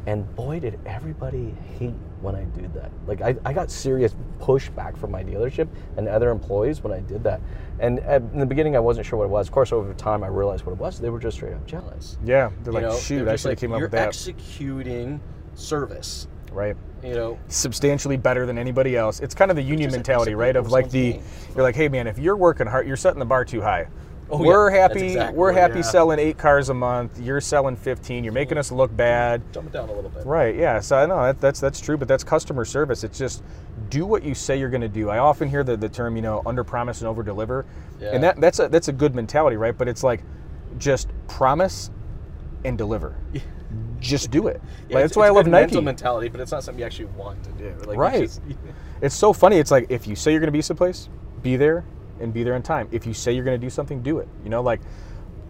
And 0.07 0.33
boy, 0.35 0.59
did 0.59 0.79
everybody 0.85 1.53
hate 1.77 1.93
when 2.21 2.35
I 2.35 2.43
did 2.45 2.73
that. 2.73 2.91
Like, 3.05 3.21
I, 3.21 3.35
I 3.45 3.53
got 3.53 3.69
serious 3.69 4.15
pushback 4.39 4.97
from 4.97 5.11
my 5.11 5.23
dealership 5.23 5.67
and 5.97 6.07
other 6.07 6.29
employees 6.31 6.81
when 6.81 6.91
I 6.93 6.99
did 7.01 7.23
that. 7.23 7.41
And 7.79 7.99
at, 7.99 8.21
in 8.21 8.39
the 8.39 8.45
beginning, 8.45 8.75
I 8.75 8.79
wasn't 8.79 9.05
sure 9.05 9.19
what 9.19 9.25
it 9.25 9.29
was. 9.29 9.47
Of 9.47 9.53
course, 9.53 9.71
over 9.71 9.93
time, 9.93 10.23
I 10.23 10.27
realized 10.27 10.65
what 10.65 10.73
it 10.73 10.79
was. 10.79 10.99
They 10.99 11.09
were 11.09 11.19
just 11.19 11.37
straight 11.37 11.53
up 11.53 11.65
jealous. 11.67 12.17
Yeah. 12.23 12.49
They're 12.63 12.73
You 12.73 12.79
like, 12.79 12.83
know, 12.89 12.97
shoot, 12.97 13.25
they're 13.25 13.33
I 13.33 13.35
should 13.35 13.49
have 13.49 13.51
like, 13.51 13.59
came 13.59 13.73
up 13.73 13.81
with 13.81 13.91
that. 13.91 13.97
You're 13.97 14.07
with 14.07 14.15
that. 14.25 14.29
executing 14.39 15.21
service. 15.53 16.27
Right. 16.51 16.75
You 17.03 17.13
know, 17.13 17.39
substantially 17.47 18.17
better 18.17 18.45
than 18.45 18.57
anybody 18.57 18.97
else. 18.97 19.19
It's 19.21 19.33
kind 19.33 19.51
of 19.51 19.55
the 19.57 19.63
union 19.63 19.91
mentality, 19.91 20.35
right? 20.35 20.55
Of 20.55 20.69
like 20.71 20.89
the 20.89 21.13
game. 21.13 21.23
you're 21.55 21.63
like, 21.63 21.75
hey 21.75 21.87
man, 21.87 22.07
if 22.07 22.19
you're 22.19 22.35
working 22.35 22.67
hard, 22.67 22.87
you're 22.87 22.97
setting 22.97 23.19
the 23.19 23.25
bar 23.25 23.45
too 23.45 23.61
high. 23.61 23.87
Oh, 24.31 24.37
we're 24.37 24.69
That's 24.69 24.93
happy. 24.93 25.05
exactly 25.07 25.37
we're 25.39 25.51
happy 25.51 25.75
yeah. 25.77 25.81
selling 25.81 26.19
eight 26.19 26.37
cars 26.37 26.69
a 26.69 26.73
month. 26.73 27.19
You're 27.19 27.41
selling 27.41 27.75
15. 27.75 28.23
You're 28.23 28.31
making 28.33 28.59
us 28.59 28.71
look 28.71 28.95
bad. 28.95 29.51
Dumb 29.51 29.65
it 29.65 29.73
down 29.73 29.89
a 29.89 29.93
little 29.93 30.11
bit. 30.11 30.23
Right. 30.25 30.55
Yeah. 30.55 30.79
So 30.81 30.97
I 30.97 31.05
know 31.07 31.23
that, 31.23 31.41
that's 31.41 31.59
that's 31.59 31.79
true, 31.79 31.97
but 31.97 32.07
that's 32.07 32.23
customer 32.23 32.63
service. 32.63 33.03
It's 33.03 33.17
just 33.17 33.43
do 33.89 34.05
what 34.05 34.23
you 34.23 34.35
say 34.35 34.59
you're 34.59 34.69
going 34.69 34.81
to 34.81 34.87
do. 34.87 35.09
I 35.09 35.17
often 35.17 35.49
hear 35.49 35.63
the, 35.63 35.75
the 35.75 35.89
term, 35.89 36.15
you 36.15 36.21
know, 36.21 36.43
under 36.45 36.63
promise 36.63 37.01
and 37.01 37.07
over 37.07 37.23
deliver, 37.23 37.65
Yeah. 37.99 38.11
and 38.13 38.23
that 38.23 38.39
that's 38.39 38.59
a 38.59 38.67
that's 38.67 38.87
a 38.87 38.93
good 38.93 39.15
mentality, 39.15 39.55
right? 39.57 39.75
But 39.75 39.87
it's 39.87 40.03
like 40.03 40.21
just 40.77 41.09
promise 41.27 41.89
and 42.65 42.77
deliver. 42.77 43.15
Just 43.99 44.31
do 44.31 44.47
it. 44.47 44.61
Yeah, 44.87 44.95
Like, 44.95 45.03
that's 45.05 45.17
why 45.17 45.27
I 45.27 45.29
love 45.29 45.45
Nike. 45.47 45.61
Mental 45.67 45.81
mentality, 45.81 46.29
but 46.29 46.39
it's 46.41 46.51
not 46.51 46.63
something 46.63 46.79
you 46.79 46.85
actually 46.85 47.05
want 47.17 47.43
to 47.43 47.51
do. 47.51 47.73
Like, 47.85 47.97
Right. 47.97 48.21
just- 48.23 48.41
It's 49.01 49.15
so 49.15 49.31
funny. 49.31 49.57
It's 49.57 49.71
like 49.71 49.85
if 49.89 50.07
you 50.07 50.15
say 50.15 50.31
you're 50.31 50.41
going 50.41 50.47
to 50.49 50.51
be 50.57 50.61
someplace, 50.61 51.07
be 51.41 51.55
there 51.55 51.85
and 52.19 52.33
be 52.33 52.43
there 52.43 52.55
in 52.55 52.61
time. 52.61 52.87
If 52.91 53.05
you 53.07 53.13
say 53.13 53.31
you're 53.31 53.45
going 53.45 53.59
to 53.59 53.65
do 53.65 53.69
something, 53.69 54.01
do 54.01 54.19
it. 54.19 54.27
You 54.43 54.49
know, 54.49 54.61
like 54.61 54.81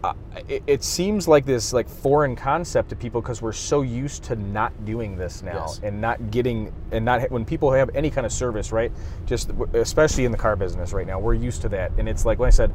uh, 0.04 0.14
it, 0.48 0.62
it 0.68 0.84
seems 0.84 1.26
like 1.28 1.44
this 1.44 1.72
like 1.72 1.88
foreign 1.88 2.34
concept 2.36 2.88
to 2.90 2.96
people 2.96 3.20
because 3.20 3.42
we're 3.42 3.52
so 3.52 3.82
used 3.82 4.22
to 4.24 4.36
not 4.36 4.84
doing 4.86 5.16
this 5.16 5.42
now 5.42 5.66
Yes. 5.66 5.80
and 5.82 6.00
not 6.00 6.30
getting 6.30 6.72
and 6.92 7.04
not 7.04 7.28
when 7.30 7.44
people 7.44 7.70
have 7.72 7.90
any 7.94 8.08
kind 8.08 8.24
of 8.24 8.32
service, 8.32 8.70
right? 8.72 8.92
Just 9.26 9.50
especially 9.74 10.24
in 10.24 10.32
the 10.32 10.38
car 10.38 10.54
business 10.56 10.92
right 10.92 11.06
now, 11.06 11.18
we're 11.18 11.34
used 11.34 11.60
to 11.62 11.68
that, 11.70 11.90
and 11.98 12.08
it's 12.08 12.24
like 12.24 12.38
when 12.38 12.46
I 12.46 12.50
said. 12.50 12.72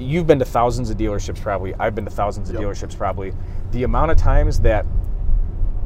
You've 0.00 0.28
been 0.28 0.38
to 0.38 0.44
thousands 0.44 0.90
of 0.90 0.96
dealerships, 0.96 1.40
probably. 1.42 1.74
I've 1.74 1.96
been 1.96 2.04
to 2.04 2.10
thousands 2.12 2.48
of 2.50 2.54
Yep. 2.54 2.62
dealerships, 2.64 2.96
probably. 2.96 3.32
The 3.72 3.82
amount 3.84 4.10
of 4.10 4.16
times 4.16 4.60
that 4.60 4.86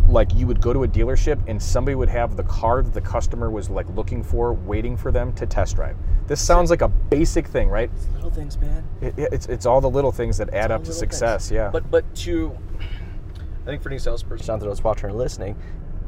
like 0.09 0.35
you 0.35 0.47
would 0.47 0.61
go 0.61 0.73
to 0.73 0.83
a 0.83 0.89
dealership 0.89 1.41
and 1.47 1.63
somebody 1.63 1.95
would 1.95 2.09
have 2.09 2.37
the 2.37 2.43
car 2.43 2.83
that 2.83 2.93
the 2.93 3.01
customer 3.01 3.51
was 3.51 3.71
like 3.71 3.87
looking 3.95 4.23
for 4.23 4.53
waiting 4.53 4.97
for 4.97 5.13
them 5.13 5.33
to 5.33 5.47
test 5.47 5.77
drive 5.77 5.97
this 6.27 6.41
sounds 6.41 6.71
like 6.71 6.83
a 6.83 6.89
basic 6.89 7.47
thing 7.47 7.69
right 7.69 7.89
little 8.17 8.31
things, 8.31 8.59
man. 8.59 8.85
it, 9.01 9.15
it- 9.17 9.33
it's, 9.33 9.47
it's 9.47 9.65
all 9.65 9.81
the 9.81 9.89
little 9.89 10.11
things 10.13 10.37
that 10.39 10.53
add 10.53 10.73
up 10.73 10.83
to 10.85 10.93
success 10.93 11.49
things. 11.49 11.53
yeah 11.57 11.71
But 11.71 11.89
but 11.91 12.13
to, 12.17 12.57
I 13.63 13.65
think 13.65 13.81
for 13.81 13.91
any 13.91 13.99
salesperson 13.99 14.51
out 14.53 14.59
there 14.61 14.69
that's 14.69 14.83
watching 14.83 15.09
and 15.09 15.17
listening, 15.19 15.57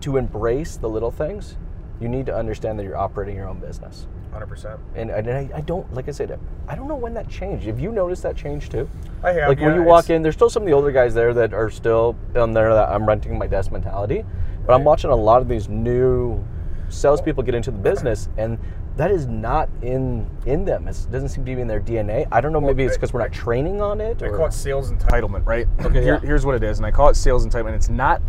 to 0.00 0.16
embrace 0.16 0.76
the 0.76 0.88
little 0.88 1.12
things, 1.12 1.56
you 2.00 2.08
need 2.08 2.26
to 2.26 2.34
understand 2.36 2.78
that 2.80 2.82
you're 2.84 2.96
operating 2.96 3.36
your 3.36 3.48
own 3.48 3.60
business. 3.60 4.08
100% 4.34 4.78
And, 4.94 5.10
and 5.10 5.30
I, 5.30 5.48
I 5.54 5.60
don't, 5.60 5.92
like 5.94 6.08
I 6.08 6.10
said, 6.10 6.38
I 6.68 6.74
don't 6.74 6.88
know 6.88 6.96
when 6.96 7.14
that 7.14 7.28
changed. 7.28 7.66
Have 7.66 7.80
you 7.80 7.92
noticed 7.92 8.22
that 8.24 8.36
change 8.36 8.68
too? 8.68 8.88
I 9.22 9.32
have, 9.32 9.48
Like 9.48 9.60
when 9.60 9.74
you 9.74 9.82
walk 9.82 10.10
in, 10.10 10.22
there's 10.22 10.34
still 10.34 10.50
some 10.50 10.62
of 10.62 10.66
the 10.66 10.72
older 10.74 10.92
guys 10.92 11.14
there 11.14 11.32
that 11.34 11.54
are 11.54 11.70
still 11.70 12.16
on 12.36 12.52
there 12.52 12.72
that 12.74 12.88
I'm 12.88 13.06
renting 13.06 13.38
my 13.38 13.46
desk 13.46 13.72
mentality. 13.72 14.24
But 14.66 14.74
I'm 14.74 14.84
watching 14.84 15.10
a 15.10 15.16
lot 15.16 15.42
of 15.42 15.48
these 15.48 15.68
new 15.68 16.42
salespeople 16.88 17.42
get 17.42 17.54
into 17.54 17.70
the 17.70 17.78
business, 17.78 18.28
and 18.38 18.58
that 18.96 19.10
is 19.10 19.26
not 19.26 19.68
in 19.82 20.28
in 20.46 20.64
them. 20.64 20.88
It 20.88 21.06
doesn't 21.10 21.28
seem 21.28 21.44
to 21.44 21.54
be 21.54 21.60
in 21.60 21.68
their 21.68 21.80
DNA. 21.80 22.26
I 22.32 22.40
don't 22.40 22.52
know. 22.52 22.60
Maybe 22.60 22.84
it's 22.84 22.96
because 22.96 23.12
we're 23.12 23.20
not 23.20 23.32
training 23.32 23.82
on 23.82 24.00
it. 24.00 24.22
I 24.22 24.28
call 24.30 24.46
it 24.46 24.52
sales 24.52 24.90
entitlement, 24.90 25.44
right? 25.46 25.66
Okay, 25.80 26.02
Here- 26.02 26.14
yeah. 26.14 26.20
Here's 26.20 26.46
what 26.46 26.54
it 26.54 26.62
is, 26.62 26.78
and 26.78 26.86
I 26.86 26.90
call 26.90 27.08
it 27.08 27.16
sales 27.16 27.46
entitlement. 27.46 27.74
It's 27.74 27.90
not, 27.90 28.22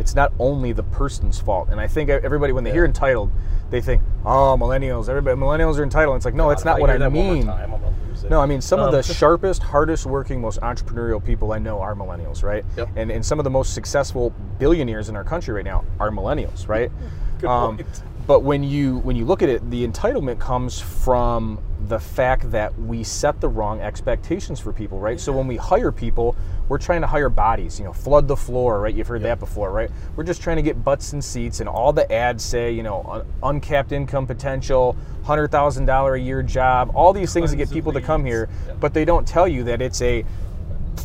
it's 0.00 0.14
not 0.14 0.32
only 0.38 0.72
the 0.72 0.82
person's 0.82 1.38
fault. 1.38 1.68
And 1.70 1.80
I 1.80 1.86
think 1.86 2.10
everybody, 2.10 2.52
when 2.52 2.64
they 2.64 2.72
hear 2.72 2.84
entitled, 2.84 3.30
they 3.70 3.80
think, 3.80 4.02
oh, 4.24 4.56
millennials. 4.58 5.08
Everybody, 5.08 5.38
millennials 5.40 5.78
are 5.78 5.84
entitled. 5.84 6.16
It's 6.16 6.24
like, 6.24 6.34
no, 6.34 6.48
that's 6.48 6.62
If 6.62 6.66
not 6.66 6.80
what 6.80 6.90
I 6.90 6.96
one 6.98 7.12
more 7.12 7.34
mean. 7.34 7.46
time, 7.46 7.72
I'm 7.74 7.80
lose. 8.08 8.24
No, 8.24 8.40
I 8.40 8.46
mean 8.46 8.60
some 8.60 8.80
of 8.80 8.86
Um, 8.86 8.92
the 8.92 9.02
sharpest, 9.20 9.62
hardest 9.62 10.06
working, 10.06 10.40
most 10.40 10.60
entrepreneurial 10.60 11.24
people 11.24 11.52
I 11.52 11.58
know 11.58 11.80
are 11.80 11.94
millennials, 11.94 12.42
right? 12.42 12.64
Yep. 12.76 12.88
And 12.96 13.10
and 13.12 13.24
some 13.24 13.38
of 13.38 13.44
the 13.44 13.50
most 13.50 13.74
successful 13.74 14.32
billionaires 14.58 15.08
in 15.08 15.16
our 15.16 15.24
country 15.24 15.54
right 15.54 15.64
now 15.64 15.84
are 16.00 16.10
millennials, 16.10 16.66
right? 16.68 16.90
Good 17.38 17.48
Um, 17.48 17.76
point. 17.76 18.02
But 18.26 18.40
when 18.40 18.62
you 18.62 18.98
when 18.98 19.16
you 19.16 19.24
look 19.24 19.42
at 19.42 19.48
it, 19.48 19.68
the 19.70 19.86
entitlement 19.86 20.38
comes 20.38 20.80
from 20.80 21.58
the 21.88 21.98
fact 21.98 22.50
that 22.52 22.78
we 22.78 23.02
set 23.02 23.40
the 23.40 23.48
wrong 23.48 23.80
expectations 23.80 24.60
for 24.60 24.72
people, 24.72 24.98
right? 25.00 25.18
So 25.18 25.32
when 25.32 25.46
we 25.46 25.56
hire 25.56 25.90
people, 25.90 26.36
we're 26.68 26.78
trying 26.78 27.00
to 27.00 27.06
hire 27.06 27.28
bodies, 27.28 27.78
you 27.80 27.84
know, 27.84 27.92
flood 27.92 28.28
the 28.28 28.36
floor, 28.36 28.80
right? 28.80 28.94
You've 28.94 29.08
heard 29.08 29.22
that 29.22 29.40
before, 29.40 29.72
right? 29.72 29.90
We're 30.14 30.24
just 30.24 30.42
trying 30.42 30.56
to 30.56 30.62
get 30.62 30.84
butts 30.84 31.12
and 31.12 31.24
seats, 31.24 31.60
and 31.60 31.68
all 31.68 31.92
the 31.92 32.10
ads 32.12 32.44
say, 32.44 32.70
you 32.70 32.82
know, 32.82 33.02
un- 33.08 33.26
uncapped 33.42 33.92
income 33.92 34.26
potential, 34.26 34.96
hundred 35.24 35.48
thousand 35.50 35.86
dollar 35.86 36.14
a 36.14 36.20
year 36.20 36.42
job, 36.42 36.92
all 36.94 37.12
these 37.12 37.32
things 37.32 37.50
to 37.50 37.56
get 37.56 37.70
people 37.70 37.92
to 37.92 38.00
come 38.00 38.24
here, 38.24 38.48
Yeah. 38.66 38.74
but 38.78 38.94
they 38.94 39.04
don't 39.04 39.26
tell 39.26 39.48
you 39.48 39.64
that 39.64 39.80
it's 39.82 40.00
a 40.02 40.24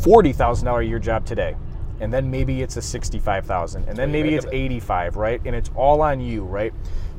forty 0.04 0.34
thousand 0.34 0.66
dollar 0.66 0.82
a 0.82 0.86
year 0.86 1.00
job 1.00 1.26
today, 1.26 1.56
and 2.02 2.14
then 2.14 2.30
maybe 2.30 2.62
it's 2.62 2.78
a 2.78 2.82
sixty 2.82 3.18
five 3.20 3.46
thousand, 3.46 3.88
and 3.88 3.98
then 3.98 4.10
What 4.10 4.14
do 4.14 4.18
you 4.20 4.24
maybe 4.26 4.36
it's 4.36 4.46
of 4.46 4.54
it? 4.54 4.58
eighty 4.58 4.80
five, 4.80 5.16
right? 5.16 5.42
And 5.46 5.56
it's 5.56 5.72
all 5.76 6.02
on 6.02 6.20
you, 6.20 6.44
right? 6.44 6.74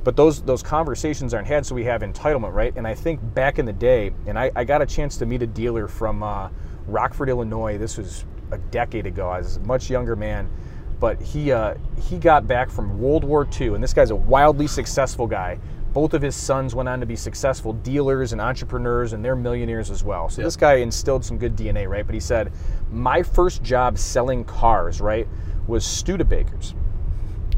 But 0.06 0.14
those 0.14 0.40
those 0.40 0.62
conversations 0.62 1.34
aren't 1.34 1.48
had, 1.48 1.66
so 1.66 1.74
we 1.74 1.82
have 1.82 2.02
entitlement, 2.02 2.54
right? 2.54 2.72
And 2.76 2.86
I 2.86 2.94
think 2.94 3.18
back 3.34 3.58
in 3.58 3.66
the 3.66 3.72
day, 3.72 4.12
and 4.28 4.38
I, 4.38 4.52
I 4.54 4.62
got 4.62 4.80
a 4.80 4.86
chance 4.86 5.16
to 5.16 5.26
meet 5.26 5.42
a 5.42 5.48
dealer 5.48 5.88
from 5.88 6.22
uh, 6.22 6.48
Rockford, 6.86 7.28
Illinois. 7.28 7.76
This 7.76 7.98
was 7.98 8.24
a 8.52 8.58
decade 8.58 9.04
ago. 9.08 9.28
I 9.28 9.38
was 9.38 9.56
a 9.56 9.60
much 9.62 9.90
younger 9.90 10.14
man, 10.14 10.48
but 11.00 11.20
he 11.20 11.50
uh, 11.50 11.74
he 12.00 12.18
got 12.18 12.46
back 12.46 12.70
from 12.70 13.00
World 13.00 13.24
War 13.24 13.48
II, 13.60 13.74
and 13.74 13.82
this 13.82 13.92
guy's 13.92 14.12
a 14.12 14.14
wildly 14.14 14.68
successful 14.68 15.26
guy. 15.26 15.58
Both 15.92 16.14
of 16.14 16.22
his 16.22 16.36
sons 16.36 16.72
went 16.72 16.88
on 16.88 17.00
to 17.00 17.06
be 17.06 17.16
successful 17.16 17.72
dealers 17.72 18.30
and 18.30 18.40
entrepreneurs, 18.40 19.12
and 19.12 19.24
they're 19.24 19.34
millionaires 19.34 19.90
as 19.90 20.04
well. 20.04 20.28
So 20.28 20.40
Yep. 20.40 20.46
this 20.46 20.56
guy 20.56 20.74
instilled 20.74 21.24
some 21.24 21.36
good 21.36 21.56
DNA, 21.56 21.88
right? 21.88 22.06
But 22.06 22.14
he 22.14 22.20
said, 22.20 22.52
my 22.92 23.24
first 23.24 23.60
job 23.64 23.98
selling 23.98 24.44
cars, 24.44 25.00
right, 25.00 25.26
was 25.66 25.84
Studebakers. 25.84 26.74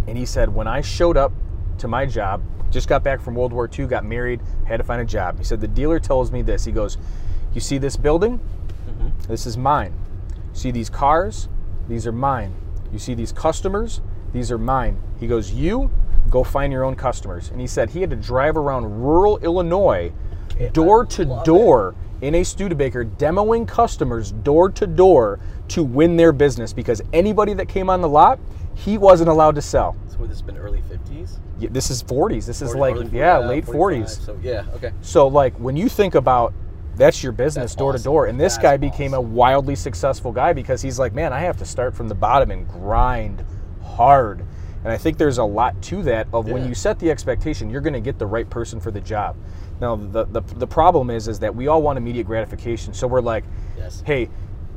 And 0.07 0.17
he 0.17 0.25
said, 0.25 0.49
when 0.49 0.67
I 0.67 0.81
showed 0.81 1.19
up 1.19 1.33
to 1.79 1.88
my 1.88 2.07
job, 2.07 2.43
just 2.71 2.88
got 2.88 3.03
back 3.03 3.21
from 3.21 3.35
World 3.35 3.53
War 3.53 3.69
II, 3.77 3.87
got 3.87 4.05
married, 4.05 4.41
had 4.67 4.77
to 4.79 4.85
find 4.85 5.01
a 5.01 5.05
job. 5.05 5.38
He 5.38 5.45
said, 5.45 5.61
the 5.61 5.69
dealer 5.69 5.99
tells 5.99 6.31
me 6.31 6.43
this. 6.43 6.64
He 6.64 6.73
goes, 6.73 6.99
You 7.55 7.61
see 7.61 7.79
this 7.79 7.97
building? 7.97 8.41
This 9.29 9.47
is 9.47 9.57
mine. 9.57 9.95
See 10.53 10.71
these 10.71 10.91
cars? 10.91 11.49
These 11.88 12.07
are 12.07 12.12
mine. 12.12 12.55
You 12.93 12.99
see 12.99 13.14
these 13.14 13.33
customers? 13.33 14.01
These 14.33 14.51
are 14.51 14.59
mine. 14.59 15.01
He 15.19 15.27
goes, 15.27 15.53
You 15.53 15.91
go 16.31 16.45
find 16.45 16.73
your 16.73 16.85
own 16.85 16.97
customers. 16.97 17.51
And 17.51 17.61
he 17.61 17.67
said 17.67 17.91
he 17.91 18.01
had 18.01 18.11
to 18.11 18.17
drive 18.17 18.57
around 18.57 19.03
rural 19.03 19.38
Illinois, 19.38 20.12
door 20.73 21.07
to 21.07 21.25
door, 21.45 21.95
in 22.21 22.35
a 22.35 22.43
Studebaker, 22.43 23.05
demoing 23.05 23.67
customers 23.67 24.33
door 24.33 24.71
to 24.71 24.87
door 24.87 25.38
to 25.69 25.85
win 25.85 26.17
their 26.17 26.33
business 26.33 26.73
because 26.73 27.01
anybody 27.12 27.55
that 27.55 27.69
came 27.69 27.88
on 27.88 28.01
the 28.01 28.09
lot, 28.09 28.41
he 28.75 28.99
wasn't 28.99 29.29
allowed 29.29 29.55
to 29.55 29.62
sell. 29.62 29.97
This 30.26 30.38
has 30.38 30.42
been 30.42 30.59
early 30.59 30.83
50s? 30.83 31.38
Yeah, 31.59 31.68
This 31.70 31.90
is 31.90 32.02
40s. 32.02 32.46
This 32.46 32.61
is 32.62 32.74
like, 32.74 32.94
40, 32.96 33.16
yeah, 33.16 33.38
uh, 33.38 33.46
late 33.48 33.64
45. 33.64 34.07
40s. 34.07 34.24
So 34.26 34.38
yeah, 34.42 34.64
okay. 34.74 34.92
So 35.00 35.26
like 35.28 35.54
when 35.59 35.76
you 35.76 35.88
think 35.88 36.14
about 36.14 36.52
that's 36.96 37.22
your 37.22 37.33
business 37.33 37.70
That's 37.72 37.74
door 37.76 37.92
to 37.92 38.02
door, 38.02 38.26
and 38.26 38.38
this 38.40 38.54
That's 38.54 38.62
guy 38.62 38.76
became 38.76 39.14
a 39.14 39.20
wildly 39.20 39.76
successful 39.76 40.33
guy 40.33 40.52
because 40.52 40.83
he's 40.83 40.98
like, 40.98 41.14
man, 41.14 41.33
I 41.33 41.38
have 41.40 41.57
to 41.59 41.64
start 41.64 41.94
from 41.94 42.09
the 42.09 42.14
bottom 42.14 42.50
and 42.50 42.66
grind 42.68 43.44
hard. 43.83 44.44
And 44.85 44.92
I 44.92 44.96
think 44.96 45.16
there's 45.18 45.38
a 45.38 45.44
lot 45.44 45.81
to 45.83 46.02
that 46.04 46.26
of 46.33 46.48
when 46.50 46.66
you 46.66 46.74
set 46.74 46.98
the 46.98 47.11
expectation, 47.11 47.68
you're 47.70 47.81
going 47.81 47.94
to 47.94 48.00
get 48.00 48.18
the 48.18 48.26
right 48.26 48.48
person 48.48 48.81
for 48.81 48.90
the 48.90 49.00
job. 49.00 49.37
Now 49.81 49.96
the, 49.96 50.24
the 50.24 50.40
the 50.40 50.66
problem 50.66 51.11
is 51.11 51.28
is 51.28 51.38
that 51.38 51.54
we 51.54 51.68
all 51.68 51.83
want 51.83 51.98
immediate 51.98 52.26
gratification. 52.26 52.92
So 52.94 53.07
we're 53.07 53.20
like, 53.20 53.44
Yes. 53.76 54.02
hey, 54.04 54.28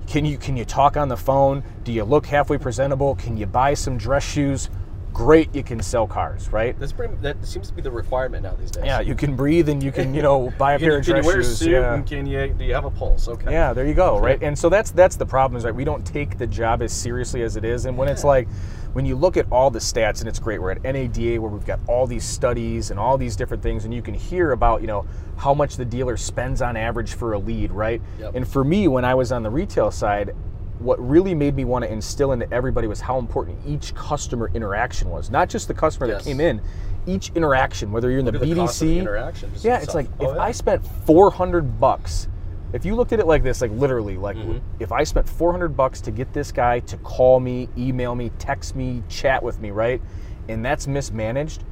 can 0.08 0.26
you 0.26 0.38
can 0.38 0.56
you 0.58 0.66
talk 0.66 0.98
on 0.98 1.08
the 1.08 1.18
phone? 1.18 1.64
Do 1.84 1.92
you 1.92 2.04
look 2.04 2.26
halfway 2.26 2.58
presentable? 2.58 3.16
Can 3.16 3.38
you 3.38 3.46
buy 3.48 3.74
some 3.74 3.98
dress 3.98 4.24
shoes? 4.24 4.70
Great, 5.14 5.54
you 5.54 5.62
can 5.62 5.82
sell 5.82 6.08
cars, 6.08 6.50
right? 6.54 6.78
That's 6.80 6.94
pretty. 6.94 7.16
That 7.16 7.46
seems 7.46 7.68
to 7.68 7.74
be 7.74 7.82
the 7.82 7.92
requirement 7.92 8.44
now 8.44 8.56
these 8.56 8.72
days. 8.72 8.86
Yeah, 8.86 9.02
you 9.02 9.14
can 9.14 9.36
breathe 9.36 9.68
and 9.68 9.84
you 9.84 9.92
can, 9.92 10.14
you 10.14 10.22
know, 10.22 10.52
buy 10.58 10.74
a 10.74 10.80
pair 10.80 10.98
of 10.98 11.06
can 11.06 11.18
you 11.18 11.22
dress 11.22 11.26
wear 11.26 11.40
a 11.40 11.44
suit 11.44 11.72
yeah. 11.72 11.94
and 11.94 12.08
can 12.08 12.26
you? 12.26 12.48
Do 12.48 12.64
you 12.64 12.74
have 12.74 12.86
a 12.86 12.92
pulse? 12.92 13.28
Okay. 13.28 13.52
Yeah, 13.52 13.74
there 13.74 13.86
you 13.86 13.94
go, 13.94 14.20
right? 14.20 14.42
And 14.42 14.58
so 14.58 14.70
that's 14.70 14.92
that's 14.92 15.18
the 15.18 15.26
problem 15.26 15.58
is 15.58 15.66
right. 15.66 15.76
We 15.76 15.84
don't 15.84 16.06
take 16.06 16.38
the 16.38 16.48
job 16.48 16.82
as 16.82 16.94
seriously 16.94 17.42
as 17.44 17.58
it 17.58 17.66
is, 17.66 17.86
and 17.86 17.98
when 17.98 18.08
it's 18.08 18.24
like, 18.24 18.48
when 18.94 19.06
you 19.06 19.16
look 19.16 19.36
at 19.36 19.52
all 19.52 19.70
the 19.70 19.80
stats, 19.80 20.22
and 20.22 20.30
it's 20.30 20.40
great. 20.40 20.62
We're 20.62 20.72
at 20.72 20.84
NADA 20.84 21.42
where 21.42 21.52
we've 21.52 21.66
got 21.66 21.80
all 21.88 22.08
these 22.08 22.24
studies 22.24 22.90
and 22.90 23.00
all 23.00 23.18
these 23.18 23.36
different 23.36 23.62
things, 23.62 23.84
and 23.84 23.94
you 23.94 24.02
can 24.02 24.14
hear 24.14 24.54
about 24.54 24.80
you 24.80 24.88
know 24.88 25.06
how 25.38 25.54
much 25.54 25.76
the 25.76 25.86
dealer 25.86 26.16
spends 26.16 26.62
on 26.62 26.78
average 26.78 27.16
for 27.16 27.34
a 27.34 27.38
lead, 27.38 27.72
right? 27.72 28.02
Yep. 28.20 28.36
And 28.36 28.48
for 28.48 28.64
me, 28.64 28.88
when 28.88 29.04
I 29.04 29.14
was 29.14 29.32
on 29.34 29.44
the 29.44 29.50
retail 29.50 29.92
side. 29.92 30.34
What 30.82 31.00
really 31.00 31.36
made 31.36 31.56
me 31.56 31.64
want 31.64 31.86
to 31.86 31.92
instill 31.92 32.32
into 32.32 32.52
everybody 32.52 32.88
was 32.88 33.00
how 33.00 33.20
important 33.20 33.60
each 33.68 33.94
customer 33.94 34.50
interaction 34.54 35.10
was. 35.10 35.30
Not 35.30 35.48
just 35.50 35.68
the 35.68 35.74
customer 35.74 36.08
Yes. 36.08 36.24
that 36.24 36.30
came 36.30 36.40
in, 36.40 36.62
each 37.06 37.32
interaction, 37.36 37.92
whether 37.92 38.10
you're 38.10 38.20
in 38.20 38.26
the 38.26 38.32
the 38.32 38.40
the 38.40 38.46
BDC, 38.56 38.98
interaction, 38.98 39.52
yeah, 39.62 39.80
it's 39.80 39.94
like 39.96 40.08
Oh, 40.20 40.32
if 40.32 40.36
yeah. 40.36 40.42
I 40.42 40.52
spent 40.52 40.86
400 41.06 41.80
bucks, 41.80 42.28
if 42.74 42.86
you 42.86 42.96
looked 42.96 43.12
at 43.12 43.20
it 43.20 43.28
like 43.28 43.44
this, 43.44 43.62
like 43.62 43.72
literally, 43.72 44.18
like 44.18 44.38
Mm-hmm. 44.38 44.58
if 44.80 44.92
I 44.92 45.04
spent 45.04 45.28
400 45.30 45.76
bucks 45.78 46.02
to 46.02 46.12
get 46.12 46.34
this 46.34 46.52
guy 46.52 46.80
to 46.82 46.98
call 46.98 47.40
me, 47.40 47.70
email 47.78 48.16
me, 48.16 48.32
text 48.40 48.76
me, 48.76 49.04
chat 49.10 49.42
with 49.44 49.60
me, 49.60 49.70
right? 49.72 50.02
And 50.50 50.66
that's 50.66 50.88
mismanaged. 50.88 51.64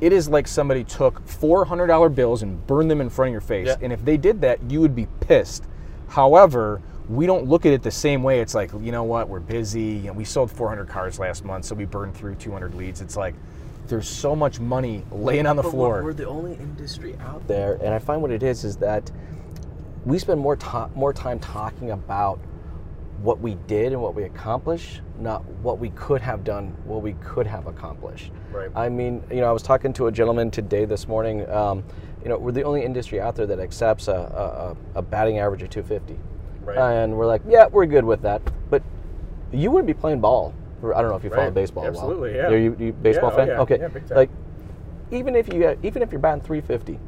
It 0.00 0.12
is 0.12 0.28
like 0.28 0.46
somebody 0.46 0.84
took 0.84 1.24
$400 1.26 2.14
bills 2.14 2.42
and 2.42 2.66
burned 2.66 2.90
them 2.90 3.00
in 3.00 3.08
front 3.10 3.28
of 3.28 3.32
your 3.32 3.40
face. 3.40 3.68
Yeah. 3.68 3.76
And 3.80 3.92
if 3.92 4.04
they 4.04 4.16
did 4.16 4.40
that, 4.42 4.58
you 4.70 4.80
would 4.80 4.94
be 4.94 5.06
pissed. 5.20 5.64
However, 6.08 6.80
we 7.08 7.26
don't 7.26 7.46
look 7.46 7.66
at 7.66 7.72
it 7.72 7.82
the 7.82 7.90
same 7.90 8.22
way. 8.22 8.40
It's 8.40 8.54
like, 8.54 8.72
you 8.80 8.92
know 8.92 9.04
what, 9.04 9.28
we're 9.28 9.40
busy. 9.40 9.82
You 9.82 10.08
know, 10.08 10.12
we 10.12 10.24
sold 10.24 10.50
400 10.50 10.88
cars 10.88 11.18
last 11.18 11.44
month, 11.44 11.64
so 11.64 11.74
we 11.74 11.84
burned 11.84 12.16
through 12.16 12.34
200 12.36 12.74
leads. 12.74 13.00
It's 13.00 13.16
like, 13.16 13.34
there's 13.86 14.08
so 14.08 14.34
much 14.34 14.58
money 14.58 15.04
laying 15.12 15.46
on 15.46 15.56
the 15.56 15.62
But 15.62 15.70
floor. 15.70 16.02
We're, 16.02 16.12
the 16.12 16.26
only 16.26 16.54
industry 16.54 17.16
out 17.20 17.46
there, 17.46 17.74
and 17.74 17.94
I 17.94 17.98
find 18.00 18.20
what 18.20 18.32
it 18.32 18.42
is 18.42 18.64
is 18.64 18.76
that 18.78 19.10
we 20.04 20.18
spend 20.18 20.40
more 20.40 20.56
ta- 20.56 20.90
more 20.94 21.12
time 21.12 21.38
talking 21.38 21.92
about 21.92 22.40
what 23.22 23.40
we 23.40 23.54
did 23.66 23.92
and 23.92 24.02
what 24.02 24.14
we 24.14 24.24
accomplished, 24.24 25.00
not 25.18 25.44
what 25.62 25.78
we 25.78 25.90
could 25.90 26.20
have 26.20 26.44
done, 26.44 26.76
what 26.84 27.02
we 27.02 27.14
could 27.14 27.46
have 27.46 27.66
accomplished. 27.66 28.32
Right. 28.52 28.70
I 28.74 28.88
mean, 28.88 29.22
you 29.30 29.40
know, 29.40 29.48
I 29.48 29.52
was 29.52 29.62
talking 29.62 29.92
to 29.94 30.08
a 30.08 30.12
gentleman 30.12 30.50
today 30.50 30.84
this 30.84 31.08
morning. 31.08 31.48
Um, 31.50 31.84
you 32.22 32.28
know, 32.28 32.38
we're 32.38 32.52
the 32.52 32.64
only 32.64 32.82
industry 32.82 33.20
out 33.20 33.36
there 33.36 33.46
that 33.46 33.60
accepts 33.60 34.08
a, 34.08 34.76
a, 34.94 34.98
a 34.98 35.02
batting 35.02 35.38
average 35.38 35.62
of 35.62 35.70
250. 35.70 36.18
Right. 36.66 36.76
Uh, 36.76 37.02
and 37.04 37.16
we're 37.16 37.26
like, 37.26 37.42
yeah, 37.48 37.66
we're 37.66 37.86
good 37.86 38.04
with 38.04 38.22
that. 38.22 38.42
But 38.70 38.82
you 39.52 39.70
wouldn't 39.70 39.86
be 39.86 39.94
playing 39.94 40.20
ball. 40.20 40.52
For, 40.80 40.94
I 40.96 41.00
don't 41.00 41.10
know 41.10 41.16
if 41.16 41.24
you 41.24 41.30
follow 41.30 41.44
Right. 41.44 41.54
baseball. 41.54 41.84
well. 41.84 41.92
Absolutely, 41.92 42.34
yeah. 42.34 42.48
Are 42.48 42.56
you, 42.58 42.76
you 42.78 42.88
a 42.88 42.92
baseball 42.92 43.30
Yeah, 43.30 43.34
oh 43.34 43.36
fan? 43.38 43.48
yeah, 43.48 43.60
Okay. 43.60 43.78
yeah, 43.80 43.88
big 43.88 44.06
time. 44.08 44.16
Like, 44.16 44.30
even 45.12 45.36
if 45.36 45.52
you 45.52 45.78
even 45.84 46.02
if 46.02 46.10
you're 46.10 46.20
batting 46.20 46.42
350, 46.42 46.98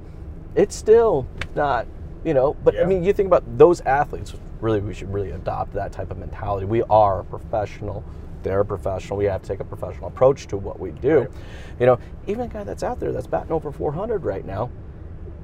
it's 0.54 0.74
still 0.74 1.26
not. 1.54 1.86
You 2.24 2.34
know, 2.34 2.54
but 2.64 2.78
I 2.78 2.84
mean, 2.84 3.04
you 3.04 3.12
think 3.12 3.26
about 3.26 3.44
those 3.58 3.80
athletes. 3.82 4.34
Really, 4.60 4.80
we 4.80 4.92
should 4.92 5.12
really 5.12 5.30
adopt 5.30 5.72
that 5.74 5.92
type 5.92 6.10
of 6.10 6.18
mentality. 6.18 6.66
We 6.66 6.82
are 6.84 7.22
professional. 7.24 8.04
They're 8.42 8.64
professional. 8.64 9.16
We 9.18 9.26
have 9.26 9.42
to 9.42 9.48
take 9.48 9.60
a 9.60 9.64
professional 9.64 10.08
approach 10.08 10.46
to 10.48 10.56
what 10.56 10.78
we 10.80 10.90
do. 10.90 11.20
Right. 11.20 11.28
You 11.80 11.86
know, 11.86 11.98
even 12.26 12.42
a 12.44 12.48
guy 12.48 12.64
that's 12.64 12.82
out 12.82 12.98
there 13.00 13.12
that's 13.12 13.26
batting 13.28 13.52
over 13.52 13.70
400 13.70 14.24
right 14.24 14.44
now 14.44 14.70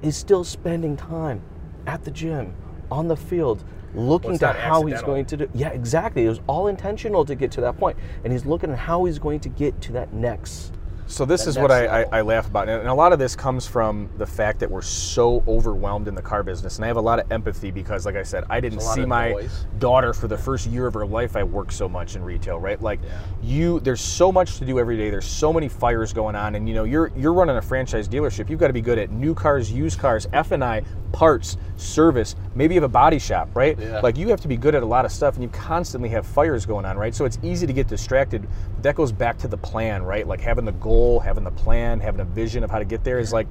is 0.03 0.17
still 0.17 0.43
spending 0.45 0.97
time 0.97 1.43
at 1.87 2.05
the 2.05 2.11
gym, 2.11 2.55
on 2.91 3.07
the 3.09 3.17
field, 3.17 3.63
looking 3.95 4.33
it's 4.33 4.41
to 4.41 4.53
how 4.53 4.85
he's 4.85 5.03
going 5.03 5.25
to 5.27 5.37
do. 5.37 5.51
Yeah, 5.55 5.71
exactly. 5.71 6.25
It 6.25 6.29
was 6.29 6.41
all 6.47 6.69
intentional 6.69 7.25
to 7.25 7.35
get 7.35 7.51
to 7.53 7.61
that 7.63 7.79
point, 7.79 7.97
and 8.25 8.33
he's 8.33 8.47
looking 8.47 8.71
at 8.71 8.79
how 8.79 9.05
he's 9.05 9.19
going 9.19 9.41
to 9.41 9.49
get 9.49 9.81
to 9.83 9.93
that 9.93 10.13
next. 10.13 10.73
So 11.07 11.25
this 11.25 11.47
is 11.47 11.59
what 11.59 11.71
I, 11.71 12.03
I. 12.03 12.05
I 12.19 12.21
laugh 12.23 12.47
about, 12.47 12.69
and 12.69 12.89
a 12.89 12.95
lot 12.95 13.13
of 13.13 13.19
this 13.19 13.37
comes 13.37 13.67
from 13.67 14.09
the 14.17 14.27
fact 14.27 14.59
that 14.61 14.71
we're 14.71 14.81
so 14.83 15.43
overwhelmed 15.47 16.09
in 16.09 16.15
the 16.15 16.23
car 16.23 16.43
business, 16.43 16.77
and 16.77 16.85
I 16.85 16.89
have 16.89 16.97
a 16.97 17.01
lot 17.01 17.19
of 17.19 17.31
empathy 17.31 17.71
because, 17.71 18.07
like 18.07 18.17
I 18.17 18.23
said, 18.23 18.45
I 18.49 18.61
didn't 18.61 18.79
There's 18.79 18.85
a 18.85 18.89
lot 18.89 18.95
see 18.95 19.05
my 19.05 19.33
noise. 19.33 19.67
daughter 19.79 20.15
for 20.15 20.29
the 20.29 20.39
first 20.39 20.67
year 20.67 20.87
of 20.87 20.95
her 20.95 21.05
life. 21.05 21.37
I 21.37 21.43
worked 21.43 21.73
so 21.75 21.89
much 21.89 22.17
in 22.17 22.23
retail, 22.23 22.59
right? 22.59 22.81
Like 22.81 23.01
Yeah. 23.03 23.19
you, 23.43 23.81
there's 23.81 24.01
so 24.01 24.33
much 24.33 24.59
to 24.59 24.65
do 24.65 24.79
every 24.79 24.97
day. 24.97 25.11
There's 25.11 25.27
so 25.27 25.53
many 25.53 25.69
fires 25.69 26.13
going 26.13 26.37
on, 26.37 26.55
and 26.55 26.67
you 26.69 26.75
know, 26.75 26.85
you're 26.85 27.11
you're 27.17 27.35
running 27.35 27.57
a 27.57 27.63
franchise 27.63 28.09
dealership. 28.09 28.49
You've 28.49 28.61
got 28.61 28.69
to 28.69 28.73
be 28.73 28.81
good 28.83 28.99
at 28.99 29.11
new 29.11 29.35
cars, 29.35 29.71
used 29.71 29.99
cars, 29.99 30.27
F 30.33 30.53
and 30.53 30.65
I, 30.65 30.83
parts, 31.13 31.59
service. 31.77 32.35
Maybe 32.55 32.75
you 32.75 32.81
have 32.81 32.89
a 32.91 32.93
body 32.93 33.19
shop, 33.19 33.51
right? 33.55 33.79
Yeah. 33.79 34.01
Like 34.01 34.17
you 34.17 34.29
have 34.29 34.41
to 34.41 34.49
be 34.49 34.57
good 34.57 34.75
at 34.75 34.83
a 34.83 34.87
lot 34.87 35.05
of 35.05 35.13
stuff, 35.13 35.35
and 35.35 35.43
you 35.43 35.51
constantly 35.51 36.09
have 36.11 36.25
fires 36.27 36.65
going 36.65 36.87
on, 36.87 36.97
right? 36.97 37.15
So 37.15 37.25
it's 37.27 37.39
easy 37.43 37.67
to 37.67 37.73
get 37.73 37.89
distracted. 37.89 38.49
That 38.81 38.95
goes 38.95 39.13
back 39.13 39.37
to 39.39 39.49
the 39.49 39.57
plan, 39.59 40.03
right? 40.03 40.27
Like 40.27 40.41
having 40.41 40.65
the 40.65 40.73
goal, 40.73 40.94
having 41.21 41.45
the 41.45 41.51
plan, 41.51 42.01
having 42.01 42.21
a 42.21 42.25
vision 42.25 42.63
of 42.65 42.71
how 42.71 42.79
to 42.79 42.85
get 42.85 43.05
there 43.05 43.19
is 43.19 43.33
like 43.33 43.47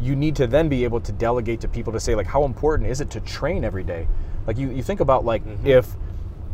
you 0.00 0.16
need 0.16 0.36
to 0.36 0.46
then 0.46 0.68
be 0.68 0.84
able 0.84 1.00
to 1.00 1.12
delegate 1.12 1.60
to 1.60 1.68
people 1.68 1.92
to 1.92 2.00
say 2.00 2.14
like 2.14 2.26
how 2.26 2.44
important 2.44 2.90
is 2.90 3.00
it 3.00 3.10
to 3.10 3.20
train 3.20 3.64
every 3.64 3.84
day? 3.84 4.06
Like 4.46 4.58
you, 4.58 4.70
you 4.70 4.82
think 4.82 5.00
about 5.00 5.24
like 5.24 5.44
Mm-hmm. 5.44 5.66
if 5.66 5.86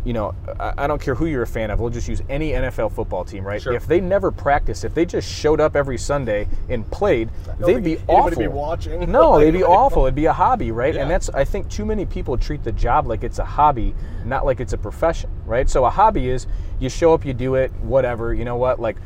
you 0.03 0.15
know, 0.15 0.35
I, 0.59 0.73
I 0.79 0.87
don't 0.87 1.01
care 1.01 1.15
who 1.15 1.27
you're 1.27 1.43
a 1.43 1.47
fan 1.47 1.71
of. 1.71 1.79
We'll 1.79 1.91
just 1.91 2.09
use 2.09 2.23
any 2.31 2.53
NFL 2.53 2.93
football 2.93 3.23
team, 3.23 3.45
right? 3.47 3.61
Sure. 3.61 3.75
If 3.75 3.87
they 3.87 4.01
never 4.01 4.31
practiced, 4.31 4.83
if 4.85 4.95
they 4.95 5.05
just 5.05 5.31
showed 5.31 5.61
up 5.61 5.77
every 5.77 5.99
Sunday 5.99 6.49
and 6.71 6.91
played, 6.91 7.29
they'd 7.59 7.85
be 7.85 7.99
awful. 8.09 8.39
be 8.39 8.49
watching. 8.49 9.11
No, 9.13 9.39
they'd 9.41 9.51
be 9.51 9.63
awful. 9.63 10.07
It'd 10.07 10.15
be 10.15 10.25
a 10.25 10.33
hobby, 10.33 10.71
right? 10.71 10.95
Yeah. 10.95 11.03
And 11.03 11.11
that's 11.11 11.29
I 11.31 11.45
think 11.45 11.69
too 11.69 11.85
many 11.85 12.07
people 12.07 12.39
treat 12.39 12.65
the 12.65 12.73
job 12.73 13.07
like 13.07 13.23
it's 13.25 13.39
a 13.39 13.45
hobby, 13.45 13.95
not 14.25 14.47
like 14.47 14.61
it's 14.61 14.73
a 14.73 14.79
profession, 14.79 15.29
right? 15.45 15.69
So 15.69 15.85
a 15.85 15.91
hobby 15.91 16.31
is 16.31 16.47
you 16.79 16.89
show 16.89 17.13
up, 17.13 17.27
you 17.27 17.35
do 17.35 17.57
it, 17.57 17.71
whatever. 17.83 18.33
You 18.33 18.47
know 18.47 18.57
what? 18.57 18.81
Like 18.81 18.97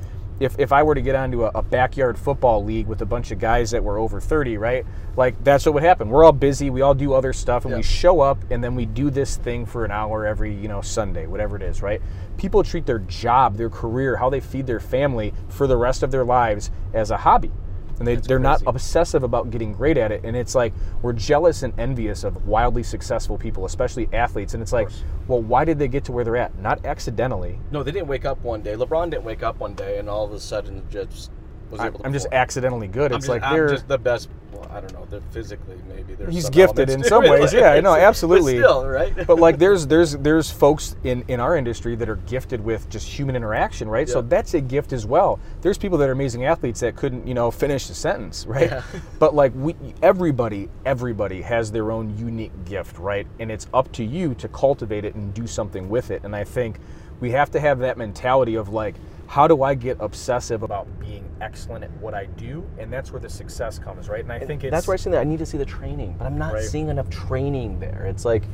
if, 0.41 0.59
if 0.59 0.73
I 0.73 0.83
were 0.83 0.95
to 0.95 1.01
get 1.01 1.15
onto 1.15 1.45
a, 1.45 1.51
a 1.55 1.63
backyard 1.63 2.19
football 2.19 2.65
league 2.65 2.87
with 2.87 3.03
a 3.03 3.07
bunch 3.07 3.31
of 3.31 3.39
guys 3.39 3.71
that 3.71 3.83
were 3.83 3.99
over 3.99 4.21
30, 4.21 4.59
right? 4.59 4.85
Like 5.17 5.43
that's 5.45 5.65
what 5.65 5.75
would 5.75 5.83
happen. 5.83 6.09
We're 6.09 6.25
all 6.25 6.33
busy, 6.33 6.71
we 6.71 6.81
all 6.81 6.95
do 6.95 7.13
other 7.13 7.33
stuff, 7.33 7.65
and 7.65 7.73
we 7.79 7.83
show 7.85 8.21
up 8.21 8.39
and 8.51 8.63
then 8.63 8.75
we 8.75 8.87
do 8.87 9.11
this 9.11 9.37
thing 9.37 9.65
for 9.67 9.85
an 9.85 9.91
hour 9.91 10.27
every, 10.27 10.55
you 10.55 10.69
know, 10.69 10.81
Sunday, 10.81 11.27
whatever 11.27 11.57
it 11.57 11.63
is, 11.63 11.83
right? 11.83 12.03
People 12.37 12.63
treat 12.65 12.87
their 12.87 12.99
job, 13.01 13.57
their 13.57 13.71
career, 13.71 14.17
how 14.17 14.29
they 14.29 14.41
feed 14.41 14.67
their 14.67 14.81
family 14.81 15.33
for 15.49 15.67
the 15.67 15.77
rest 15.77 16.03
of 16.03 16.11
their 16.11 16.25
lives 16.25 16.71
as 16.93 17.11
a 17.11 17.19
hobby. 17.19 17.53
And 17.99 18.09
they, 18.09 18.17
they're 18.17 18.39
not 18.39 18.63
obsessive 18.67 19.23
about 19.23 19.51
getting 19.51 19.73
great 19.73 19.97
at 19.97 20.11
it. 20.11 20.25
And 20.25 20.37
it's 20.37 20.55
like 20.55 20.73
we're 21.03 21.13
jealous 21.13 21.63
and 21.63 21.79
envious 21.79 22.25
of 22.25 22.47
wildly 22.47 22.83
successful 22.83 23.39
people, 23.39 23.65
especially 23.67 24.09
athletes. 24.13 24.55
And 24.55 24.63
it's 24.63 24.73
like, 24.73 24.89
well, 25.29 25.41
why 25.41 25.65
did 25.65 25.79
they 25.79 25.89
get 25.89 26.05
to 26.05 26.13
where 26.13 26.25
they're 26.25 26.37
at? 26.37 26.59
Not 26.59 26.85
accidentally. 26.85 27.59
No, 27.71 27.83
they 27.83 27.93
didn't 27.93 28.09
wake 28.09 28.25
up 28.25 28.43
one 28.43 28.63
day. 28.63 28.75
LeBron 28.75 29.11
didn't 29.11 29.25
wake 29.25 29.43
up 29.43 29.59
one 29.59 29.75
day 29.75 29.99
and 29.99 30.09
all 30.09 30.25
of 30.25 30.33
a 30.33 30.41
sudden 30.41 30.83
just 30.91 31.31
was 31.75 31.81
I, 31.81 31.89
able 31.89 31.99
to. 32.01 32.07
am 32.07 32.13
just 32.13 32.29
accidentally 32.33 32.89
good. 32.89 33.13
I'm 33.13 33.17
It's 33.19 33.27
just, 33.27 33.29
like 33.29 33.43
I'm 33.43 33.55
they're 33.55 33.69
just 33.69 33.89
the 33.89 33.99
best. 33.99 34.29
Well, 34.53 34.71
I 34.71 34.81
don't 34.81 34.93
know. 34.93 35.05
They're 35.11 35.21
physically 35.33 35.77
maybe. 35.89 36.15
There's 36.15 36.33
He's 36.33 36.49
gifted 36.49 36.89
in 36.89 37.03
some 37.03 37.25
ways. 37.29 37.53
like, 37.53 37.61
Yeah, 37.61 37.73
I 37.73 37.81
know, 37.81 37.93
but 37.93 38.01
absolutely. 38.03 38.57
still, 38.59 38.87
right? 38.87 39.13
but 39.27 39.39
like 39.41 39.59
there's 39.59 39.87
there's 39.89 40.13
there's 40.19 40.51
folks 40.51 40.95
in 41.03 41.25
in 41.29 41.41
our 41.41 41.57
industry 41.57 41.97
that 41.97 42.09
are 42.09 42.17
gifted 42.17 42.61
with 42.65 42.89
just 42.89 43.09
human 43.09 43.35
interaction 43.37 43.89
right 43.89 44.09
so 44.09 44.23
that's 44.23 44.55
a 44.55 44.61
gift 44.61 44.93
as 44.93 45.05
well 45.07 45.39
there's 45.63 45.77
people 45.79 45.99
that 45.99 46.09
are 46.09 46.13
amazing 46.13 46.45
athletes 46.45 46.81
that 46.81 46.95
couldn't 46.97 47.27
you 47.27 47.35
know 47.35 47.51
finish 47.51 47.89
a 47.91 47.95
sentence 47.95 48.47
right 48.49 48.71
Yeah. 48.71 48.83
but 49.19 49.35
like 49.35 49.53
we 49.55 49.75
everybody 50.03 50.69
everybody 50.87 51.43
has 51.43 51.73
their 51.73 51.91
own 51.91 52.17
unique 52.17 52.53
gift 52.65 52.99
right 52.99 53.27
and 53.41 53.51
it's 53.51 53.67
up 53.75 53.91
to 53.93 54.05
you 54.05 54.35
to 54.37 54.49
cultivate 54.49 55.05
it 55.05 55.15
and 55.15 55.35
do 55.35 55.47
something 55.47 55.89
with 55.89 56.11
it 56.11 56.23
and 56.25 56.35
i 56.37 56.45
think 56.45 56.79
we 57.21 57.31
have 57.31 57.51
to 57.53 57.61
have 57.61 57.79
that 57.81 57.97
mentality 57.99 58.55
of 58.55 58.69
like 58.69 58.95
how 59.27 59.47
do 59.49 59.63
i 59.63 59.75
get 59.75 59.97
obsessive 60.01 60.63
about 60.63 60.87
being 61.01 61.25
excellent 61.41 61.85
at 61.85 61.91
what 61.99 62.15
i 62.15 62.27
do 62.37 62.65
and 62.79 62.93
that's 62.93 63.11
where 63.13 63.21
the 63.21 63.29
success 63.29 63.79
comes 63.79 64.09
right 64.09 64.23
and 64.25 64.33
i 64.33 64.39
think 64.39 64.65
it's 64.65 64.71
That's 64.71 64.87
where 64.87 64.95
I 64.95 64.97
see 64.99 65.11
that 65.11 65.21
I 65.21 65.25
need 65.25 65.39
to 65.41 65.47
see 65.47 65.59
the 65.59 65.65
training, 65.65 66.15
but 66.19 66.27
I'm 66.27 66.39
not 66.39 66.53
Right. 66.55 66.63
seeing 66.63 66.89
enough 66.89 67.09
training 67.11 67.81
there. 67.81 68.07
It's 68.09 68.25
like, 68.25 68.45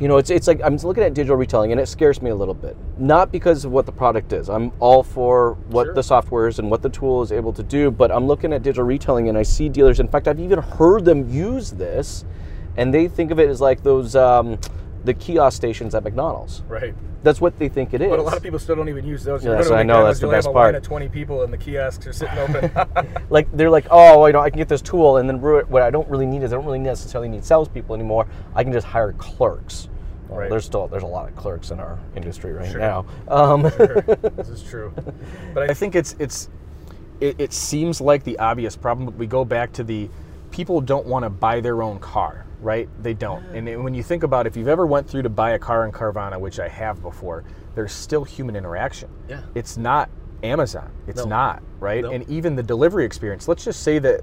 you 0.00 0.06
know, 0.08 0.16
it's 0.18 0.30
it's 0.30 0.46
like 0.46 0.60
I'm 0.62 0.76
looking 0.76 1.02
at 1.02 1.12
digital 1.14 1.36
retailing, 1.36 1.72
and 1.72 1.80
it 1.80 1.86
scares 1.88 2.22
me 2.22 2.30
a 2.30 2.34
little 2.34 2.54
bit. 2.54 2.76
Not 2.98 3.32
because 3.32 3.64
of 3.64 3.72
what 3.72 3.84
the 3.86 3.92
product 3.92 4.32
is. 4.32 4.48
I'm 4.48 4.70
all 4.80 5.02
for 5.02 5.54
what 5.70 5.86
Sure. 5.86 5.94
the 5.94 6.02
software 6.02 6.46
is 6.48 6.58
and 6.60 6.70
what 6.70 6.82
the 6.82 6.88
tool 6.88 7.22
is 7.22 7.32
able 7.32 7.52
to 7.52 7.62
do, 7.62 7.90
but 7.90 8.10
I'm 8.12 8.26
looking 8.26 8.52
at 8.52 8.62
digital 8.62 8.84
retailing, 8.84 9.28
and 9.28 9.36
I 9.36 9.42
see 9.42 9.68
dealers. 9.68 9.98
In 9.98 10.06
fact, 10.08 10.28
I've 10.28 10.38
even 10.40 10.60
heard 10.60 11.04
them 11.04 11.28
use 11.28 11.72
this, 11.72 12.24
and 12.76 12.94
they 12.94 13.08
think 13.08 13.30
of 13.32 13.40
it 13.40 13.48
as 13.48 13.60
like 13.60 13.82
those 13.82 14.14
um, 14.14 14.58
the 15.08 15.14
kiosk 15.14 15.56
stations 15.56 15.94
at 15.94 16.04
McDonald's. 16.04 16.62
right 16.68 16.94
That's 17.22 17.40
what 17.40 17.58
they 17.58 17.68
think 17.70 17.94
it 17.94 18.02
is. 18.02 18.10
But 18.10 18.18
a 18.18 18.22
lot 18.22 18.36
of 18.36 18.42
people 18.42 18.58
still 18.58 18.76
don't 18.76 18.90
even 18.90 19.06
use 19.06 19.24
those. 19.24 19.42
Yes, 19.42 19.64
go 19.64 19.70
to 19.70 19.76
I 19.80 19.82
know, 19.82 20.04
that's 20.04 20.20
the 20.20 20.26
have 20.26 20.36
best 20.36 20.46
a 20.46 20.50
line 20.50 20.64
part. 20.64 20.74
of 20.74 20.82
20 20.82 21.08
people 21.08 21.42
and 21.42 21.52
the 21.52 21.56
kiosks 21.56 22.06
are 22.06 22.12
sitting 22.12 22.38
open. 22.38 22.70
like 23.30 23.50
they're 23.56 23.70
like, 23.70 23.86
oh, 23.90 24.26
you 24.26 24.34
know, 24.34 24.40
I 24.40 24.50
can 24.50 24.58
get 24.58 24.68
this 24.68 24.82
tool, 24.82 25.16
and 25.16 25.28
then 25.28 25.40
what 25.40 25.82
I 25.82 25.90
don't 25.90 26.08
really 26.10 26.26
need 26.26 26.42
is 26.42 26.52
I 26.52 26.56
don't 26.56 26.66
really 26.66 26.78
necessarily 26.78 27.28
need 27.28 27.42
salespeople 27.42 27.94
anymore. 27.94 28.26
I 28.54 28.62
can 28.62 28.72
just 28.72 28.86
hire 28.86 29.14
clerks. 29.14 29.88
Well, 30.28 30.40
Right. 30.40 30.50
There's 30.50 30.66
still 30.66 30.86
there's 30.88 31.02
a 31.04 31.06
lot 31.06 31.26
of 31.26 31.34
clerks 31.36 31.70
in 31.70 31.80
our 31.80 31.98
industry 32.14 32.52
right 32.52 32.70
Sure. 32.70 32.78
now. 32.80 33.06
Um, 33.28 33.62
this 34.36 34.50
is 34.50 34.62
true. 34.62 34.92
But 35.54 35.70
I 35.70 35.74
think 35.74 35.96
it's 35.96 36.14
it's 36.18 36.50
it, 37.20 37.36
it 37.40 37.52
seems 37.54 38.00
like 38.00 38.24
the 38.24 38.38
obvious 38.38 38.76
problem, 38.76 39.06
but 39.06 39.14
we 39.14 39.26
go 39.26 39.42
back 39.44 39.72
to 39.72 39.82
the 39.84 40.10
people 40.50 40.82
don't 40.82 41.06
want 41.06 41.24
to 41.24 41.30
buy 41.30 41.60
their 41.60 41.82
own 41.82 41.98
car, 41.98 42.44
right? 42.60 42.88
They 43.02 43.14
don't. 43.14 43.44
And 43.54 43.84
when 43.84 43.94
you 43.94 44.02
think 44.02 44.22
about 44.22 44.46
if 44.46 44.56
you've 44.56 44.68
ever 44.68 44.86
went 44.86 45.08
through 45.08 45.22
to 45.22 45.28
buy 45.28 45.50
a 45.52 45.58
car 45.58 45.84
in 45.84 45.92
Carvana, 45.92 46.38
which 46.38 46.58
I 46.58 46.68
have 46.68 47.00
before, 47.02 47.44
there's 47.74 47.92
still 47.92 48.24
human 48.24 48.56
interaction. 48.56 49.08
Yeah. 49.28 49.42
It's 49.54 49.76
not 49.76 50.10
Amazon. 50.42 50.90
It's 51.06 51.22
No. 51.24 51.28
not, 51.28 51.62
right? 51.80 52.02
No. 52.02 52.10
And 52.10 52.28
even 52.28 52.56
the 52.56 52.62
delivery 52.62 53.04
experience. 53.04 53.48
Let's 53.48 53.64
just 53.64 53.82
say 53.82 53.98
that 54.00 54.20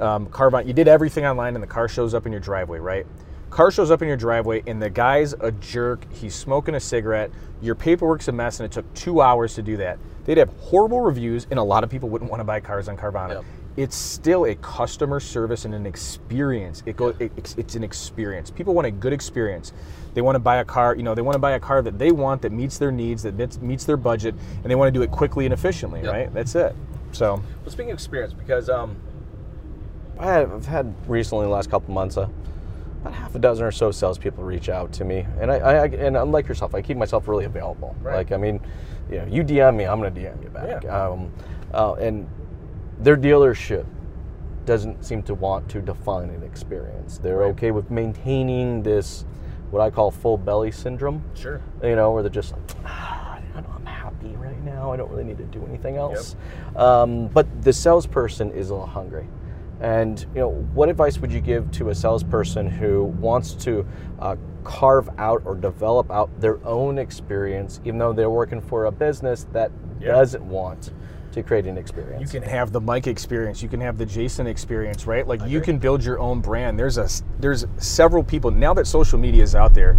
um, 0.00 0.26
Carvana, 0.26 0.66
you 0.66 0.72
did 0.72 0.88
everything 0.88 1.24
online 1.24 1.54
and 1.54 1.62
the 1.62 1.66
car 1.68 1.88
shows 1.88 2.14
up 2.14 2.26
in 2.26 2.32
your 2.32 2.40
driveway, 2.40 2.78
right? 2.78 3.06
Car 3.48 3.70
shows 3.70 3.90
up 3.90 4.02
in 4.02 4.08
your 4.08 4.16
driveway 4.16 4.62
and 4.66 4.82
the 4.82 4.90
guy's 4.90 5.32
a 5.40 5.52
jerk. 5.52 6.04
He's 6.12 6.34
smoking 6.34 6.74
a 6.74 6.80
cigarette. 6.80 7.30
Your 7.62 7.74
paperwork's 7.74 8.28
a 8.28 8.32
mess 8.32 8.60
and 8.60 8.66
it 8.66 8.72
took 8.72 8.92
two 8.94 9.22
hours 9.22 9.54
to 9.54 9.62
do 9.62 9.76
that. 9.78 9.98
They'd 10.24 10.36
have 10.38 10.50
horrible 10.58 11.00
reviews 11.00 11.46
and 11.50 11.58
a 11.58 11.62
lot 11.62 11.84
of 11.84 11.90
people 11.90 12.08
wouldn't 12.08 12.30
want 12.30 12.40
to 12.40 12.44
buy 12.44 12.60
cars 12.60 12.88
on 12.88 12.96
Carvana. 12.96 13.34
Yep. 13.34 13.44
It's 13.76 13.96
still 13.96 14.46
a 14.46 14.54
customer 14.56 15.20
service 15.20 15.66
and 15.66 15.74
an 15.74 15.84
experience. 15.84 16.82
It 16.86 16.96
goes. 16.96 17.14
It, 17.18 17.30
it's, 17.36 17.54
it's 17.56 17.74
an 17.74 17.84
experience. 17.84 18.50
People 18.50 18.74
want 18.74 18.86
a 18.86 18.90
good 18.90 19.12
experience. 19.12 19.72
They 20.14 20.22
want 20.22 20.34
to 20.34 20.40
buy 20.40 20.56
a 20.56 20.64
car. 20.64 20.96
You 20.96 21.02
know, 21.02 21.14
they 21.14 21.22
want 21.22 21.34
to 21.34 21.40
buy 21.40 21.52
a 21.52 21.60
car 21.60 21.82
that 21.82 21.98
they 21.98 22.10
want 22.10 22.40
that 22.42 22.52
meets 22.52 22.78
their 22.78 22.90
needs, 22.90 23.22
that 23.24 23.34
meets, 23.34 23.58
meets 23.60 23.84
their 23.84 23.98
budget, 23.98 24.34
and 24.62 24.70
they 24.70 24.74
want 24.74 24.88
to 24.88 24.98
do 24.98 25.02
it 25.02 25.10
quickly 25.10 25.44
and 25.44 25.52
efficiently. 25.52 26.02
Yep. 26.02 26.12
Right. 26.12 26.32
That's 26.32 26.54
it. 26.54 26.74
So. 27.12 27.34
Well, 27.34 27.70
speaking 27.70 27.90
of 27.90 27.96
experience, 27.96 28.32
because 28.32 28.70
um, 28.70 28.96
I 30.18 30.32
have, 30.32 30.52
I've 30.52 30.66
had 30.66 30.94
recently 31.06 31.44
in 31.44 31.50
the 31.50 31.54
last 31.54 31.70
couple 31.70 31.92
months, 31.92 32.16
uh, 32.16 32.28
about 33.02 33.14
half 33.14 33.34
a 33.34 33.38
dozen 33.38 33.64
or 33.64 33.70
so 33.70 33.90
salespeople 33.90 34.42
reach 34.42 34.68
out 34.68 34.92
to 34.94 35.04
me, 35.04 35.26
and 35.40 35.50
I, 35.50 35.56
I 35.56 35.86
and 35.86 36.16
unlike 36.16 36.48
yourself, 36.48 36.74
I 36.74 36.82
keep 36.82 36.96
myself 36.96 37.28
really 37.28 37.44
available. 37.44 37.94
Right. 38.00 38.16
Like 38.16 38.32
I 38.32 38.36
mean, 38.36 38.60
you 39.10 39.18
know, 39.18 39.26
you 39.26 39.44
DM 39.44 39.76
me, 39.76 39.84
I'm 39.84 40.00
gonna 40.00 40.10
DM 40.10 40.42
you 40.42 40.48
back. 40.48 40.84
Yeah. 40.84 41.08
Um, 41.08 41.32
uh, 41.72 41.94
and 41.94 42.26
their 42.98 43.16
dealership 43.16 43.84
doesn't 44.64 45.04
seem 45.04 45.22
to 45.22 45.34
want 45.34 45.68
to 45.70 45.80
define 45.80 46.30
an 46.30 46.42
experience. 46.42 47.18
They're 47.18 47.38
Right. 47.38 47.50
okay 47.50 47.70
with 47.70 47.90
maintaining 47.90 48.82
this, 48.82 49.24
what 49.70 49.80
I 49.80 49.90
call 49.90 50.10
full 50.10 50.36
belly 50.38 50.70
syndrome 50.72 51.22
Sure. 51.34 51.60
you 51.82 51.94
know, 51.94 52.12
where 52.12 52.22
they're 52.22 52.30
just 52.30 52.52
like, 52.52 52.62
ah, 52.84 53.36
I 53.36 53.60
don't 53.60 53.68
know, 53.68 53.74
I'm 53.76 53.86
happy 53.86 54.34
right 54.36 54.60
now. 54.64 54.90
I 54.92 54.96
don't 54.96 55.10
really 55.10 55.24
need 55.24 55.38
to 55.38 55.44
do 55.44 55.64
anything 55.68 55.96
else. 55.96 56.34
Um, 56.74 57.28
but 57.28 57.46
the 57.62 57.72
salesperson 57.72 58.50
is 58.50 58.70
a 58.70 58.74
little 58.74 58.86
hungry. 58.88 59.28
And 59.80 60.18
you 60.34 60.40
know, 60.40 60.50
what 60.74 60.88
advice 60.88 61.18
would 61.18 61.30
you 61.30 61.40
give 61.40 61.70
to 61.72 61.90
a 61.90 61.94
salesperson 61.94 62.66
who 62.66 63.04
wants 63.20 63.52
to 63.64 63.86
uh, 64.18 64.36
carve 64.64 65.08
out 65.18 65.42
or 65.44 65.54
develop 65.54 66.10
out 66.10 66.30
their 66.40 66.58
own 66.66 66.98
experience, 66.98 67.80
even 67.84 67.98
though 67.98 68.12
they're 68.14 68.30
working 68.30 68.60
for 68.60 68.86
a 68.86 68.90
business 68.90 69.46
that 69.52 69.70
Yeah. 70.00 70.12
doesn't 70.12 70.42
want 70.48 70.92
to 71.36 71.42
create 71.42 71.66
an 71.66 71.78
experience? 71.78 72.20
You 72.20 72.40
can 72.40 72.48
have 72.48 72.72
the 72.72 72.80
Mike 72.80 73.06
experience. 73.06 73.62
You 73.62 73.68
can 73.68 73.80
have 73.80 73.98
the 73.98 74.06
Jason 74.06 74.46
experience, 74.46 75.06
right? 75.06 75.26
Like 75.26 75.40
you 75.46 75.60
can 75.60 75.78
build 75.78 76.02
your 76.02 76.18
own 76.18 76.40
brand. 76.40 76.78
There's 76.78 76.98
a 76.98 77.08
there's 77.38 77.66
several 77.76 78.24
people 78.24 78.50
now 78.50 78.74
that 78.74 78.86
social 78.86 79.18
media 79.18 79.42
is 79.42 79.54
out 79.54 79.74
there. 79.74 79.98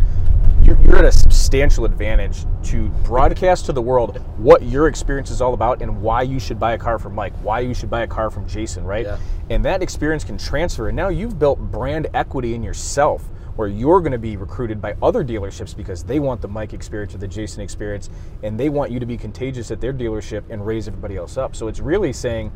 You're, 0.63 0.79
you're 0.81 0.97
at 0.97 1.05
a 1.05 1.11
substantial 1.11 1.85
advantage 1.85 2.39
to 2.63 2.89
broadcast 3.05 3.67
to 3.67 3.73
the 3.73 3.81
world 3.81 4.17
what 4.37 4.63
your 4.63 4.87
experience 4.87 5.31
is 5.31 5.39
all 5.39 5.53
about 5.53 5.81
and 5.81 6.01
why 6.01 6.23
you 6.23 6.39
should 6.39 6.59
buy 6.59 6.73
a 6.73 6.77
car 6.77 6.99
from 6.99 7.15
Mike, 7.15 7.33
why 7.41 7.61
you 7.61 7.73
should 7.73 7.89
buy 7.89 8.01
a 8.01 8.07
car 8.07 8.29
from 8.29 8.45
Jason, 8.47 8.83
right? 8.83 9.05
Yeah. 9.05 9.17
And 9.49 9.63
that 9.63 9.81
experience 9.81 10.25
can 10.25 10.37
transfer. 10.37 10.89
And 10.89 10.97
now 10.97 11.07
you've 11.07 11.39
built 11.39 11.59
brand 11.59 12.07
equity 12.13 12.53
in 12.53 12.63
yourself 12.63 13.29
where 13.57 13.67
you're 13.67 13.99
going 13.99 14.11
to 14.11 14.19
be 14.19 14.37
recruited 14.37 14.79
by 14.79 14.95
other 15.01 15.23
dealerships 15.23 15.75
because 15.75 16.03
they 16.03 16.19
want 16.19 16.41
the 16.41 16.47
Mike 16.47 16.73
experience 16.73 17.13
or 17.15 17.17
the 17.17 17.27
Jason 17.27 17.61
experience 17.61 18.09
and 18.43 18.57
they 18.59 18.69
want 18.69 18.91
you 18.91 18.99
to 18.99 19.05
be 19.05 19.17
contagious 19.17 19.71
at 19.71 19.81
their 19.81 19.91
dealership 19.91 20.43
and 20.49 20.65
raise 20.65 20.87
everybody 20.87 21.17
else 21.17 21.37
up. 21.37 21.55
So 21.55 21.67
it's 21.67 21.79
really 21.79 22.13
saying, 22.13 22.51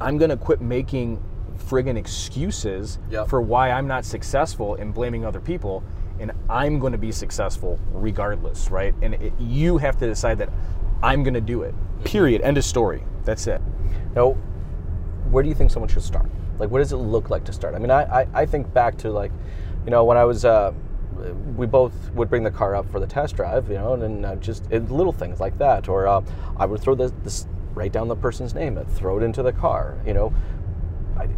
I'm 0.00 0.18
going 0.18 0.30
to 0.30 0.36
quit 0.36 0.60
making 0.60 1.22
friggin' 1.58 1.96
excuses 1.96 2.98
Yep. 3.10 3.28
for 3.28 3.40
why 3.42 3.70
I'm 3.72 3.88
not 3.88 4.04
successful 4.04 4.76
and 4.76 4.94
blaming 4.94 5.24
other 5.24 5.40
people 5.40 5.82
and 6.20 6.30
I'm 6.48 6.78
going 6.78 6.92
to 6.92 6.98
be 6.98 7.12
successful 7.12 7.78
regardless, 7.92 8.70
right? 8.70 8.94
And 9.02 9.14
it, 9.14 9.32
you 9.38 9.78
have 9.78 9.98
to 9.98 10.06
decide 10.06 10.38
that 10.38 10.48
I'm 11.02 11.22
going 11.22 11.34
to 11.34 11.40
do 11.40 11.62
it. 11.62 11.74
Mm-hmm. 11.74 12.04
Period. 12.04 12.42
End 12.42 12.56
of 12.56 12.64
story. 12.64 13.02
That's 13.24 13.46
it. 13.48 13.60
Now, 14.14 14.32
where 15.30 15.42
do 15.42 15.48
you 15.48 15.54
think 15.54 15.70
someone 15.72 15.88
should 15.88 16.02
start? 16.02 16.30
Like, 16.58 16.70
what 16.70 16.78
does 16.78 16.92
it 16.92 16.96
look 16.96 17.30
like 17.30 17.44
to 17.44 17.52
start? 17.52 17.74
I 17.74 17.78
mean, 17.78 17.90
I, 17.90 18.22
I, 18.22 18.26
I 18.32 18.46
think 18.46 18.72
back 18.72 18.96
to 18.98 19.10
like, 19.10 19.32
you 19.86 19.90
know, 19.90 20.04
when 20.04 20.18
I 20.18 20.24
was, 20.24 20.44
uh, 20.44 20.72
we 21.56 21.66
both 21.66 21.94
would 22.10 22.28
bring 22.28 22.42
the 22.42 22.50
car 22.50 22.74
up 22.74 22.90
for 22.90 23.00
the 23.00 23.06
test 23.06 23.36
drive, 23.36 23.68
you 23.68 23.76
know, 23.76 23.94
and 23.94 24.02
then 24.02 24.24
uh, 24.24 24.34
just 24.36 24.70
little 24.70 25.12
things 25.12 25.40
like 25.40 25.56
that. 25.58 25.88
Or 25.88 26.06
uh, 26.06 26.22
I 26.58 26.66
would 26.66 26.80
throw 26.80 26.94
this, 26.94 27.12
this, 27.22 27.46
write 27.72 27.92
down 27.92 28.08
the 28.08 28.16
person's 28.16 28.52
name 28.52 28.76
and 28.76 28.90
throw 28.90 29.18
it 29.18 29.22
into 29.22 29.42
the 29.42 29.52
car, 29.52 29.96
you 30.04 30.12
know. 30.12 30.34
I, 31.16 31.28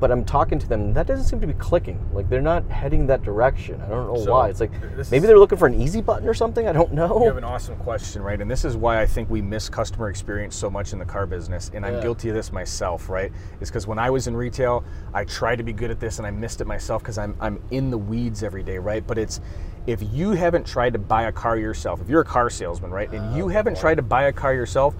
but 0.00 0.10
I'm 0.10 0.24
talking 0.24 0.58
to 0.58 0.68
them, 0.68 0.92
that 0.94 1.06
doesn't 1.06 1.24
seem 1.26 1.40
to 1.40 1.46
be 1.46 1.54
clicking. 1.54 1.98
Like, 2.12 2.28
they're 2.28 2.40
not 2.40 2.68
heading 2.70 3.06
that 3.08 3.22
direction. 3.22 3.80
I 3.80 3.88
don't 3.88 4.06
know 4.06 4.24
So, 4.24 4.32
why. 4.32 4.48
It's 4.48 4.60
like 4.60 4.70
maybe 5.10 5.26
they're 5.26 5.38
looking 5.38 5.58
for 5.58 5.66
an 5.66 5.80
easy 5.80 6.00
button 6.00 6.28
or 6.28 6.34
something. 6.34 6.68
I 6.68 6.72
don't 6.72 6.92
know. 6.92 7.20
You 7.20 7.26
have 7.26 7.36
an 7.36 7.44
awesome 7.44 7.76
question, 7.76 8.22
right? 8.22 8.40
And 8.40 8.50
this 8.50 8.64
is 8.64 8.76
why 8.76 9.00
I 9.00 9.06
think 9.06 9.28
we 9.28 9.42
miss 9.42 9.68
customer 9.68 10.08
experience 10.08 10.54
so 10.54 10.70
much 10.70 10.92
in 10.92 10.98
the 10.98 11.04
car 11.04 11.26
business. 11.26 11.70
And 11.74 11.84
I'm 11.84 12.00
guilty 12.00 12.28
of 12.28 12.34
this 12.34 12.52
myself, 12.52 13.08
right? 13.08 13.32
Is 13.60 13.70
because 13.70 13.86
when 13.86 13.98
I 13.98 14.10
was 14.10 14.26
in 14.26 14.36
retail, 14.36 14.84
I 15.14 15.24
tried 15.24 15.56
to 15.56 15.64
be 15.64 15.72
good 15.72 15.90
at 15.90 16.00
this 16.00 16.18
and 16.18 16.26
I 16.26 16.30
missed 16.30 16.60
it 16.60 16.66
myself 16.66 17.02
because 17.02 17.18
I'm, 17.18 17.36
I'm 17.40 17.60
in 17.70 17.90
the 17.90 17.98
weeds 17.98 18.42
every 18.42 18.62
day, 18.62 18.78
right? 18.78 19.06
But 19.06 19.18
it's 19.18 19.40
if 19.88 20.02
you 20.12 20.32
haven't 20.32 20.66
tried 20.66 20.92
to 20.92 20.98
buy 20.98 21.24
a 21.24 21.32
car 21.32 21.56
yourself, 21.56 22.00
if 22.00 22.08
you're 22.10 22.20
a 22.20 22.24
car 22.24 22.50
salesman, 22.50 22.90
right, 22.90 23.10
and 23.10 23.34
you 23.34 23.44
oh, 23.44 23.48
haven't 23.48 23.78
tried 23.78 23.94
to 23.94 24.02
buy 24.02 24.24
a 24.24 24.32
car 24.32 24.52
yourself, 24.52 24.94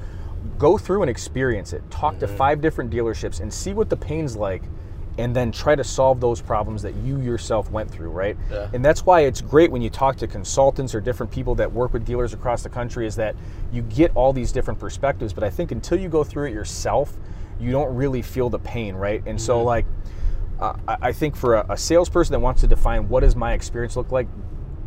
go 0.59 0.79
through 0.79 1.03
and 1.03 1.11
experience 1.11 1.75
it. 1.75 1.83
Talk 1.91 2.19
to 2.21 2.27
mm-hmm. 2.27 2.37
five 2.37 2.61
different 2.61 2.91
dealerships 2.91 3.41
and 3.41 3.53
see 3.53 3.75
what 3.75 3.91
the 3.91 3.97
pain's 3.97 4.35
like. 4.37 4.63
And 5.19 5.35
then 5.35 5.51
try 5.51 5.75
to 5.75 5.83
solve 5.83 6.21
those 6.21 6.41
problems 6.41 6.81
that 6.83 6.95
you 6.95 7.21
yourself 7.21 7.71
went 7.73 7.91
through, 7.91 8.11
right? 8.11 8.37
Yeah. 8.51 8.69
And 8.73 8.85
that's 8.85 9.05
why 9.05 9.23
it's 9.23 9.41
great 9.41 9.71
when 9.71 9.83
you 9.83 9.91
talk 9.91 10.17
to 10.19 10.29
consultants 10.29 10.95
or 10.95 11.01
different 11.01 11.33
people 11.33 11.57
that 11.57 11.71
work 11.73 11.93
with 11.93 12.05
dealers 12.07 12.33
across 12.35 12.63
the 12.63 12.69
country 12.69 13.05
is 13.05 13.17
that 13.17 13.35
you 13.73 13.83
get 13.83 14.13
all 14.15 14.33
these 14.33 14.53
different 14.53 14.79
perspectives. 14.79 15.33
But 15.33 15.43
I 15.43 15.51
think 15.51 15.73
until 15.73 15.99
you 15.99 16.09
go 16.09 16.23
through 16.23 16.47
it 16.47 16.53
yourself, 16.53 17.17
you 17.59 17.73
don't 17.73 17.93
really 17.97 18.23
feel 18.23 18.49
the 18.49 18.61
pain, 18.61 18.95
right? 18.95 19.21
And 19.27 19.41
so, 19.41 19.61
like, 19.65 19.85
uh, 20.61 20.75
I 20.87 20.97
I 21.09 21.13
think 21.13 21.35
for 21.35 21.57
a, 21.57 21.67
a 21.73 21.77
salesperson 21.77 22.33
that 22.33 22.41
wants 22.41 22.61
to 22.61 22.69
define 22.69 23.09
what 23.09 23.21
does 23.21 23.35
my 23.35 23.55
experience 23.55 23.97
look 23.97 24.13
like, 24.13 24.29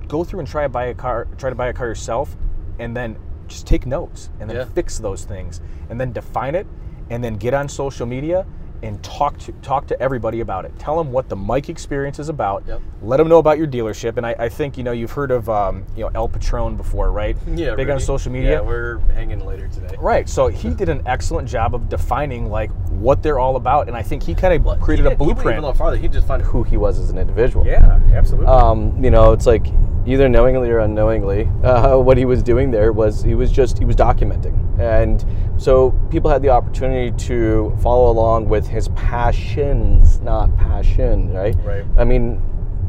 go 0.08 0.24
through 0.24 0.40
and 0.40 0.48
try 0.48 0.64
to 0.64 0.70
buy 0.70 0.86
a 0.86 0.94
car, 0.94 1.28
try 1.38 1.50
to 1.50 1.56
buy 1.56 1.68
a 1.68 1.74
car 1.74 1.88
yourself, 1.88 2.38
and 2.80 2.96
then 2.96 3.18
just 3.48 3.68
take 3.68 3.86
notes 3.86 4.30
and 4.40 4.50
then 4.50 4.56
Yeah. 4.56 4.66
fix 4.66 4.98
those 4.98 5.26
things, 5.26 5.60
and 5.90 6.00
then 6.00 6.14
define 6.14 6.56
it, 6.56 6.68
and 7.10 7.22
then 7.22 7.36
get 7.36 7.54
on 7.54 7.68
social 7.68 8.06
media 8.06 8.46
and 8.84 9.02
talk 9.04 9.38
to 9.40 9.52
talk 9.62 9.88
to 9.88 10.02
everybody 10.02 10.40
about 10.40 10.66
it. 10.66 10.72
Tell 10.80 10.98
them 10.98 11.12
what 11.12 11.30
the 11.30 11.36
Mike 11.36 11.70
experience 11.70 12.18
is 12.20 12.30
about. 12.30 12.64
Yep. 12.68 12.82
Let 13.04 13.18
them 13.18 13.28
know 13.30 13.38
about 13.38 13.58
your 13.58 13.68
dealership, 13.68 14.18
and 14.18 14.26
I, 14.26 14.36
I 14.40 14.50
think 14.50 14.78
you 14.78 14.84
know 14.84 14.92
you've 14.92 15.12
heard 15.12 15.32
of 15.32 15.48
um, 15.50 15.86
you 15.96 16.04
know 16.04 16.12
El 16.16 16.28
Patron 16.28 16.76
before, 16.78 17.12
right? 17.12 17.36
Yeah. 17.56 17.76
Big 17.76 17.90
on 17.90 18.00
social 18.00 18.32
media. 18.32 18.52
Yeah, 18.54 18.62
we're 18.62 18.98
hanging 19.14 19.46
later 19.46 19.68
today. 19.68 19.96
Right. 20.00 20.28
So 20.28 20.48
he 20.48 20.70
did 20.74 20.90
an 20.90 21.04
excellent 21.06 21.48
job 21.48 21.76
of 21.76 21.90
defining 21.90 22.50
like 22.50 22.72
what 22.90 23.22
they're 23.22 23.40
all 23.40 23.56
about, 23.56 23.88
and 23.88 23.96
I 23.96 24.02
think 24.02 24.24
he 24.24 24.34
kind 24.34 24.54
of 24.54 24.80
created 24.82 25.04
He 25.06 25.08
a 25.08 25.10
did- 25.12 25.20
he 25.20 25.26
went 25.26 25.36
blueprint. 25.38 25.56
Even 25.56 25.64
a 25.64 25.68
little 25.68 25.74
farther, 25.78 25.98
he 25.98 26.08
just 26.08 26.28
found 26.28 26.42
who 26.42 26.64
he 26.64 26.78
was 26.78 26.98
as 27.00 27.10
an 27.12 27.18
individual. 27.18 27.66
yeah, 27.66 28.00
absolutely. 28.14 28.48
Um, 28.48 29.04
you 29.04 29.12
know, 29.12 29.32
it's 29.34 29.46
like 29.46 29.68
either 30.08 30.28
knowingly 30.28 30.70
or 30.72 30.80
unknowingly, 30.80 31.48
uh, 31.64 31.98
what 31.98 32.18
he 32.18 32.26
was 32.26 32.42
doing 32.42 32.72
there 32.72 32.92
was 32.92 33.22
he 33.22 33.36
was 33.36 33.52
just 33.52 33.78
he 33.78 33.86
was 33.86 33.96
documenting, 33.96 34.58
and 34.80 35.24
so 35.62 35.92
people 36.10 36.32
had 36.32 36.42
the 36.42 36.50
opportunity 36.50 37.16
to 37.26 37.78
follow 37.84 38.10
along 38.10 38.50
with 38.50 38.66
his 38.66 38.90
passions, 38.90 40.20
not 40.22 40.58
passion, 40.58 41.32
right? 41.32 41.56
Right. 41.64 41.86
I 41.98 42.04
mean, 42.04 42.42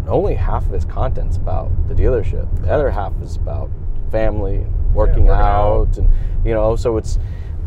only 0.08 0.34
half 0.34 0.64
of 0.64 0.72
his 0.72 0.86
content's 0.86 1.36
about 1.36 1.70
the 1.86 1.94
dealership. 1.94 2.48
The 2.62 2.70
other 2.70 2.90
half 2.90 3.12
is 3.20 3.36
about 3.36 3.70
family, 4.10 4.64
working, 4.94 5.26
working 5.26 5.28
out, 5.28 5.88
out. 5.88 5.98
and 5.98 6.08
you 6.46 6.54
know, 6.54 6.74
so 6.74 6.96
it's. 6.96 7.18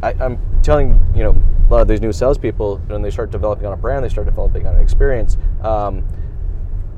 I, 0.01 0.15
I'm 0.19 0.39
telling 0.63 0.99
you 1.15 1.21
know 1.21 1.39
a 1.69 1.71
lot 1.71 1.81
of 1.81 1.87
these 1.87 2.01
new 2.01 2.11
salespeople 2.11 2.77
when 2.87 3.03
they 3.03 3.11
start 3.11 3.29
developing 3.29 3.67
on 3.67 3.73
a 3.73 3.77
brand, 3.77 4.03
they 4.03 4.09
start 4.09 4.25
developing 4.25 4.65
on 4.65 4.73
an 4.73 4.81
experience. 4.81 5.37
Um, 5.61 6.03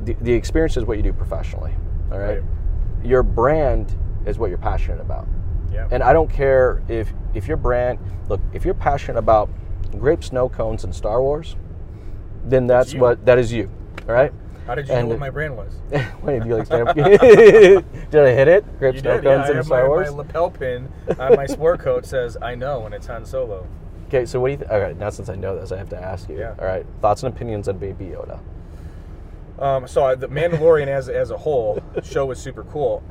the, 0.05 0.15
the 0.21 0.31
experience 0.31 0.77
is 0.77 0.85
what 0.85 0.95
you 0.95 1.03
do 1.03 1.11
professionally. 1.11 1.73
All 2.09 2.19
right? 2.19 2.39
Right. 2.39 2.43
Your 3.03 3.21
brand 3.21 3.97
is 4.25 4.39
what 4.39 4.49
you're 4.49 4.57
passionate 4.57 5.01
about. 5.01 5.27
Yeah. 5.77 5.87
And 5.91 6.03
I 6.03 6.11
don't 6.13 6.29
care 6.29 6.83
if 6.87 7.11
if 7.33 7.47
your 7.47 7.57
brand 7.57 7.99
look 8.29 8.41
if 8.53 8.65
you're 8.65 8.73
passionate 8.73 9.17
about 9.19 9.49
grape 9.97 10.23
snow 10.23 10.49
cones 10.49 10.83
and 10.83 10.93
Star 10.93 11.21
Wars, 11.21 11.55
then 12.43 12.67
that's 12.67 12.93
what 12.93 13.25
that 13.25 13.37
is 13.37 13.51
you. 13.53 13.69
All 14.07 14.13
right. 14.13 14.33
How 14.65 14.75
did 14.75 14.87
you 14.89 14.93
and- 14.95 15.07
know 15.07 15.13
what 15.13 15.19
my 15.19 15.29
brand 15.29 15.55
was? 15.55 15.73
Wait, 16.23 16.41
do 16.43 16.49
you 16.49 16.57
like 16.57 16.65
stand 16.65 16.89
up? 16.89 16.95
did 16.95 17.83
I 18.15 18.31
hit 18.31 18.47
it? 18.49 18.79
Grape 18.79 18.95
You 18.95 18.99
snow 19.01 19.15
did, 19.15 19.23
cones 19.23 19.49
I 19.49 19.53
and 19.53 19.65
Star 19.65 19.83
my, 19.83 19.87
Wars. 19.87 20.11
my 20.11 20.17
lapel 20.17 20.51
pin 20.51 20.91
on 21.17 21.35
my 21.37 21.45
sport 21.45 21.79
coat 21.79 22.05
says 22.05 22.35
"I 22.41 22.55
know" 22.55 22.81
when 22.81 22.91
it's 22.93 23.07
Han 23.07 23.25
Solo. 23.25 23.65
Okay, 24.07 24.25
so 24.25 24.39
what 24.39 24.47
do 24.47 24.51
you? 24.53 24.57
Th- 24.57 24.69
all 24.69 24.79
right, 24.79 24.97
now 24.97 25.09
since 25.09 25.29
I 25.29 25.35
know 25.35 25.57
this, 25.59 25.71
I 25.71 25.77
have 25.77 25.89
to 25.89 26.01
ask 26.01 26.27
you. 26.29 26.37
Yeah. 26.39 26.55
All 26.59 26.65
right, 26.65 26.85
thoughts 27.01 27.23
and 27.23 27.33
opinions 27.33 27.67
on 27.69 27.77
Baby 27.77 28.05
Yoda. 28.05 28.39
Um, 29.59 29.87
so 29.87 30.15
the 30.15 30.27
Mandalorian 30.27 30.87
as 30.87 31.09
as 31.09 31.31
a 31.31 31.37
whole 31.37 31.81
show 32.03 32.25
was 32.25 32.39
super 32.39 32.63
cool. 32.65 33.03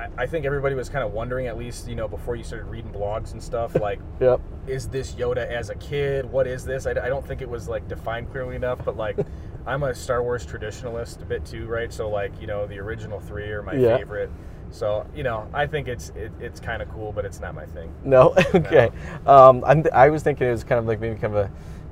I, 0.00 0.22
I 0.22 0.26
think 0.26 0.46
everybody 0.46 0.74
was 0.74 0.88
kind 0.88 1.04
of 1.04 1.12
wondering, 1.12 1.46
at 1.46 1.58
least 1.58 1.88
you 1.88 1.94
know, 1.94 2.08
before 2.08 2.36
you 2.36 2.44
started 2.44 2.66
reading 2.66 2.92
blogs 2.92 3.32
and 3.32 3.42
stuff, 3.42 3.74
like, 3.80 4.00
Yep. 4.20 4.40
is 4.66 4.88
this 4.88 5.12
Yoda 5.14 5.46
as 5.48 5.70
a 5.70 5.74
kid? 5.76 6.24
What 6.30 6.46
is 6.46 6.64
this? 6.64 6.86
I, 6.86 6.90
I 6.92 7.08
don't 7.08 7.26
think 7.26 7.42
it 7.42 7.48
was 7.48 7.68
like 7.68 7.86
defined 7.88 8.30
clearly 8.30 8.56
enough. 8.56 8.84
But 8.84 8.96
like, 8.96 9.18
I'm 9.66 9.82
a 9.82 9.94
Star 9.94 10.22
Wars 10.22 10.46
traditionalist 10.46 11.22
a 11.22 11.26
bit 11.26 11.44
too, 11.44 11.66
right? 11.66 11.92
So 11.92 12.08
like, 12.08 12.32
you 12.40 12.46
know, 12.46 12.66
the 12.66 12.78
original 12.78 13.20
three 13.20 13.50
are 13.50 13.62
my 13.62 13.74
Yeah. 13.74 13.98
favorite. 13.98 14.30
So 14.70 15.04
you 15.14 15.22
know, 15.24 15.48
I 15.52 15.66
think 15.66 15.88
it's 15.88 16.10
it, 16.10 16.32
it's 16.40 16.60
kind 16.60 16.80
of 16.80 16.88
cool, 16.90 17.12
but 17.12 17.24
it's 17.24 17.40
not 17.40 17.54
my 17.54 17.66
thing. 17.66 17.92
No. 18.04 18.34
okay. 18.54 18.90
Um, 19.26 19.64
I'm, 19.66 19.84
I 19.92 20.10
was 20.10 20.22
thinking 20.22 20.46
it 20.46 20.52
was 20.52 20.64
kind 20.64 20.78
of 20.78 20.86
like 20.86 21.00
maybe 21.00 21.16
kind 21.18 21.34
of 21.36 21.46
a, 21.46 21.50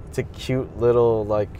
it's 0.09 0.19
a 0.19 0.23
cute 0.23 0.77
little 0.79 1.25
like 1.25 1.51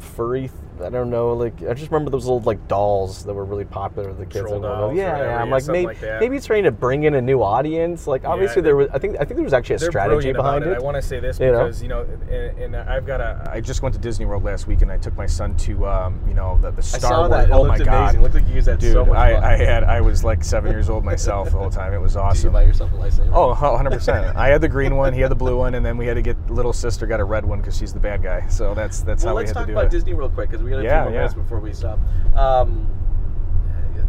furry. 0.00 0.50
I 0.82 0.90
don't 0.90 1.10
know. 1.10 1.32
Like 1.32 1.62
I 1.62 1.74
just 1.74 1.90
remember 1.90 2.10
those 2.10 2.24
little 2.24 2.40
like 2.40 2.68
dolls 2.68 3.24
that 3.24 3.34
were 3.34 3.44
really 3.44 3.64
popular 3.64 4.08
with 4.08 4.18
the 4.18 4.26
kids. 4.26 4.46
Troll 4.46 4.60
dolls 4.60 4.92
or 4.92 4.96
yeah, 4.96 5.12
whatever, 5.12 5.30
yeah. 5.30 5.42
I'm 5.42 5.50
like 5.50 5.66
maybe 5.66 5.86
like 5.86 6.20
maybe 6.20 6.36
it's 6.36 6.46
trying 6.46 6.64
to 6.64 6.70
bring 6.70 7.04
in 7.04 7.14
a 7.14 7.20
new 7.20 7.42
audience. 7.42 8.06
Like 8.06 8.24
obviously 8.24 8.62
there 8.62 8.76
was. 8.76 8.88
I 8.92 8.98
think 8.98 9.16
I 9.16 9.24
think 9.24 9.36
there 9.36 9.44
was 9.44 9.52
actually 9.52 9.76
a 9.76 9.80
strategy 9.80 10.32
behind 10.32 10.64
about 10.64 10.76
it. 10.76 10.80
I 10.80 10.84
want 10.84 10.96
to 10.96 11.02
say 11.02 11.20
this 11.20 11.38
You 11.40 11.52
know? 11.52 11.64
because 11.64 11.82
you 11.82 11.88
know, 11.88 12.02
and, 12.30 12.58
and 12.58 12.76
I've 12.76 13.06
got 13.06 13.20
a. 13.20 13.50
I 13.50 13.60
just 13.60 13.82
went 13.82 13.94
to 13.94 14.00
Disney 14.00 14.26
World 14.26 14.44
last 14.44 14.66
week, 14.66 14.82
and 14.82 14.90
I 14.90 14.98
took 14.98 15.16
my 15.16 15.26
son 15.26 15.56
to, 15.58 15.86
um, 15.86 16.20
you 16.28 16.34
know, 16.34 16.58
the, 16.60 16.70
the 16.70 16.82
Star 16.82 17.28
Wars. 17.28 17.48
Oh 17.50 17.64
my 17.64 17.78
god! 17.78 18.14
It 18.14 18.20
looked 18.20 18.34
like 18.34 18.46
you 18.48 18.54
used 18.54 18.66
that 18.68 18.80
Dude, 18.80 18.92
so 18.92 19.04
much 19.04 19.16
I. 19.16 19.54
I 19.54 19.56
had 19.56 19.84
I 19.84 20.00
was 20.00 20.24
like 20.24 20.44
seven 20.44 20.72
years 20.72 20.90
old 20.90 21.04
myself 21.04 21.50
the 21.50 21.58
whole 21.58 21.70
time. 21.70 21.92
It 21.92 21.98
was 21.98 22.12
Did 22.16 22.18
you 22.18 22.24
awesome. 22.24 22.52
buy 22.52 22.62
yourself 22.62 22.92
a 22.92 22.96
lightsaber? 22.96 23.30
Oh, 23.32 23.48
100 23.48 23.90
percent. 23.90 24.36
I 24.36 24.48
had 24.48 24.60
the 24.60 24.68
green 24.68 24.96
one, 24.96 25.12
he 25.12 25.20
had 25.20 25.30
the 25.30 25.36
blue 25.36 25.56
one, 25.56 25.74
and 25.74 25.84
then 25.84 25.96
we 25.96 26.06
had 26.06 26.14
to 26.14 26.22
get 26.22 26.36
little 26.50 26.72
sister 26.72 27.06
got 27.06 27.20
a 27.20 27.24
red 27.24 27.44
one 27.44 27.60
because 27.60 27.76
she's 27.76 27.92
the 27.92 28.00
bad 28.00 28.22
guy. 28.22 28.46
So 28.48 28.74
that's 28.74 29.02
that's 29.02 29.24
well, 29.24 29.36
how 29.36 29.40
we 29.40 29.46
had 29.46 29.48
to 29.48 29.54
do 29.54 29.58
it. 29.58 29.60
Let's 29.60 29.66
talk 29.66 29.68
about 29.70 29.84
it. 29.86 29.90
Disney 29.90 30.14
real 30.14 30.28
quick 30.28 30.50
because 30.50 30.62
we 30.66 30.70
got 30.72 30.80
a 30.80 30.82
Yeah, 30.84 31.02
few 31.04 31.10
more 31.10 31.12
yeah. 31.12 31.18
minutes 31.18 31.34
before 31.34 31.60
we 31.60 31.72
stop. 31.72 31.98
Um, 32.34 32.90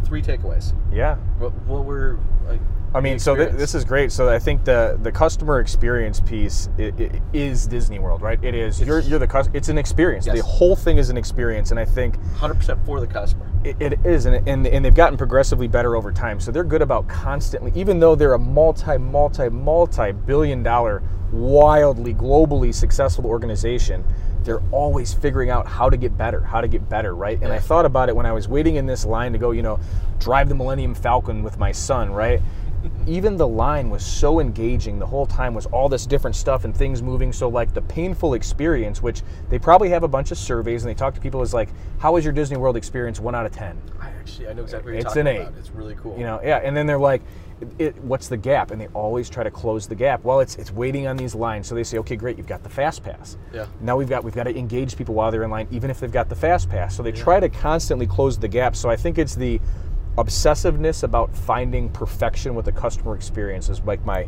three 0.04 0.22
takeaways. 0.22 0.74
Yeah. 0.92 1.16
What, 1.38 1.52
what 1.62 1.84
were 1.84 2.18
like? 2.46 2.60
I 2.94 3.00
mean, 3.00 3.18
so 3.18 3.36
th- 3.36 3.52
this 3.52 3.74
is 3.74 3.84
great. 3.84 4.10
So 4.10 4.28
I 4.30 4.38
think 4.38 4.64
the 4.64 4.98
the 5.02 5.12
customer 5.12 5.60
experience 5.60 6.20
piece 6.20 6.68
i 6.78 6.92
i 6.98 7.20
is 7.34 7.66
Disney 7.66 7.98
World, 7.98 8.22
right? 8.22 8.42
It 8.42 8.54
is. 8.54 8.80
You're 8.80 9.00
you're 9.00 9.18
the 9.18 9.26
cus- 9.26 9.50
It's 9.52 9.68
an 9.68 9.76
experience. 9.78 10.26
Yes. 10.26 10.36
The 10.36 10.42
whole 10.42 10.74
thing 10.74 10.96
is 10.96 11.10
an 11.10 11.16
experience, 11.18 11.70
and 11.70 11.78
I 11.78 11.84
think 11.84 12.18
100% 12.38 12.84
for 12.86 13.00
the 13.00 13.06
customer. 13.06 13.46
It, 13.62 13.76
it 13.80 14.06
is, 14.06 14.24
and, 14.24 14.48
and 14.48 14.66
and 14.66 14.84
they've 14.84 14.94
gotten 14.94 15.18
progressively 15.18 15.68
better 15.68 15.94
over 15.96 16.10
time. 16.10 16.40
So 16.40 16.50
they're 16.50 16.64
good 16.64 16.82
about 16.82 17.06
constantly, 17.08 17.72
even 17.74 18.00
though 18.00 18.14
they're 18.14 18.32
a 18.34 18.38
multi, 18.38 18.96
multi, 18.96 19.50
multi 19.50 20.12
billion 20.12 20.62
dollar, 20.62 21.02
wildly, 21.30 22.14
globally 22.14 22.74
successful 22.74 23.26
organization, 23.26 24.02
they're 24.48 24.62
always 24.72 25.12
figuring 25.12 25.50
out 25.50 25.66
how 25.66 25.90
to 25.90 25.96
get 25.96 26.16
better, 26.16 26.40
how 26.40 26.60
to 26.60 26.68
get 26.68 26.88
better, 26.88 27.14
right? 27.14 27.38
And 27.42 27.52
I 27.52 27.58
thought 27.58 27.84
about 27.84 28.08
it 28.08 28.16
when 28.16 28.26
I 28.26 28.32
was 28.32 28.48
waiting 28.48 28.76
in 28.76 28.86
this 28.86 29.04
line 29.04 29.32
to 29.32 29.38
go, 29.38 29.50
you 29.50 29.62
know, 29.62 29.78
drive 30.18 30.48
the 30.48 30.54
Millennium 30.54 30.94
Falcon 30.94 31.42
with 31.42 31.58
my 31.58 31.70
son, 31.70 32.10
right? 32.10 32.40
Even 33.06 33.36
the 33.36 33.46
line 33.46 33.90
was 33.90 34.04
so 34.04 34.40
engaging 34.40 34.98
the 34.98 35.06
whole 35.06 35.26
time 35.26 35.52
was 35.52 35.66
all 35.66 35.88
this 35.88 36.06
different 36.06 36.34
stuff 36.34 36.64
and 36.64 36.74
things 36.74 37.02
moving. 37.02 37.32
So 37.32 37.48
like 37.48 37.74
the 37.74 37.82
painful 37.82 38.34
experience, 38.34 39.02
which 39.02 39.22
they 39.50 39.58
probably 39.58 39.90
have 39.90 40.02
a 40.02 40.08
bunch 40.08 40.30
of 40.30 40.38
surveys 40.38 40.84
and 40.84 40.90
they 40.90 40.94
talk 40.94 41.14
to 41.14 41.20
people 41.20 41.42
is 41.42 41.52
like, 41.52 41.68
how 41.98 42.12
was 42.12 42.24
your 42.24 42.32
Disney 42.32 42.56
World 42.56 42.76
experience? 42.76 43.20
One 43.20 43.34
out 43.34 43.44
of 43.44 43.52
ten. 43.52 43.76
I 44.46 44.50
I 44.50 44.52
know 44.52 44.62
exactly 44.62 44.92
what 44.92 45.04
It's 45.04 45.14
you're 45.14 45.20
an 45.20 45.26
talking 45.26 45.40
eight. 45.42 45.48
about. 45.48 45.58
It's 45.58 45.70
really 45.70 45.94
cool. 45.94 46.16
You 46.18 46.24
know, 46.24 46.40
yeah, 46.42 46.58
and 46.58 46.76
then 46.76 46.86
they're 46.86 46.98
like, 46.98 47.22
it, 47.78 47.96
"What's 48.02 48.28
the 48.28 48.36
gap?" 48.36 48.70
And 48.70 48.80
they 48.80 48.86
always 48.88 49.28
try 49.28 49.42
to 49.42 49.50
close 49.50 49.86
the 49.86 49.94
gap. 49.94 50.22
Well, 50.24 50.40
it's 50.40 50.56
it's 50.56 50.70
waiting 50.72 51.06
on 51.06 51.16
these 51.16 51.34
lines. 51.34 51.66
So 51.66 51.74
they 51.74 51.84
say, 51.84 51.98
"Okay, 51.98 52.16
great, 52.16 52.36
you've 52.38 52.46
got 52.46 52.62
the 52.62 52.68
fast 52.68 53.02
pass. 53.02 53.36
Yeah. 53.52 53.66
Now 53.80 53.96
we've 53.96 54.08
got 54.08 54.24
we've 54.24 54.34
got 54.34 54.44
to 54.44 54.56
engage 54.56 54.96
people 54.96 55.14
while 55.14 55.30
they're 55.30 55.42
in 55.42 55.50
line, 55.50 55.68
even 55.70 55.90
if 55.90 56.00
they've 56.00 56.12
got 56.12 56.28
the 56.28 56.36
fast 56.36 56.68
pass." 56.68 56.94
So 56.96 57.02
they 57.02 57.12
try 57.12 57.40
to 57.40 57.48
constantly 57.48 58.06
close 58.06 58.38
the 58.38 58.48
gap. 58.48 58.76
So 58.76 58.88
I 58.90 58.96
think 58.96 59.18
it's 59.18 59.34
the 59.34 59.60
obsessiveness 60.16 61.02
about 61.04 61.34
finding 61.34 61.88
perfection 61.90 62.54
with 62.54 62.64
the 62.64 62.72
customer 62.72 63.14
experience 63.14 63.68
is 63.68 63.80
like 63.82 64.04
my 64.04 64.26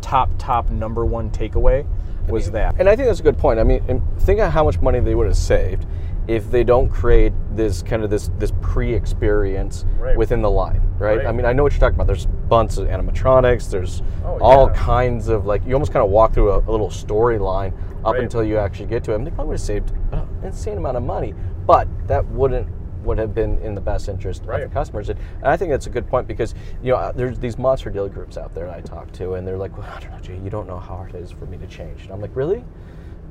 top 0.00 0.30
top 0.38 0.70
number 0.70 1.04
one 1.04 1.30
takeaway 1.30 1.84
was 2.28 2.50
that. 2.52 2.76
And 2.78 2.88
I 2.88 2.94
think 2.94 3.08
that's 3.08 3.18
a 3.20 3.24
good 3.24 3.38
point. 3.38 3.58
I 3.58 3.64
mean, 3.64 4.02
think 4.20 4.38
of 4.40 4.52
how 4.52 4.62
much 4.64 4.80
money 4.80 5.00
they 5.00 5.14
would 5.16 5.26
have 5.26 5.36
saved 5.36 5.84
if 6.28 6.50
they 6.50 6.62
don't 6.64 6.88
create 6.88 7.32
this 7.54 7.82
kind 7.82 8.04
of 8.04 8.10
this 8.10 8.30
this 8.38 8.52
pre-experience 8.60 9.84
Right. 9.98 10.16
within 10.16 10.42
the 10.42 10.50
line, 10.50 10.80
right? 10.98 11.18
Right. 11.18 11.26
I 11.26 11.32
mean, 11.32 11.44
I 11.46 11.52
know 11.52 11.62
what 11.64 11.72
you're 11.72 11.80
talking 11.80 11.96
about. 11.96 12.06
There's 12.06 12.26
bunch 12.26 12.76
of 12.78 12.86
animatronics. 12.86 13.70
There's 13.70 14.02
Oh, 14.24 14.38
all 14.40 14.66
yeah. 14.68 14.74
kinds 14.74 15.28
of 15.28 15.46
like 15.46 15.64
you 15.66 15.72
almost 15.74 15.92
kind 15.92 16.04
of 16.04 16.10
walk 16.10 16.32
through 16.32 16.50
a, 16.52 16.58
a 16.58 16.70
little 16.70 16.88
storyline 16.90 17.72
up 18.04 18.14
Right. 18.14 18.22
until 18.22 18.44
you 18.44 18.56
actually 18.58 18.86
get 18.86 19.04
to 19.04 19.12
it. 19.12 19.16
And 19.16 19.26
they 19.26 19.30
probably 19.30 19.50
would 19.50 19.54
have 19.54 19.66
saved 19.66 19.92
an 20.12 20.26
insane 20.42 20.76
amount 20.78 20.96
of 20.96 21.02
money, 21.02 21.34
but 21.66 21.88
that 22.06 22.26
wouldn't 22.28 22.68
would 23.04 23.18
have 23.18 23.34
been 23.34 23.58
in 23.58 23.74
the 23.74 23.80
best 23.80 24.08
interest 24.08 24.42
of 24.46 24.60
the 24.60 24.68
customers. 24.68 25.08
And, 25.08 25.18
I 25.42 25.56
think 25.56 25.72
that's 25.72 25.88
a 25.88 25.90
good 25.90 26.06
point 26.06 26.28
because 26.28 26.54
you 26.84 26.92
know 26.92 26.98
uh, 26.98 27.10
there's 27.10 27.36
these 27.36 27.58
monster 27.58 27.90
deal 27.90 28.08
groups 28.08 28.36
out 28.36 28.54
there 28.54 28.66
that 28.66 28.76
I 28.76 28.80
talk 28.80 29.10
to, 29.14 29.34
and 29.34 29.44
they're 29.46 29.58
like, 29.58 29.76
well, 29.76 29.88
I 29.92 29.98
don't 29.98 30.12
know, 30.12 30.20
Jay, 30.20 30.38
you 30.38 30.50
don't 30.50 30.68
know 30.68 30.78
how 30.78 30.94
hard 30.98 31.14
it 31.16 31.18
is 31.20 31.32
for 31.32 31.46
me 31.46 31.58
to 31.58 31.66
change. 31.66 32.02
And 32.04 32.12
I'm 32.12 32.20
like, 32.20 32.30
really? 32.36 32.64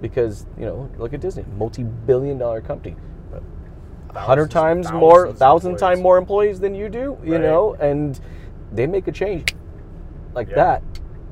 Because 0.01 0.45
you 0.57 0.65
know, 0.65 0.89
look 0.97 1.13
at 1.13 1.21
Disney, 1.21 1.45
multi-billion-dollar 1.57 2.61
company, 2.61 2.95
Hundred 4.15 4.51
times 4.51 4.91
more, 4.91 5.27
thousands 5.27 5.39
thousand 5.39 5.77
times 5.77 6.01
more 6.01 6.17
employees 6.17 6.59
than 6.59 6.75
you 6.75 6.89
do. 6.89 7.17
You 7.23 7.33
Right. 7.33 7.41
know, 7.41 7.75
and 7.75 8.19
they 8.71 8.85
make 8.87 9.07
a 9.07 9.11
change 9.11 9.55
like 10.33 10.49
Yeah. 10.49 10.55
that. 10.55 10.83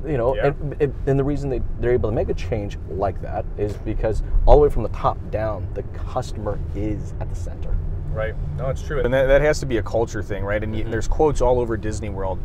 You 0.06 0.18
know, 0.18 0.34
Yeah. 0.36 0.54
and, 0.80 0.94
and- 1.06 1.20
the 1.20 1.24
reason 1.24 1.50
they, 1.50 1.62
they're 1.82 1.92
able 1.92 2.10
to 2.10 2.16
make 2.16 2.30
a 2.30 2.34
change 2.34 2.78
like 2.90 3.22
that 3.22 3.46
is 3.58 3.76
because 3.78 4.24
all 4.46 4.56
the 4.56 4.64
way 4.64 4.70
from 4.70 4.84
the 4.84 4.90
top 4.90 5.18
down, 5.30 5.68
the 5.74 5.84
customer 5.84 6.58
is 6.74 7.14
at 7.20 7.30
the 7.30 7.36
center. 7.36 7.76
Right. 8.14 8.34
No, 8.58 8.70
it's 8.70 8.82
true. 8.82 9.02
And 9.02 9.14
that, 9.14 9.28
that 9.28 9.42
has 9.42 9.60
to 9.60 9.66
be 9.66 9.78
a 9.78 9.84
culture 9.84 10.24
thing, 10.24 10.46
right? 10.46 10.64
And 10.64 10.74
you, 10.74 10.84
mm-hmm. 10.84 10.92
there's 10.92 11.08
quotes 11.08 11.42
all 11.42 11.60
over 11.60 11.76
Disney 11.76 12.10
World. 12.10 12.40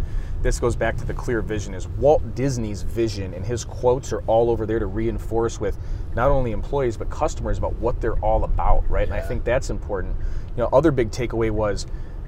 This 0.45 0.61
goes 0.61 0.76
back 0.76 0.99
to 0.99 1.07
the 1.07 1.14
clear 1.14 1.40
vision 1.40 1.72
is 1.72 1.88
Walt 1.88 2.34
Disney's 2.34 2.82
vision 2.82 3.32
and 3.32 3.47
his 3.47 3.64
quotes 3.64 4.12
are 4.12 4.20
all 4.26 4.51
over 4.51 4.66
there 4.66 4.78
to 4.78 4.84
reinforce 4.84 5.59
with 5.59 5.78
not 6.14 6.28
only 6.28 6.53
employees 6.53 6.99
but 6.99 7.09
customers 7.09 7.57
about 7.57 7.72
what 7.76 7.99
they're 8.03 8.18
all 8.18 8.45
about, 8.45 8.88
right? 8.90 9.09
And 9.09 9.14
I 9.14 9.22
think 9.22 9.42
that's 9.42 9.70
important. 9.70 10.14
You 10.51 10.59
know, 10.59 10.68
other 10.70 10.90
big 10.90 11.11
takeaway 11.11 11.51
was 11.51 11.86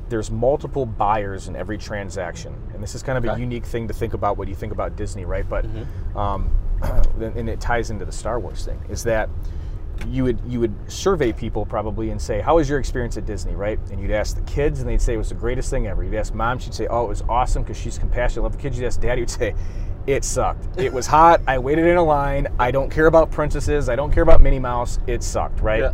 there's 0.08 0.30
multiple 0.30 0.86
buyers 0.86 1.48
in 1.48 1.56
every 1.56 1.76
transaction. 1.76 2.54
And 2.72 2.82
this 2.82 2.94
is 2.94 3.02
kind 3.02 3.18
of 3.18 3.36
a 3.36 3.38
unique 3.38 3.66
thing 3.66 3.86
to 3.88 3.92
think 3.92 4.14
about 4.14 4.38
when 4.38 4.48
you 4.48 4.54
think 4.54 4.72
about 4.72 4.96
Disney, 4.96 5.26
right? 5.26 5.46
But 5.46 5.66
um, 6.16 6.50
and 7.20 7.50
it 7.50 7.60
ties 7.60 7.90
into 7.90 8.06
the 8.06 8.12
Star 8.12 8.40
Wars 8.40 8.64
thing 8.64 8.80
is 8.88 9.04
that 9.04 9.28
you 10.10 10.24
would 10.24 10.40
you 10.46 10.60
would 10.60 10.74
survey 10.90 11.32
people 11.32 11.66
probably 11.66 12.10
and 12.10 12.20
say, 12.20 12.40
"How 12.40 12.56
was 12.56 12.68
your 12.68 12.78
experience 12.78 13.16
at 13.16 13.26
Disney?" 13.26 13.54
Right? 13.54 13.78
And 13.90 14.00
you'd 14.00 14.10
ask 14.10 14.36
the 14.36 14.42
kids, 14.42 14.80
and 14.80 14.88
they'd 14.88 15.00
say 15.00 15.14
it 15.14 15.18
was 15.18 15.28
the 15.28 15.34
greatest 15.34 15.70
thing 15.70 15.86
ever. 15.86 16.02
You'd 16.04 16.14
ask 16.14 16.34
mom, 16.34 16.58
she'd 16.58 16.74
say, 16.74 16.86
"Oh, 16.88 17.04
it 17.04 17.08
was 17.08 17.22
awesome 17.28 17.62
because 17.62 17.76
she's 17.76 17.98
compassionate, 17.98 18.42
love 18.44 18.52
the 18.52 18.58
kids." 18.58 18.78
You'd 18.78 18.86
ask 18.86 19.00
daddy, 19.00 19.22
would 19.22 19.30
say, 19.30 19.54
"It 20.06 20.24
sucked. 20.24 20.78
It 20.78 20.92
was 20.92 21.06
hot. 21.06 21.40
I 21.46 21.58
waited 21.58 21.86
in 21.86 21.96
a 21.96 22.02
line. 22.02 22.48
I 22.58 22.70
don't 22.70 22.90
care 22.90 23.06
about 23.06 23.30
princesses. 23.30 23.88
I 23.88 23.96
don't 23.96 24.12
care 24.12 24.22
about 24.22 24.40
Minnie 24.40 24.58
Mouse. 24.58 24.98
It 25.06 25.22
sucked." 25.22 25.60
Right? 25.60 25.82
Yeah. 25.82 25.92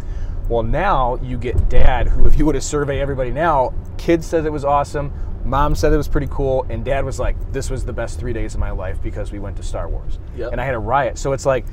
Well, 0.48 0.62
now 0.62 1.18
you 1.22 1.38
get 1.38 1.68
dad, 1.68 2.08
who, 2.08 2.26
if 2.26 2.38
you 2.38 2.44
were 2.44 2.52
to 2.52 2.60
survey 2.60 3.00
everybody 3.00 3.30
now, 3.30 3.72
kids 3.96 4.26
said 4.26 4.44
it 4.44 4.52
was 4.52 4.64
awesome. 4.64 5.12
Mom 5.44 5.74
said 5.74 5.92
it 5.92 5.96
was 5.96 6.08
pretty 6.08 6.28
cool, 6.30 6.64
and 6.68 6.84
dad 6.84 7.04
was 7.04 7.18
like, 7.18 7.36
"This 7.52 7.70
was 7.70 7.84
the 7.84 7.92
best 7.92 8.18
three 8.18 8.32
days 8.32 8.54
of 8.54 8.60
my 8.60 8.70
life 8.70 9.02
because 9.02 9.32
we 9.32 9.38
went 9.38 9.56
to 9.56 9.62
Star 9.62 9.88
Wars." 9.88 10.18
Yep. 10.36 10.52
And 10.52 10.60
I 10.60 10.64
had 10.64 10.74
a 10.74 10.78
riot. 10.78 11.18
So 11.18 11.32
it's 11.32 11.46
like 11.46 11.64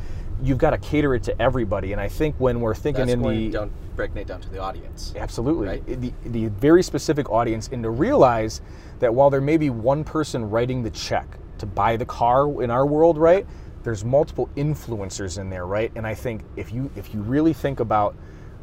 you've 0.42 0.58
got 0.58 0.72
to 0.72 0.78
cater 0.78 1.16
it 1.16 1.24
to 1.24 1.42
everybody. 1.42 1.92
And 1.92 2.02
I 2.02 2.08
think 2.08 2.36
when 2.38 2.60
we're 2.62 2.76
thinking 2.76 3.08
That's 3.08 3.14
in 3.14 3.22
the 3.22 3.50
down, 3.50 3.72
breaking 3.96 4.18
it 4.18 4.28
down 4.28 4.42
to 4.42 4.50
the 4.50 4.60
audience. 4.60 5.14
absolutely 5.16 5.68
Right. 5.68 6.02
the, 6.02 6.14
the 6.26 6.48
very 6.48 6.84
specific 6.84 7.30
audience, 7.30 7.70
and 7.72 7.84
to 7.84 7.90
realize 7.90 8.62
that 9.00 9.14
while 9.14 9.30
there 9.30 9.42
may 9.42 9.58
be 9.58 9.70
one 9.70 10.04
person 10.04 10.50
writing 10.50 10.84
the 10.84 10.90
check 10.92 11.38
to 11.58 11.66
buy 11.66 11.98
the 11.98 12.06
car 12.06 12.62
in 12.64 12.72
our 12.72 12.86
world, 12.86 13.18
right? 13.18 13.46
There's 13.84 14.04
multiple 14.04 14.50
influencers 14.56 15.40
in 15.40 15.50
there, 15.50 15.66
right? 15.66 15.92
And 15.96 16.06
I 16.06 16.14
think 16.14 16.44
if 16.56 16.72
you 16.74 16.92
if 16.96 17.14
you 17.14 17.22
really 17.22 17.54
think 17.54 17.80
about, 17.80 18.16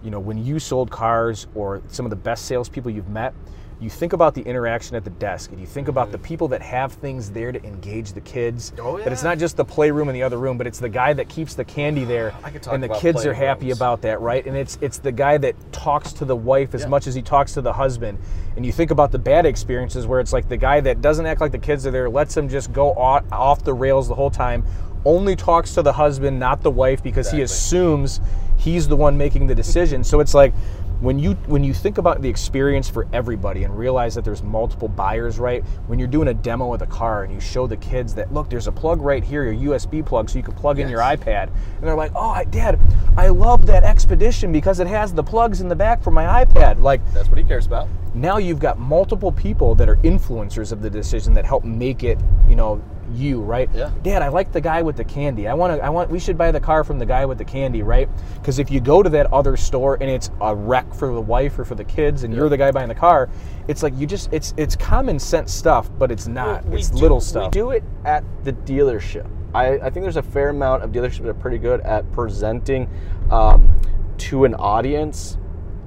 you 0.02 0.10
know, 0.10 0.20
when 0.20 0.42
you 0.42 0.58
sold 0.58 0.90
cars 0.90 1.46
or 1.54 1.82
some 1.88 2.06
of 2.06 2.10
the 2.10 2.16
best 2.16 2.46
salespeople 2.46 2.90
you've 2.90 3.08
met, 3.08 3.34
you 3.78 3.90
think 3.90 4.14
about 4.14 4.34
the 4.34 4.40
interaction 4.42 4.96
at 4.96 5.04
the 5.04 5.10
desk 5.10 5.50
and 5.50 5.60
you 5.60 5.66
think 5.66 5.88
about 5.88 6.10
the 6.10 6.16
people 6.18 6.48
that 6.48 6.62
have 6.62 6.92
things 6.94 7.30
there 7.30 7.52
to 7.52 7.62
engage 7.62 8.12
the 8.14 8.22
kids. 8.22 8.72
Oh, 8.80 8.96
That 8.98 9.12
it's 9.12 9.22
not 9.22 9.38
just 9.38 9.56
the 9.58 9.64
playroom 9.66 10.08
in 10.08 10.14
the 10.14 10.22
other 10.22 10.38
room, 10.38 10.56
but 10.56 10.66
it's 10.66 10.78
the 10.78 10.88
guy 10.88 11.12
that 11.12 11.28
keeps 11.28 11.52
the 11.54 11.64
candy 11.64 12.04
ah, 12.04 12.08
there 12.08 12.34
I 12.42 12.50
could 12.50 12.62
talk 12.62 12.72
and 12.72 12.82
the 12.82 12.88
kids 12.88 13.26
are 13.26 13.34
happy 13.34 13.72
about 13.72 14.00
that, 14.02 14.20
right? 14.20 14.46
And 14.46 14.56
it's 14.56 14.78
it's 14.80 14.98
the 14.98 15.12
guy 15.12 15.36
that 15.38 15.54
talks 15.72 16.12
to 16.14 16.24
the 16.24 16.36
wife 16.36 16.74
as 16.74 16.82
Yeah. 16.82 16.88
much 16.88 17.06
as 17.06 17.14
he 17.14 17.20
talks 17.20 17.52
to 17.54 17.60
the 17.60 17.72
husband. 17.74 18.18
And 18.56 18.64
you 18.64 18.72
think 18.72 18.90
about 18.90 19.12
the 19.12 19.18
bad 19.18 19.44
experiences 19.44 20.06
where 20.06 20.20
it's 20.20 20.32
like 20.32 20.48
the 20.48 20.56
guy 20.56 20.80
that 20.80 21.02
doesn't 21.02 21.26
act 21.26 21.42
like 21.42 21.52
the 21.52 21.58
kids 21.58 21.86
are 21.86 21.90
there, 21.90 22.08
lets 22.08 22.34
them 22.34 22.48
just 22.48 22.72
go 22.72 22.92
off, 22.94 23.24
off 23.30 23.62
the 23.62 23.74
rails 23.74 24.08
the 24.08 24.14
whole 24.14 24.30
time, 24.30 24.64
only 25.04 25.36
talks 25.36 25.74
to 25.74 25.82
the 25.82 25.92
husband, 25.92 26.40
not 26.40 26.62
the 26.62 26.70
wife, 26.70 27.02
because 27.02 27.30
he 27.30 27.42
assumes 27.42 28.20
he's 28.56 28.88
the 28.88 28.96
one 28.96 29.18
making 29.18 29.46
the 29.46 29.54
decision. 29.54 30.02
so 30.02 30.20
it's 30.20 30.32
like 30.32 30.54
when 31.00 31.18
you 31.18 31.32
when 31.46 31.62
you 31.62 31.74
think 31.74 31.98
about 31.98 32.22
the 32.22 32.28
experience 32.28 32.88
for 32.88 33.06
everybody 33.12 33.64
and 33.64 33.76
realize 33.76 34.14
that 34.14 34.24
there's 34.24 34.42
multiple 34.42 34.88
buyers, 34.88 35.38
right? 35.38 35.62
When 35.88 35.98
you're 35.98 36.08
doing 36.08 36.28
a 36.28 36.34
demo 36.34 36.72
of 36.72 36.78
the 36.80 36.86
car 36.86 37.22
and 37.24 37.32
you 37.32 37.38
show 37.40 37.66
the 37.66 37.76
kids 37.76 38.14
that 38.14 38.32
look, 38.32 38.48
there's 38.48 38.66
a 38.66 38.72
plug 38.72 39.00
right 39.02 39.22
here, 39.22 39.50
your 39.52 39.74
USB 39.76 40.04
plug, 40.04 40.30
so 40.30 40.38
you 40.38 40.42
can 40.42 40.54
plug 40.54 40.78
in 40.78 40.88
your 40.88 41.00
iPad, 41.00 41.48
and 41.48 41.82
they're 41.82 41.94
like, 41.94 42.12
"Oh, 42.14 42.30
I- 42.30 42.44
Dad, 42.44 42.78
I 43.16 43.28
love 43.28 43.66
that 43.66 43.84
Expedition 43.84 44.52
because 44.52 44.80
it 44.80 44.86
has 44.86 45.12
the 45.12 45.22
plugs 45.22 45.60
in 45.60 45.68
the 45.68 45.76
back 45.76 46.02
for 46.02 46.10
my 46.10 46.44
iPad." 46.44 46.80
Like 46.80 47.00
That's 47.12 47.28
what 47.28 47.38
he 47.38 47.44
cares 47.44 47.66
about. 47.66 47.88
now 48.14 48.38
you've 48.38 48.60
got 48.60 48.78
multiple 48.78 49.32
people 49.32 49.74
that 49.74 49.88
are 49.88 49.96
influencers 49.96 50.72
of 50.72 50.80
the 50.80 50.88
decision 50.90 51.34
that 51.34 51.44
help 51.44 51.62
make 51.64 52.04
it, 52.04 52.18
you 52.48 52.56
know, 52.56 52.80
you, 53.12 53.40
right? 53.40 53.68
Yeah. 53.74 53.90
Dad, 54.02 54.22
I 54.22 54.28
like 54.28 54.52
the 54.52 54.60
guy 54.60 54.82
with 54.82 54.96
the 54.96 55.04
candy. 55.04 55.48
I 55.48 55.54
want 55.54 55.78
to 55.78 55.84
I 55.84 55.88
want 55.88 56.10
we 56.10 56.18
should 56.18 56.36
buy 56.36 56.50
the 56.50 56.60
car 56.60 56.84
from 56.84 56.98
the 56.98 57.06
guy 57.06 57.24
with 57.24 57.38
the 57.38 57.44
candy, 57.44 57.82
right? 57.82 58.08
Cuz 58.42 58.58
if 58.58 58.70
you 58.70 58.80
go 58.80 59.02
to 59.02 59.10
that 59.10 59.32
other 59.32 59.56
store 59.56 59.96
and 60.00 60.10
it's 60.10 60.30
a 60.40 60.54
wreck 60.54 60.92
for 60.94 61.12
the 61.12 61.20
wife 61.20 61.58
or 61.58 61.64
for 61.64 61.74
the 61.74 61.84
kids 61.84 62.22
and 62.22 62.34
you're 62.34 62.48
the 62.48 62.56
guy 62.56 62.70
buying 62.70 62.88
the 62.88 62.94
car, 62.94 63.28
it's 63.68 63.82
like 63.82 63.96
you 63.96 64.06
just 64.06 64.32
it's 64.32 64.54
it's 64.56 64.76
common 64.76 65.18
sense 65.18 65.52
stuff, 65.52 65.90
but 65.98 66.10
it's 66.10 66.26
not. 66.26 66.64
We 66.66 66.78
it's 66.78 66.90
do- 66.90 66.98
little 66.98 67.20
stuff. 67.20 67.54
We 67.54 67.60
do 67.60 67.70
it 67.70 67.84
at 68.04 68.24
the 68.44 68.52
dealership. 68.52 69.26
I, 69.54 69.74
I 69.78 69.90
think 69.90 70.04
there's 70.04 70.16
a 70.18 70.22
fair 70.22 70.50
amount 70.50 70.82
of 70.82 70.90
dealerships 70.90 71.22
that 71.22 71.28
are 71.28 71.34
pretty 71.34 71.58
good 71.58 71.80
at 71.80 72.10
presenting 72.12 72.88
um, 73.30 73.70
to 74.18 74.44
an 74.44 74.54
audience. 74.54 75.38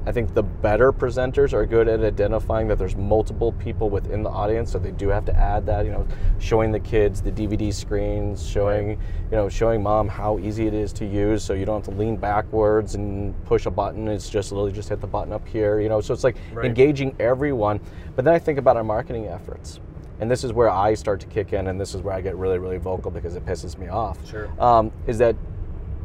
I 0.05 0.11
think 0.11 0.33
the 0.33 0.43
better 0.43 0.91
presenters 0.91 1.53
are 1.53 1.65
good 1.65 1.87
at 1.87 2.01
identifying 2.01 2.67
that 2.69 2.77
there's 2.77 2.95
multiple 2.95 3.51
people 3.53 3.89
within 3.89 4.23
the 4.23 4.29
audience, 4.29 4.71
so 4.71 4.79
they 4.79 4.91
do 4.91 5.09
have 5.09 5.25
to 5.25 5.35
add 5.35 5.65
that. 5.67 5.85
You 5.85 5.91
know, 5.91 6.07
showing 6.39 6.71
the 6.71 6.79
kids 6.79 7.21
the 7.21 7.31
DVD 7.31 7.73
screens, 7.73 8.47
showing 8.47 8.91
you 8.91 8.97
know, 9.31 9.49
showing 9.49 9.83
mom 9.83 10.07
how 10.07 10.39
easy 10.39 10.67
it 10.67 10.73
is 10.73 10.93
to 10.93 11.05
use, 11.05 11.43
so 11.43 11.53
you 11.53 11.65
don't 11.65 11.85
have 11.85 11.93
to 11.93 11.99
lean 11.99 12.15
backwards 12.15 12.95
and 12.95 13.33
push 13.45 13.65
a 13.65 13.71
button. 13.71 14.07
It's 14.07 14.29
just 14.29 14.51
literally 14.51 14.71
just 14.71 14.89
hit 14.89 15.01
the 15.01 15.07
button 15.07 15.33
up 15.33 15.47
here. 15.47 15.79
You 15.79 15.89
know, 15.89 16.01
so 16.01 16.13
it's 16.13 16.23
like 16.23 16.37
Right. 16.53 16.65
engaging 16.65 17.15
everyone. 17.19 17.79
But 18.15 18.25
then 18.25 18.33
I 18.33 18.39
think 18.39 18.57
about 18.57 18.77
our 18.77 18.83
marketing 18.83 19.27
efforts 19.27 19.79
and 20.19 20.29
this 20.29 20.43
is 20.43 20.51
where 20.51 20.69
I 20.69 20.93
start 20.95 21.21
to 21.21 21.27
kick 21.27 21.53
in, 21.53 21.67
and 21.67 21.79
this 21.79 21.95
is 21.95 22.01
where 22.01 22.13
I 22.13 22.21
get 22.21 22.35
really, 22.35 22.57
really 22.59 22.77
vocal 22.77 23.09
because 23.09 23.35
it 23.35 23.45
pisses 23.45 23.77
me 23.77 23.87
off. 23.87 24.17
Sure. 24.27 24.49
Um, 24.61 24.91
is 25.07 25.17
that 25.19 25.35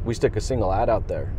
we 0.05 0.13
stick 0.13 0.35
a 0.35 0.41
single 0.41 0.71
ad 0.71 0.89
out 0.89 1.07
there, 1.07 1.33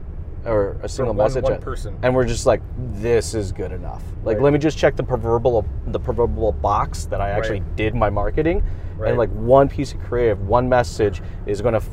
or 0.47 0.77
a 0.83 0.89
single 0.89 1.15
one- 1.15 1.25
message, 1.27 1.43
one 1.45 1.59
person. 1.61 1.97
and 2.03 2.15
we're 2.15 2.25
just 2.25 2.47
like, 2.47 2.61
this 2.95 3.35
is 3.35 3.53
good 3.53 3.73
enough. 3.73 4.03
Like, 4.25 4.37
Right. 4.37 4.45
let 4.45 4.53
me 4.53 4.59
just 4.59 4.79
check 4.79 4.97
the 4.97 5.03
proverbial 5.03 5.65
the 5.87 6.01
proverbial 6.01 6.53
box 6.53 7.05
that 7.07 7.21
I 7.21 7.31
actually 7.31 7.61
Right. 7.61 7.77
did 7.77 7.95
my 7.95 8.11
marketing, 8.11 8.63
Right. 8.97 9.09
and 9.11 9.19
like 9.19 9.31
one 9.31 9.69
piece 9.69 9.93
of 9.95 10.01
creative, 10.01 10.47
one 10.49 10.69
message 10.69 11.23
is 11.47 11.61
going 11.63 11.73
to 11.75 11.79
f- 11.81 11.89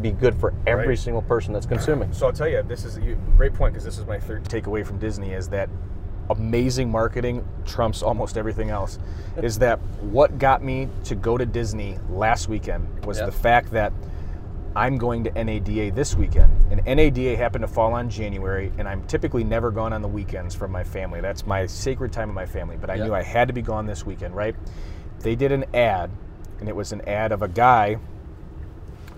be 0.00 0.10
good 0.10 0.34
for 0.34 0.52
every 0.66 0.96
single 0.96 1.22
person 1.22 1.52
that's 1.52 1.66
consuming. 1.66 2.12
So 2.12 2.26
I'll 2.26 2.32
tell 2.32 2.48
you, 2.48 2.62
this 2.62 2.84
is 2.84 2.96
a 2.96 3.00
great 3.36 3.54
point 3.54 3.74
because 3.74 3.84
this 3.84 3.98
is 3.98 4.06
my 4.06 4.18
third 4.18 4.44
takeaway 4.44 4.84
from 4.84 4.98
Disney 4.98 5.32
is 5.32 5.48
that 5.48 5.68
amazing 6.30 6.90
marketing 6.90 7.44
trumps 7.64 8.02
almost 8.02 8.36
everything 8.38 8.70
else. 8.70 8.98
is 9.42 9.58
that 9.58 9.78
what 10.00 10.38
got 10.38 10.62
me 10.62 10.88
to 11.04 11.14
go 11.14 11.36
to 11.36 11.44
Disney 11.44 11.98
last 12.10 12.48
weekend 12.48 12.86
was 13.04 13.18
Yeah. 13.18 13.26
the 13.26 13.32
fact 13.32 13.70
that 13.72 13.92
I'm 14.74 14.96
going 14.96 15.24
to 15.24 15.30
NADA 15.44 15.92
this 15.92 16.14
weekend. 16.14 16.50
And 16.70 16.84
NADA 16.86 17.36
happened 17.36 17.62
to 17.62 17.68
fall 17.68 17.92
on 17.92 18.08
January, 18.08 18.72
and 18.78 18.88
I'm 18.88 19.02
typically 19.06 19.44
never 19.44 19.70
gone 19.70 19.92
on 19.92 20.00
the 20.00 20.08
weekends 20.08 20.54
from 20.54 20.72
my 20.72 20.82
family. 20.82 21.20
That's 21.20 21.46
my 21.46 21.66
sacred 21.66 22.12
time 22.12 22.28
of 22.28 22.34
my 22.34 22.46
family. 22.46 22.76
But 22.80 22.88
I 22.90 22.94
Yeah. 22.94 23.04
knew 23.04 23.14
I 23.14 23.22
had 23.22 23.48
to 23.48 23.54
be 23.54 23.62
gone 23.62 23.86
this 23.86 24.06
weekend, 24.06 24.34
right? 24.34 24.56
They 25.20 25.34
did 25.36 25.52
an 25.52 25.66
ad, 25.74 26.10
and 26.60 26.68
it 26.68 26.74
was 26.74 26.92
an 26.92 27.02
ad 27.06 27.32
of 27.32 27.42
a 27.42 27.48
guy 27.48 27.98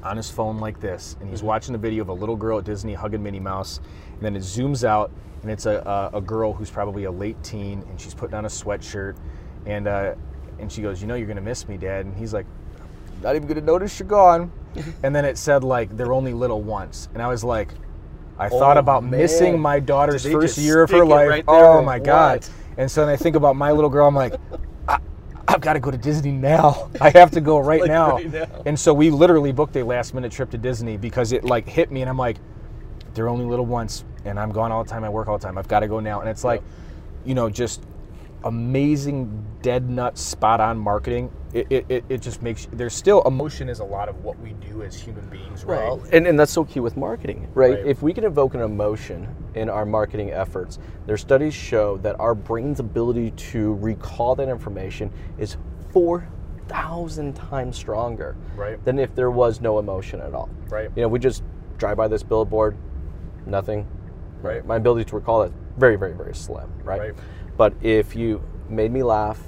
on 0.02 0.16
his 0.16 0.30
phone 0.30 0.58
like 0.58 0.80
this, 0.80 1.16
and 1.20 1.30
he's 1.30 1.42
watching 1.42 1.74
a 1.74 1.78
video 1.78 2.02
of 2.02 2.08
a 2.08 2.12
little 2.12 2.36
girl 2.36 2.58
at 2.58 2.64
Disney 2.64 2.92
hugging 2.94 3.22
Minnie 3.22 3.40
Mouse, 3.40 3.80
and 4.14 4.22
then 4.22 4.36
it 4.36 4.42
zooms 4.42 4.84
out, 4.84 5.10
and 5.42 5.50
it's 5.50 5.66
a, 5.66 6.10
a, 6.12 6.18
a 6.18 6.20
girl 6.20 6.52
who's 6.52 6.70
probably 6.70 7.04
a 7.04 7.10
late 7.10 7.42
teen, 7.42 7.82
and 7.88 7.98
she's 8.00 8.12
putting 8.12 8.34
on 8.34 8.44
a 8.44 8.48
sweatshirt, 8.48 9.16
and 9.66 9.86
uh, 9.86 10.14
and 10.58 10.70
she 10.70 10.82
goes, 10.82 11.00
"You 11.00 11.08
know, 11.08 11.14
you're 11.14 11.26
gonna 11.26 11.40
miss 11.40 11.66
me, 11.68 11.76
Dad," 11.76 12.04
and 12.04 12.14
he's 12.16 12.34
like, 12.34 12.46
"Not 13.22 13.36
even 13.36 13.48
gonna 13.48 13.60
notice 13.60 13.98
you're 13.98 14.08
gone," 14.08 14.50
and 15.02 15.14
then 15.14 15.24
it 15.24 15.38
said 15.38 15.64
like 15.64 15.96
they're 15.96 16.12
only 16.12 16.32
little 16.32 16.62
once, 16.62 17.08
and 17.14 17.22
I 17.22 17.28
was 17.28 17.44
like. 17.44 17.68
I 18.36 18.46
oh, 18.48 18.58
thought 18.58 18.76
Oh, 18.76 18.80
about 18.80 19.04
missing 19.04 19.60
my 19.60 19.78
daughter's 19.78 20.26
first 20.26 20.58
year 20.58 20.82
of 20.82 20.90
her 20.90 21.04
life. 21.06 21.28
right 21.28 21.44
oh 21.46 21.82
my 21.82 22.00
god! 22.00 22.44
And 22.76 22.90
so 22.90 23.02
then 23.06 23.14
I 23.14 23.16
think 23.16 23.36
about 23.36 23.54
my 23.54 23.70
little 23.70 23.88
girl. 23.88 24.08
I'm 24.08 24.14
like, 24.16 24.34
I, 24.88 24.98
I've 25.46 25.60
got 25.60 25.74
to 25.74 25.78
go 25.78 25.92
to 25.92 25.96
Disney 25.96 26.32
now. 26.32 26.90
I 27.00 27.10
have 27.10 27.30
to 27.30 27.40
go 27.40 27.58
right, 27.60 27.80
Like, 27.82 27.88
now. 27.92 28.16
right 28.16 28.32
now. 28.32 28.46
And 28.66 28.76
so 28.76 28.92
we 28.92 29.08
literally 29.10 29.52
booked 29.52 29.76
a 29.76 29.84
last 29.84 30.14
minute 30.14 30.32
trip 30.32 30.50
to 30.50 30.58
Disney 30.58 30.96
because 30.96 31.30
it 31.30 31.44
like 31.44 31.68
hit 31.68 31.92
me, 31.92 32.00
and 32.00 32.10
I'm 32.10 32.18
like, 32.18 32.38
they're 33.14 33.28
only 33.28 33.44
little 33.44 33.66
once, 33.66 34.04
and 34.24 34.36
I'm 34.40 34.50
gone 34.50 34.72
all 34.72 34.82
the 34.82 34.90
time. 34.90 35.04
I 35.04 35.10
work 35.10 35.28
all 35.28 35.38
the 35.38 35.46
time. 35.46 35.56
I've 35.56 35.68
got 35.68 35.80
to 35.80 35.86
go 35.86 36.00
now. 36.00 36.18
And 36.18 36.28
it's 36.28 36.42
like, 36.42 36.60
you 37.24 37.36
know, 37.36 37.48
just 37.48 37.84
amazing, 38.44 39.44
dead 39.62 39.88
nut, 39.90 40.16
spot 40.16 40.60
on 40.60 40.78
marketing. 40.78 41.32
It, 41.52 41.86
it, 41.88 42.04
it, 42.08 42.20
just 42.20 42.42
makes 42.42 42.66
there's 42.72 42.94
still 42.94 43.22
emotion 43.22 43.68
is 43.68 43.78
a 43.78 43.84
lot 43.84 44.08
of 44.08 44.24
what 44.24 44.38
we 44.40 44.54
do 44.54 44.82
as 44.82 45.00
human 45.00 45.24
beings, 45.28 45.64
right? 45.64 45.78
Well, 45.78 46.04
and, 46.12 46.26
and 46.26 46.38
that's 46.38 46.52
so 46.52 46.64
key 46.64 46.80
with 46.80 46.96
marketing, 46.96 47.48
right? 47.54 47.74
Right. 47.74 47.86
If 47.86 48.02
we 48.02 48.12
can 48.12 48.24
evoke 48.24 48.54
an 48.54 48.60
emotion 48.60 49.28
in 49.54 49.68
our 49.68 49.86
marketing 49.86 50.32
efforts, 50.32 50.78
their 51.06 51.16
studies 51.16 51.54
show 51.54 51.96
that 51.98 52.18
our 52.18 52.34
brain's 52.34 52.80
ability 52.80 53.30
to 53.30 53.74
recall 53.74 54.34
that 54.34 54.48
information 54.48 55.12
is 55.38 55.56
4,000 55.92 57.34
times 57.34 57.76
stronger 57.76 58.36
Right. 58.56 58.84
than 58.84 58.98
if 58.98 59.14
there 59.14 59.30
was 59.30 59.60
no 59.60 59.78
emotion 59.78 60.20
at 60.20 60.34
all. 60.34 60.50
Right. 60.68 60.90
You 60.96 61.02
know, 61.02 61.08
we 61.08 61.20
just 61.20 61.44
drive 61.78 61.96
by 61.96 62.08
this 62.08 62.24
billboard, 62.24 62.76
nothing. 63.46 63.86
Right. 64.42 64.66
My 64.66 64.76
ability 64.76 65.04
to 65.04 65.14
recall 65.14 65.42
it 65.42 65.52
very, 65.78 65.96
very, 65.96 66.14
very 66.14 66.34
slim, 66.34 66.68
right? 66.82 67.00
Right. 67.00 67.14
But 67.56 67.74
if 67.82 68.16
you 68.16 68.42
made 68.68 68.90
me 68.92 69.02
laugh, 69.02 69.40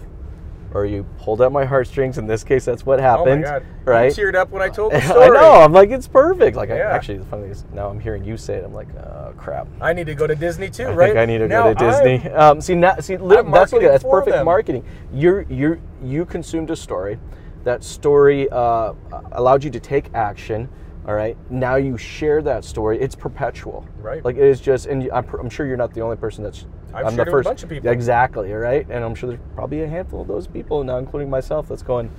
or 0.75 0.85
you 0.85 1.05
pulled 1.19 1.41
at 1.41 1.53
my 1.53 1.65
heartstrings, 1.65 2.19
in 2.19 2.27
this 2.27 2.45
case, 2.45 2.65
that's 2.65 2.85
what 2.85 2.99
oh 2.99 3.03
happened, 3.03 3.43
my 3.43 3.49
god! 3.49 3.67
right? 3.85 4.17
You 4.17 4.25
teared 4.25 4.35
up 4.35 4.51
when 4.51 4.63
I 4.63 4.69
told 4.69 4.93
the 4.93 4.97
I 5.03 5.07
story. 5.07 5.31
know. 5.31 5.53
I'm 5.63 5.73
like, 5.73 5.91
it's 5.91 6.09
perfect. 6.09 6.57
Like, 6.57 6.71
I, 6.71 6.81
actually, 6.81 7.19
the 7.19 7.25
funny 7.25 7.43
thing 7.43 7.53
is, 7.53 7.65
now 7.73 7.89
I'm 7.89 7.99
hearing 8.01 8.25
you 8.25 8.37
say 8.37 8.57
it. 8.57 8.65
I'm 8.65 8.75
like, 8.75 8.89
oh 8.97 9.33
crap. 9.39 9.69
I 9.81 9.93
need 9.93 10.07
to 10.07 10.15
go 10.15 10.27
to 10.27 10.35
Disney 10.35 10.69
too, 10.69 10.85
I 10.85 10.93
right? 10.93 11.07
think 11.09 11.19
I 11.19 11.25
need 11.27 11.39
to 11.39 11.49
Now, 11.49 11.73
go 11.73 11.75
to 11.75 11.87
Disney. 11.87 12.31
Um, 12.31 12.61
see, 12.61 12.75
now, 12.75 12.97
see, 12.97 13.15
I'm 13.15 13.51
that's 13.51 13.73
what—that's 13.73 14.05
perfect 14.05 14.37
them. 14.37 14.45
marketing. 14.45 14.85
You're 15.13 15.43
you 15.43 15.81
you 16.03 16.27
consumed 16.27 16.71
a 16.71 16.77
story. 16.77 17.19
That 17.65 17.83
story 17.83 18.49
uh, 18.51 18.93
allowed 19.33 19.65
you 19.65 19.71
to 19.71 19.81
take 19.81 20.13
action. 20.15 20.69
All 21.07 21.15
right. 21.15 21.37
Now 21.51 21.77
you 21.77 21.97
share 21.97 22.43
that 22.43 22.65
story. 22.65 23.01
It's 23.01 23.15
perpetual. 23.15 23.87
Right. 23.99 24.25
Like 24.25 24.37
it 24.37 24.45
is 24.45 24.61
just, 24.61 24.87
and 24.87 25.09
I'm, 25.13 25.25
I'm 25.39 25.49
sure 25.49 25.65
you're 25.67 25.77
not 25.77 25.95
the 25.95 26.01
only 26.01 26.17
person 26.17 26.43
that's. 26.45 26.67
I've 26.95 27.07
I'm 27.07 27.15
shared 27.15 27.17
the 27.17 27.21
it 27.21 27.25
with 27.25 27.29
a 27.29 27.31
first. 27.31 27.49
bunch 27.49 27.63
of 27.63 27.69
people. 27.69 27.91
Exactly. 27.91 28.53
Right. 28.53 28.87
And 28.89 29.05
I'm 29.05 29.15
sure 29.15 29.29
there's 29.31 29.41
probably 29.55 29.83
a 29.83 29.89
handful 29.89 30.23
of 30.23 30.29
those 30.29 30.47
people 30.47 30.83
now, 30.85 30.99
including 30.99 31.29
myself, 31.31 31.69
that's 31.69 31.83
going. 31.83 32.11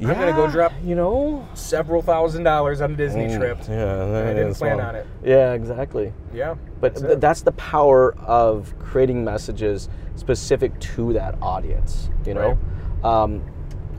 I'm 0.00 0.08
gonna 0.08 0.32
go 0.32 0.50
drop 0.50 0.72
You 0.82 0.96
know, 0.96 1.46
several 1.54 2.02
thousand 2.02 2.42
dollars 2.42 2.80
on 2.80 2.92
a 2.92 2.96
Disney 2.96 3.26
Mm, 3.28 3.38
trip. 3.38 3.58
Yeah, 3.68 4.28
I 4.30 4.34
didn't 4.34 4.54
plan 4.54 4.80
on 4.80 4.96
it. 4.96 5.06
Yeah, 5.24 5.52
exactly. 5.52 6.12
Yeah, 6.34 6.56
But 6.80 6.94
that's 6.94 7.06
th- 7.06 7.18
that's 7.20 7.40
the 7.42 7.52
power 7.52 8.12
of 8.18 8.74
creating 8.80 9.22
messages 9.24 9.88
specific 10.16 10.76
to 10.80 11.12
that 11.12 11.36
audience. 11.40 12.10
You 12.26 12.34
know, 12.34 12.58
um, 13.04 13.42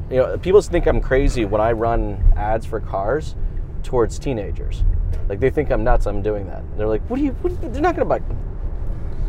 you 0.10 0.18
know, 0.18 0.38
people 0.40 0.62
think 0.62 0.88
I'm 0.88 1.00
crazy 1.00 1.46
when 1.46 1.62
I 1.62 1.72
run 1.72 2.22
ads 2.36 2.66
for 2.66 2.82
cars 2.82 3.36
towards 3.84 4.20
teenagers. 4.20 4.84
Like 5.30 5.40
they 5.40 5.50
think 5.52 5.72
I'm 5.72 5.86
nuts. 5.86 6.06
I'm 6.06 6.22
doing 6.22 6.48
that. 6.48 6.64
They're 6.78 6.88
like, 6.88 7.02
"What 7.10 7.16
do 7.18 7.24
you? 7.24 7.32
What, 7.42 7.62
they're 7.74 7.82
not 7.82 7.96
gonna 7.96 8.10
buy." 8.10 8.20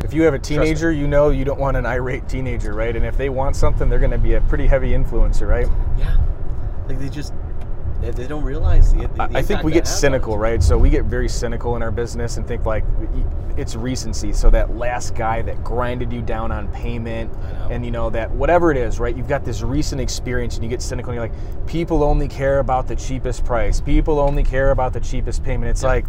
If 0.03 0.13
you 0.13 0.23
have 0.23 0.35
a 0.35 0.39
teenager, 0.39 0.91
you 0.93 1.07
know 1.07 1.31
you 1.31 1.45
don't 1.45 1.61
want 1.61 1.77
an 1.77 1.87
irate 1.87 2.29
teenager, 2.29 2.75
right? 2.75 2.95
And 2.95 3.05
if 3.05 3.17
they 3.17 3.29
want 3.29 3.57
something, 3.57 3.89
they're 3.89 3.99
going 4.01 4.11
to 4.11 4.19
be 4.19 4.35
a 4.35 4.41
pretty 4.43 4.67
heavy 4.67 4.91
influencer, 4.91 5.49
right? 5.49 5.69
Yeah, 5.99 6.17
like 6.89 6.99
they 6.99 7.09
just 7.09 7.33
they, 8.01 8.11
they 8.11 8.27
don't 8.27 8.45
realize 8.45 8.93
the, 8.93 9.07
the, 9.09 9.23
I- 9.23 9.39
I 9.39 9.43
think 9.43 9.63
we 9.63 9.71
get 9.73 9.87
cynical, 9.87 10.37
right? 10.37 10.63
So 10.63 10.77
we 10.77 10.91
get 10.91 11.05
very 11.05 11.29
cynical 11.29 11.77
in 11.77 11.83
our 11.83 11.91
business 11.93 12.37
and 12.37 12.47
think 12.47 12.67
like 12.67 12.85
it's 13.57 13.77
recency. 13.77 14.33
So 14.33 14.51
that 14.51 14.77
last 14.77 15.15
guy 15.15 15.41
that 15.43 15.63
grinded 15.63 16.13
you 16.13 16.21
down 16.21 16.51
on 16.53 16.67
payment, 16.73 17.33
and 17.71 17.85
you 17.85 17.91
know 17.93 18.11
that 18.11 18.31
whatever 18.33 18.71
it 18.73 18.77
is, 18.77 18.99
right? 19.01 19.17
You've 19.17 19.29
got 19.29 19.45
this 19.45 19.63
recent 19.63 20.01
experience, 20.01 20.57
and 20.57 20.65
you 20.65 20.69
get 20.71 20.83
cynical, 20.83 21.13
and 21.13 21.17
you're 21.17 21.29
like, 21.29 21.67
people 21.67 22.03
only 22.03 22.27
care 22.29 22.59
about 22.59 22.89
the 22.89 22.97
cheapest 22.97 23.45
price. 23.45 23.81
People 23.81 24.19
only 24.19 24.43
care 24.43 24.71
about 24.73 24.93
the 24.93 25.01
cheapest 25.01 25.43
payment. 25.45 25.71
It's 25.71 25.85
like 25.85 26.05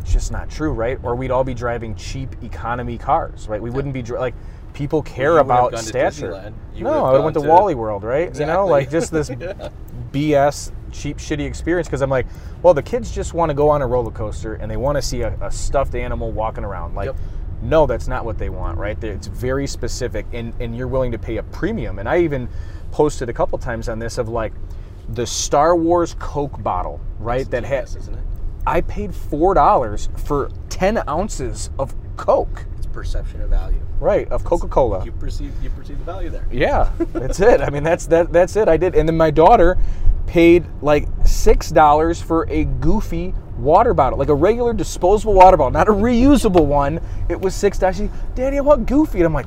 it's 0.00 0.12
just 0.12 0.32
not 0.32 0.50
true, 0.50 0.72
right? 0.72 0.98
Or 1.02 1.14
we'd 1.14 1.30
all 1.30 1.44
be 1.44 1.54
driving 1.54 1.94
cheap 1.94 2.34
economy 2.42 2.98
cars, 2.98 3.48
right? 3.48 3.60
We 3.60 3.70
wouldn't 3.70 3.94
be 3.94 4.02
like 4.02 4.34
people 4.72 5.02
care 5.02 5.26
you 5.26 5.32
would 5.32 5.36
have 5.38 5.46
about 5.46 5.78
stature. 5.78 6.32
Disneyland. 6.32 6.54
You 6.74 6.84
would 6.84 6.90
no, 6.90 7.04
I 7.04 7.18
went 7.18 7.34
to 7.34 7.42
to- 7.42 7.48
Wally 7.48 7.74
World, 7.74 8.02
right? 8.04 8.34
You 8.38 8.46
know, 8.46 8.66
like 8.66 8.90
just 8.90 9.12
this 9.12 9.30
BS 10.12 10.72
cheap 10.92 11.18
shitty 11.18 11.46
experience 11.46 11.86
because 11.86 12.02
I'm 12.02 12.10
like, 12.10 12.26
well, 12.62 12.74
the 12.74 12.82
kids 12.82 13.12
just 13.14 13.34
want 13.34 13.50
to 13.50 13.54
go 13.54 13.68
on 13.68 13.82
a 13.82 13.86
roller 13.86 14.10
coaster 14.10 14.54
and 14.54 14.70
they 14.70 14.76
want 14.76 14.96
to 14.96 15.02
see 15.02 15.22
a, 15.22 15.34
a 15.40 15.50
stuffed 15.50 15.94
animal 15.94 16.32
walking 16.32 16.64
around. 16.64 16.94
Like, 16.94 17.06
Yep. 17.06 17.16
no, 17.62 17.86
that's 17.86 18.08
not 18.08 18.24
what 18.24 18.38
they 18.38 18.48
want, 18.48 18.78
right? 18.78 19.02
It's 19.04 19.26
very 19.26 19.66
specific, 19.66 20.26
and 20.32 20.52
and 20.60 20.76
you're 20.76 20.88
willing 20.88 21.12
to 21.12 21.18
pay 21.18 21.36
a 21.36 21.42
premium. 21.44 21.98
And 21.98 22.08
I 22.08 22.18
even 22.18 22.48
posted 22.90 23.28
a 23.28 23.32
couple 23.32 23.58
times 23.58 23.88
on 23.88 23.98
this 23.98 24.18
of 24.18 24.28
like 24.28 24.52
the 25.10 25.26
Star 25.26 25.76
Wars 25.76 26.14
Coke 26.18 26.60
bottle, 26.62 27.00
right? 27.18 27.48
that 27.50 27.64
has 27.64 27.96
isn't 27.96 28.14
it? 28.14 28.24
I 28.70 28.80
paid 28.82 29.12
four 29.14 29.54
dollars 29.54 30.08
for 30.16 30.48
ten 30.68 31.02
ounces 31.08 31.70
of 31.78 31.92
Coke, 32.16 32.66
It's 32.78 32.86
perception 32.86 33.40
of 33.42 33.50
value. 33.50 33.80
right? 33.98 34.30
Of 34.30 34.44
Coca 34.44 34.68
Cola. 34.68 35.04
You 35.04 35.10
perceive 35.12 35.52
you 35.62 35.70
perceive 35.70 35.98
the 35.98 36.04
value 36.04 36.30
there. 36.30 36.46
Yeah, 36.52 36.90
that's 37.12 37.40
it. 37.40 37.60
I 37.60 37.70
mean, 37.70 37.82
that's 37.82 38.06
that. 38.06 38.32
That's 38.32 38.54
it. 38.56 38.68
I 38.68 38.76
did, 38.76 38.94
and 38.94 39.08
then 39.08 39.16
my 39.16 39.30
daughter 39.32 39.76
paid 40.26 40.64
like 40.82 41.08
six 41.24 41.70
dollars 41.70 42.22
for 42.22 42.48
a 42.48 42.64
goofy 42.64 43.34
water 43.58 43.92
bottle, 43.92 44.18
like 44.18 44.28
a 44.28 44.34
regular 44.34 44.72
disposable 44.72 45.34
water 45.34 45.56
bottle, 45.56 45.72
not 45.72 45.88
a 45.88 45.92
reusable 45.92 46.64
one. 46.66 47.00
It 47.28 47.40
was 47.40 47.54
six 47.56 47.76
dollars. 47.78 48.00
Daddy, 48.36 48.58
I 48.58 48.60
want 48.60 48.86
goofy, 48.86 49.18
and 49.18 49.26
I'm 49.26 49.34
like, 49.34 49.46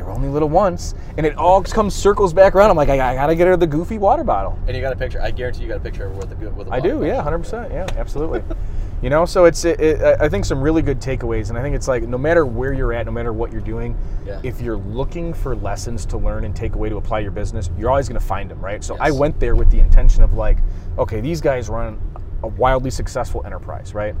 they're 0.00 0.10
only 0.10 0.28
little 0.30 0.48
once, 0.48 0.94
and 1.18 1.26
it 1.26 1.36
all 1.36 1.62
comes 1.62 1.94
circles 1.94 2.32
back 2.32 2.54
around. 2.54 2.70
I'm 2.70 2.76
like, 2.76 2.88
I, 2.88 3.12
I 3.12 3.14
gotta 3.14 3.34
get 3.34 3.46
her 3.46 3.56
the 3.56 3.66
goofy 3.66 3.98
water 3.98 4.24
bottle. 4.24 4.58
And 4.66 4.74
you 4.74 4.80
got 4.82 4.94
a 4.94 4.96
picture. 4.96 5.20
I 5.20 5.30
guarantee 5.30 5.62
you 5.62 5.68
got 5.68 5.76
a 5.76 5.80
picture 5.80 6.06
of 6.06 6.16
where 6.16 6.24
the 6.24 6.34
good 6.34 6.56
with 6.56 6.68
the 6.68 6.72
I 6.72 6.80
do, 6.80 7.04
yeah, 7.04 7.22
hundred 7.22 7.40
percent. 7.40 7.70
yeah, 7.70 7.86
absolutely. 7.98 8.42
you 9.02 9.10
know, 9.10 9.26
so 9.26 9.44
it's 9.44 9.66
it, 9.66 9.78
it, 9.78 10.00
I 10.20 10.26
think 10.30 10.46
some 10.46 10.58
really 10.62 10.80
good 10.80 11.00
takeaways, 11.00 11.50
and 11.50 11.58
I 11.58 11.62
think 11.62 11.76
it's 11.76 11.86
like 11.86 12.04
no 12.04 12.16
matter 12.16 12.46
where 12.46 12.72
you're 12.72 12.94
at, 12.94 13.04
no 13.04 13.12
matter 13.12 13.34
what 13.34 13.52
you're 13.52 13.60
doing, 13.60 13.94
Yeah. 14.24 14.40
if 14.42 14.62
you're 14.62 14.78
looking 14.78 15.34
for 15.34 15.54
lessons 15.54 16.06
to 16.06 16.16
learn 16.16 16.44
and 16.44 16.56
take 16.56 16.74
away 16.76 16.88
to 16.88 16.96
apply 16.96 17.18
your 17.18 17.30
business, 17.30 17.68
you're 17.78 17.90
always 17.90 18.08
going 18.08 18.18
to 18.20 18.26
find 18.26 18.50
them, 18.50 18.60
right? 18.64 18.82
So 18.82 18.96
I 18.98 19.10
went 19.10 19.38
there 19.38 19.54
with 19.54 19.70
the 19.70 19.80
intention 19.80 20.22
of 20.22 20.32
like, 20.32 20.56
okay, 20.96 21.20
these 21.20 21.42
guys 21.42 21.68
run 21.68 22.00
a 22.42 22.48
wildly 22.48 22.90
successful 22.90 23.42
enterprise, 23.44 23.92
right? 23.94 24.14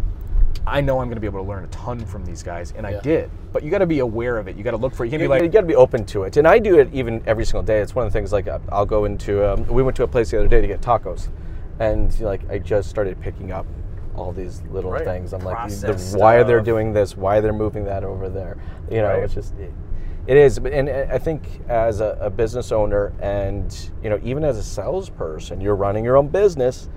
I 0.66 0.80
know 0.80 0.98
I'm 1.00 1.06
going 1.08 1.16
to 1.16 1.20
be 1.20 1.26
able 1.26 1.42
to 1.42 1.48
learn 1.48 1.64
a 1.64 1.68
ton 1.68 2.04
from 2.04 2.24
these 2.24 2.42
guys, 2.42 2.72
and 2.76 2.86
I 2.86 3.00
did. 3.00 3.30
But 3.52 3.62
you 3.62 3.70
got 3.70 3.78
to 3.78 3.86
be 3.86 4.00
aware 4.00 4.36
of 4.36 4.46
it. 4.46 4.56
You 4.56 4.62
got 4.62 4.72
to 4.72 4.76
look 4.76 4.94
for 4.94 5.04
it. 5.04 5.08
You 5.08 5.10
can't 5.12 5.22
You, 5.22 5.28
be 5.28 5.30
like, 5.30 5.42
you 5.42 5.48
got 5.48 5.62
to 5.62 5.66
be 5.66 5.74
open 5.74 6.04
to 6.06 6.24
it, 6.24 6.36
and 6.36 6.46
I 6.46 6.58
do 6.58 6.78
it 6.78 6.92
even 6.92 7.22
every 7.26 7.44
single 7.44 7.62
day. 7.62 7.80
It's 7.80 7.94
one 7.94 8.06
of 8.06 8.12
the 8.12 8.18
things 8.18 8.32
like 8.32 8.46
I'll 8.70 8.86
go 8.86 9.04
into. 9.06 9.50
Um, 9.52 9.66
we 9.66 9.82
went 9.82 9.96
to 9.96 10.02
a 10.04 10.08
place 10.08 10.30
the 10.30 10.38
other 10.38 10.48
day 10.48 10.60
to 10.60 10.66
get 10.66 10.80
tacos, 10.80 11.28
and 11.78 12.18
like 12.20 12.48
I 12.50 12.58
just 12.58 12.90
started 12.90 13.20
picking 13.20 13.52
up 13.52 13.66
all 14.14 14.32
these 14.32 14.62
little 14.70 14.90
Right. 14.90 15.04
things. 15.04 15.32
I'm 15.32 15.40
like, 15.40 15.68
the, 15.68 15.94
why 16.18 16.42
they're 16.42 16.58
stuff. 16.58 16.64
doing 16.66 16.92
this? 16.92 17.16
Why 17.16 17.40
they're 17.40 17.52
moving 17.52 17.84
that 17.84 18.04
over 18.04 18.28
there? 18.28 18.58
You 18.90 18.98
know, 19.02 19.08
Right. 19.14 19.22
it's 19.22 19.34
just. 19.34 19.54
It, 19.58 19.72
it 20.26 20.36
is, 20.36 20.58
and 20.58 20.88
I 20.88 21.18
think 21.18 21.42
as 21.68 22.00
a, 22.00 22.16
a 22.20 22.30
business 22.30 22.70
owner, 22.70 23.12
and 23.20 23.74
you 24.02 24.10
know, 24.10 24.20
even 24.22 24.44
as 24.44 24.58
a 24.58 24.62
salesperson, 24.62 25.60
you're 25.60 25.74
running 25.74 26.04
your 26.04 26.16
own 26.16 26.28
business. 26.28 26.88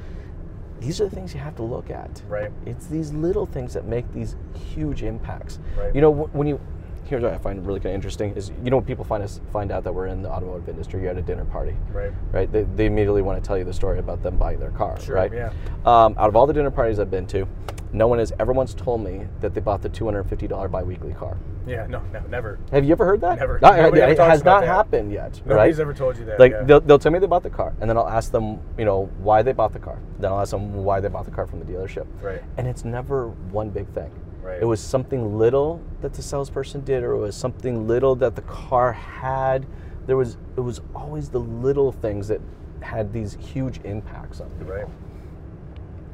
These 0.83 0.99
are 0.99 1.05
the 1.05 1.15
things 1.15 1.33
you 1.33 1.39
have 1.39 1.55
to 1.55 1.63
look 1.63 1.89
at. 1.89 2.21
Right. 2.27 2.51
It's 2.65 2.87
these 2.87 3.13
little 3.13 3.45
things 3.45 3.73
that 3.73 3.85
make 3.85 4.11
these 4.13 4.35
huge 4.73 5.01
impacts. 5.01 5.59
Right. 5.77 5.95
You 5.95 6.01
know, 6.01 6.11
when 6.11 6.47
you 6.47 6.59
here's 7.05 7.21
what 7.21 7.33
I 7.33 7.37
find 7.37 7.65
really 7.65 7.79
kind 7.79 7.89
of 7.89 7.95
interesting 7.95 8.33
is 8.35 8.51
you 8.63 8.69
know 8.69 8.77
when 8.77 8.85
people 8.85 9.03
find 9.03 9.21
us 9.21 9.39
find 9.51 9.71
out 9.71 9.83
that 9.83 9.93
we're 9.93 10.07
in 10.07 10.21
the 10.21 10.29
automotive 10.29 10.67
industry, 10.69 11.01
you're 11.01 11.11
at 11.11 11.17
a 11.17 11.21
dinner 11.21 11.45
party, 11.45 11.75
right, 11.91 12.11
right? 12.31 12.51
They, 12.51 12.63
they 12.63 12.85
immediately 12.85 13.21
want 13.21 13.41
to 13.41 13.47
tell 13.47 13.57
you 13.57 13.63
the 13.63 13.73
story 13.73 13.99
about 13.99 14.23
them 14.23 14.37
buying 14.37 14.59
their 14.59 14.71
car, 14.71 14.99
Sure, 14.99 15.15
right? 15.15 15.31
yeah. 15.31 15.51
Um, 15.85 16.15
out 16.17 16.29
of 16.29 16.35
all 16.35 16.47
the 16.47 16.53
dinner 16.53 16.71
parties 16.71 16.99
I've 16.99 17.11
been 17.11 17.27
to, 17.27 17.47
no 17.91 18.07
one 18.07 18.19
has 18.19 18.33
ever 18.39 18.51
once 18.53 18.73
told 18.73 19.03
me 19.03 19.27
that 19.41 19.53
they 19.53 19.61
bought 19.61 19.81
the 19.81 19.89
$250 19.89 20.71
biweekly 20.71 21.13
car. 21.13 21.37
Yeah, 21.65 21.87
no, 21.87 22.01
no, 22.11 22.19
never. 22.29 22.59
Have 22.71 22.83
you 22.83 22.91
ever 22.91 23.05
heard 23.05 23.21
that? 23.21 23.39
Never. 23.39 23.59
No, 23.61 23.71
Nobody 23.75 24.01
it 24.01 24.17
has 24.17 24.43
not 24.43 24.61
that. 24.61 24.67
happened 24.67 25.11
yet. 25.11 25.41
Nobody's 25.45 25.77
right? 25.77 25.81
ever 25.81 25.93
told 25.93 26.17
you 26.17 26.25
that. 26.25 26.39
Like 26.39 26.51
yeah. 26.51 26.63
they'll, 26.63 26.81
they'll 26.81 26.99
tell 26.99 27.11
me 27.11 27.19
they 27.19 27.27
bought 27.27 27.43
the 27.43 27.49
car, 27.49 27.73
and 27.79 27.89
then 27.89 27.97
I'll 27.97 28.09
ask 28.09 28.31
them, 28.31 28.59
you 28.77 28.85
know, 28.85 29.09
why 29.19 29.41
they 29.41 29.53
bought 29.53 29.71
the 29.71 29.79
car. 29.79 29.99
Then 30.19 30.31
I'll 30.31 30.41
ask 30.41 30.51
them 30.51 30.73
why 30.83 30.99
they 30.99 31.07
bought 31.07 31.25
the 31.25 31.31
car 31.31 31.47
from 31.47 31.59
the 31.59 31.65
dealership. 31.65 32.05
Right. 32.21 32.41
And 32.57 32.67
it's 32.67 32.83
never 32.83 33.29
one 33.29 33.69
big 33.69 33.87
thing. 33.93 34.11
Right. 34.41 34.61
It 34.61 34.65
was 34.65 34.81
something 34.81 35.37
little 35.37 35.81
that 36.01 36.13
the 36.13 36.21
salesperson 36.21 36.81
did, 36.81 37.01
or 37.03 37.13
it 37.13 37.19
was 37.19 37.35
something 37.35 37.87
little 37.87 38.15
that 38.15 38.35
the 38.35 38.41
car 38.41 38.91
had. 38.91 39.65
There 40.05 40.17
was 40.17 40.37
it 40.57 40.61
was 40.61 40.81
always 40.93 41.29
the 41.29 41.39
little 41.39 41.93
things 41.93 42.27
that 42.27 42.41
had 42.81 43.13
these 43.13 43.37
huge 43.39 43.79
impacts 43.85 44.41
on 44.41 44.49
people. 44.51 44.73
Right. 44.73 44.87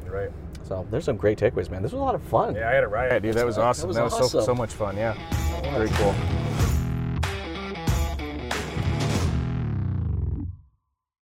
Right. 0.06 0.32
So 0.70 0.86
there's 0.92 1.04
some 1.04 1.18
great 1.18 1.40
takeaways, 1.40 1.72
man. 1.72 1.82
This 1.82 1.94
was 1.94 2.00
a 2.00 2.04
lot 2.04 2.14
of 2.14 2.22
fun. 2.22 2.54
Yeah, 2.54 2.70
I 2.70 2.74
had 2.74 2.84
a 2.84 2.88
riot, 2.88 3.24
dude. 3.24 3.34
That 3.34 3.44
was 3.44 3.58
awesome. 3.58 3.88
was 3.88 3.98
That 3.98 4.04
was, 4.04 4.32
so 4.32 4.40
so 4.40 4.54
much 4.54 4.72
fun. 4.72 4.96
Yeah. 4.96 5.16
Very 5.64 5.90
cool. 5.94 6.14